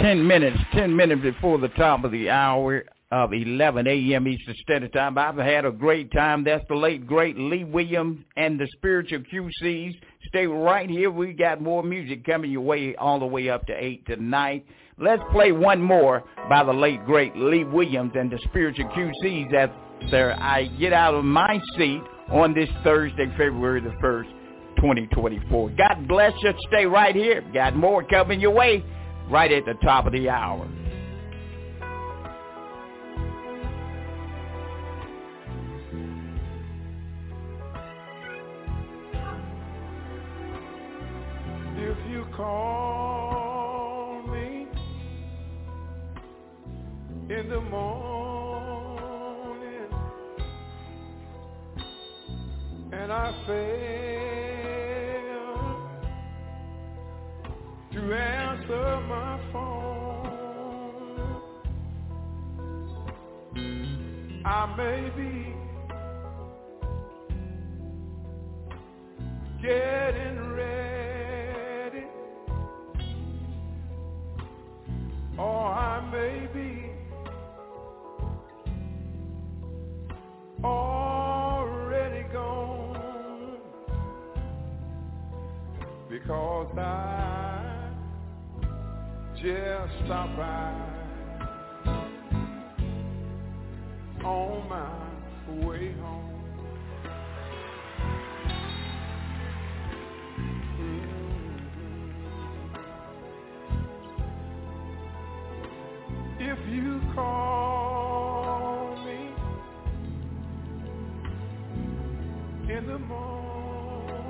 [0.00, 4.26] 10 minutes, 10 minutes before the top of the hour of 11 a.m.
[4.28, 5.18] Eastern Standard Time.
[5.18, 6.42] I've had a great time.
[6.42, 9.94] That's the late, great Lee Williams and the Spiritual QCs.
[10.28, 11.10] Stay right here.
[11.10, 14.64] We got more music coming your way all the way up to 8 tonight.
[14.96, 20.32] Let's play one more by the late, great Lee Williams and the Spiritual QCs after
[20.32, 24.30] I get out of my seat on this Thursday, February the 1st,
[24.76, 25.70] 2024.
[25.70, 26.52] God bless you.
[26.68, 27.42] Stay right here.
[27.52, 28.82] Got more coming your way
[29.30, 30.68] right at the top of the hour.
[41.76, 44.66] If you call me
[47.30, 47.90] in the morning
[52.92, 54.30] and I fail
[57.92, 61.16] to answer my phone,
[64.44, 65.52] I may be
[69.60, 72.04] getting ready,
[75.38, 76.90] or I may be
[80.64, 83.58] already gone
[86.08, 87.59] because I
[89.42, 90.72] just stop by
[94.22, 96.44] on my way home.
[100.78, 101.56] Mm-hmm.
[106.40, 109.20] If you call me
[112.74, 114.20] in the morning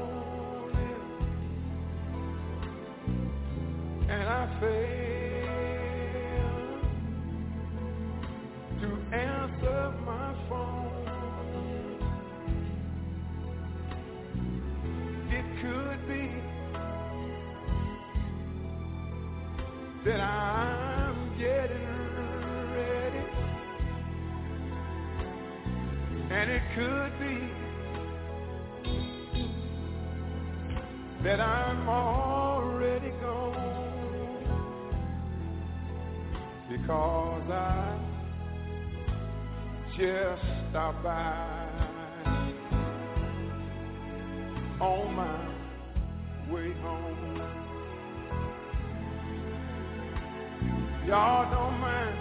[4.09, 5.00] and I fail
[20.11, 21.87] that I'm getting
[22.75, 23.25] ready.
[26.31, 27.49] And it could be
[31.23, 33.55] that I'm already gone
[36.69, 37.97] because I
[39.97, 41.69] just stopped by
[44.81, 47.70] on my way home.
[51.07, 52.19] Y'all don't mind.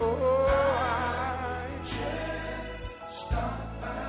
[0.00, 4.00] Oh, I just stopped by.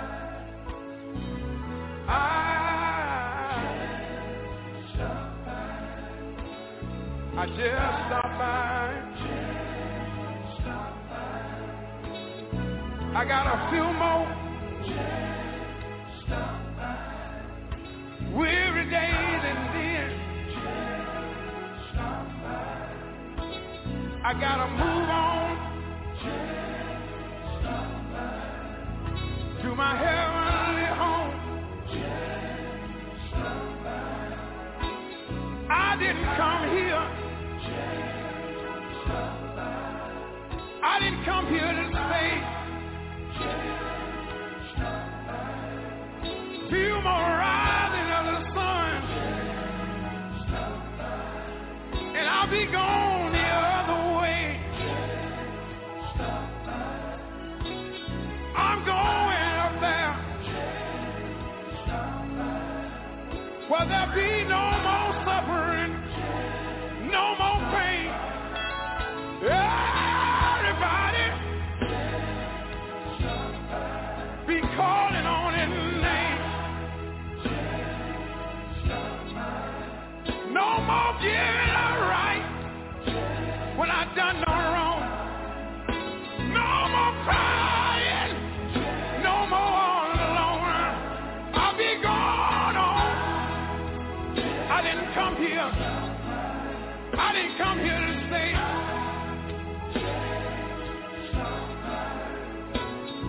[2.08, 2.12] I
[4.82, 5.68] just stopped by.
[7.38, 9.07] I just stopped by.
[13.18, 14.28] I got a few more
[18.38, 20.08] weary days and then
[24.24, 25.58] I gotta move on
[29.64, 31.34] to my heavenly home.
[35.72, 37.04] I didn't come here.
[40.84, 41.77] I didn't come here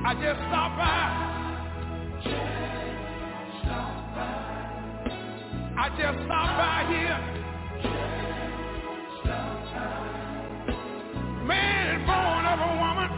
[0.08, 1.04] I just stopped by.
[2.24, 2.32] Just
[3.60, 4.32] stopped by.
[5.76, 7.18] I just stopped by here.
[11.44, 13.10] Man is born of a woman.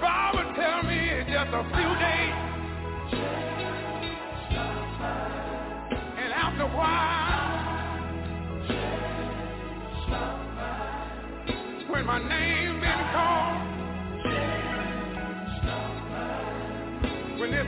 [0.00, 2.36] Bible tell me it's just a few days.
[6.16, 7.60] And after a while,
[11.90, 13.45] when my name been called,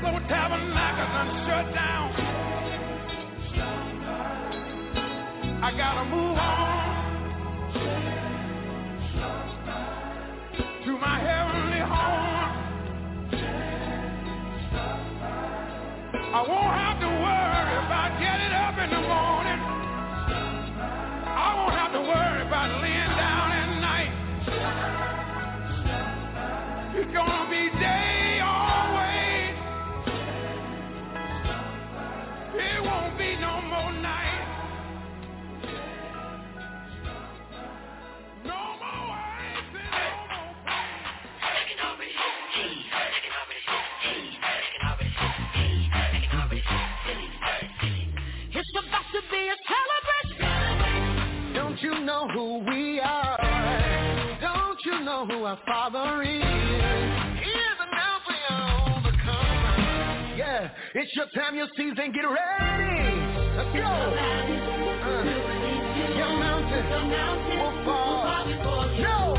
[0.00, 2.12] done shut down,
[5.62, 6.78] I gotta move on
[10.84, 12.28] to my heavenly home.
[16.30, 19.60] I won't have to worry about getting up in the morning.
[21.26, 24.12] I won't have to worry about laying down at night.
[27.12, 27.37] Gonna
[52.18, 54.38] know who we are?
[54.40, 56.28] Don't you know who our Father is?
[56.28, 60.36] Even now we are overcome.
[60.36, 63.14] Yeah, it's your time, your season, get ready.
[63.56, 63.84] Let's go.
[63.84, 65.24] Uh,
[66.16, 66.84] your mountain
[67.58, 68.46] will fall.
[69.00, 69.37] No.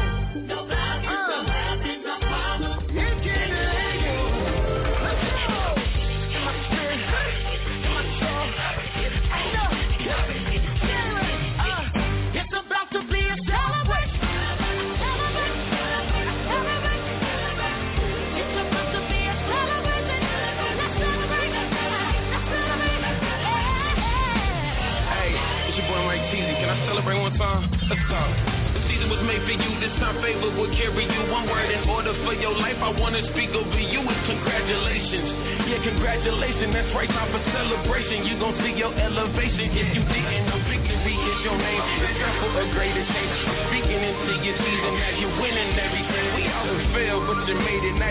[27.98, 28.34] Time?
[28.78, 29.72] The season was made for you.
[29.82, 31.22] This time favor will carry you.
[31.34, 32.78] One word in order for your life.
[32.78, 34.06] I want to speak over you.
[34.06, 35.30] It's congratulations.
[35.66, 36.70] Yeah, congratulations.
[36.70, 37.10] That's right.
[37.10, 38.30] Time for celebration.
[38.30, 39.74] You gon' see your elevation.
[39.74, 43.32] If you didn't know victory is your name, it's time for a greater change.
[43.50, 46.26] I'm speaking into your season as you're winning everything.
[46.38, 47.20] We always fail.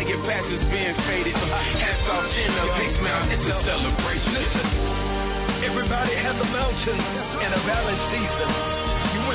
[0.08, 1.34] Faded patches being faded.
[1.34, 3.28] Hats off, chin up, big mouth.
[3.28, 4.44] It's a celebration.
[5.64, 8.77] Everybody has a mountain and a valley season.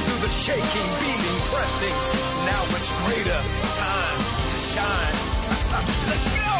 [0.03, 1.95] Through the shaking, beating, pressing.
[2.43, 3.40] Now it's greater
[3.80, 5.15] time to shine.
[6.11, 6.56] Let's go.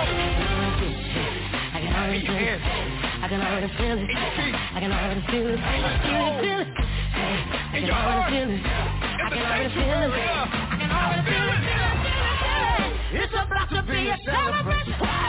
[1.74, 2.62] I can already feel it.
[2.64, 4.08] I can already feel it.
[4.08, 5.60] I can already feel it.
[5.60, 6.72] Feel it, feel it.
[7.14, 8.64] I can already feel it.
[8.64, 10.14] I can already feel it.
[10.14, 11.64] I can already feel it.
[13.24, 14.18] It's about to be a.
[14.24, 15.23] Celebration.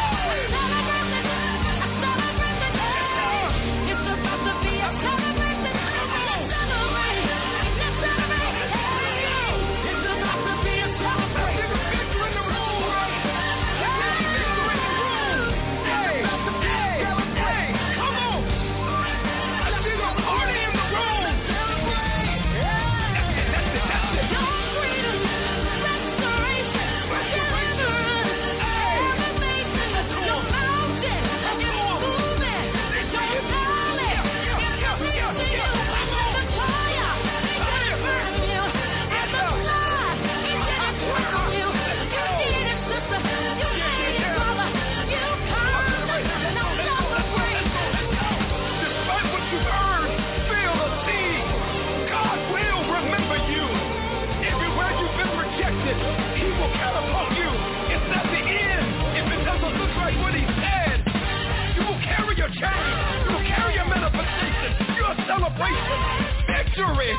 [65.65, 66.45] Celebration.
[66.47, 67.13] Victory.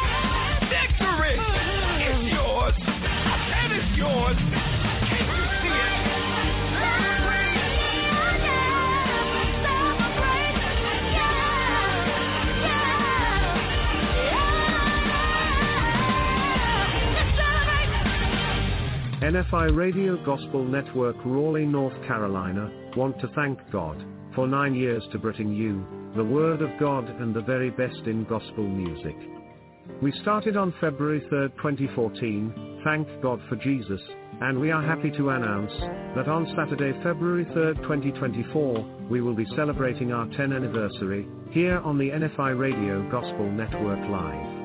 [0.69, 1.35] Victory
[2.06, 2.74] is yours.
[3.72, 4.38] It's yours.
[19.22, 24.01] NFI Radio Gospel Network Raleigh, North Carolina, want to thank God
[24.35, 28.24] for nine years to bring you the Word of God and the very best in
[28.24, 29.16] gospel music.
[30.02, 34.00] We started on February 3, 2014, thank God for Jesus,
[34.42, 35.74] and we are happy to announce
[36.16, 41.98] that on Saturday, February 3, 2024, we will be celebrating our 10th anniversary here on
[41.98, 44.56] the NFI Radio Gospel Network Live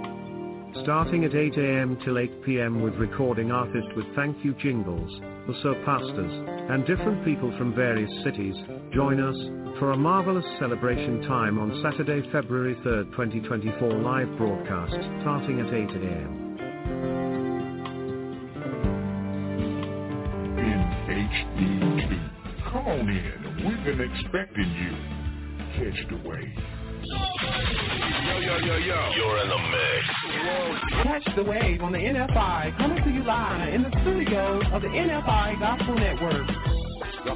[0.82, 1.98] starting at 8 a.m.
[2.04, 2.80] till 8 p.m.
[2.80, 5.10] with recording artists with thank you jingles,
[5.48, 6.32] also pastors,
[6.70, 8.54] and different people from various cities.
[8.92, 9.36] Join us
[9.78, 15.90] for a marvelous celebration time on Saturday, February 3rd, 2024 live broadcast starting at 8
[16.02, 16.50] a.m.
[20.58, 22.72] in HD2.
[22.72, 23.40] Come on in.
[23.64, 24.90] We've been expecting you.
[25.78, 26.50] Catch the wave.
[28.26, 29.10] Yo, yo, yo, yo.
[29.14, 30.04] You're in the mix.
[31.04, 34.88] Catch the wave on the NFI, coming to you live in the studios of the
[34.88, 36.79] NFI Gospel Network.
[37.24, 37.34] The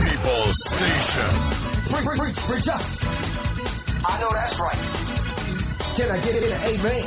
[0.00, 1.32] People's Station.
[1.90, 2.80] Preach, preach, preach up.
[4.04, 4.80] I know that's right.
[5.96, 7.04] Can I get it in an amen?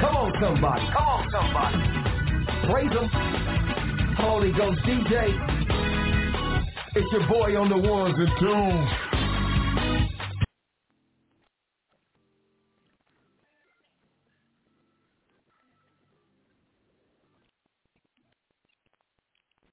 [0.00, 0.84] Come on, somebody.
[0.92, 1.78] Come on, somebody.
[2.66, 3.08] Praise him.
[4.16, 5.30] Holy Ghost DJ.
[6.96, 9.06] It's your boy on the ones and twos.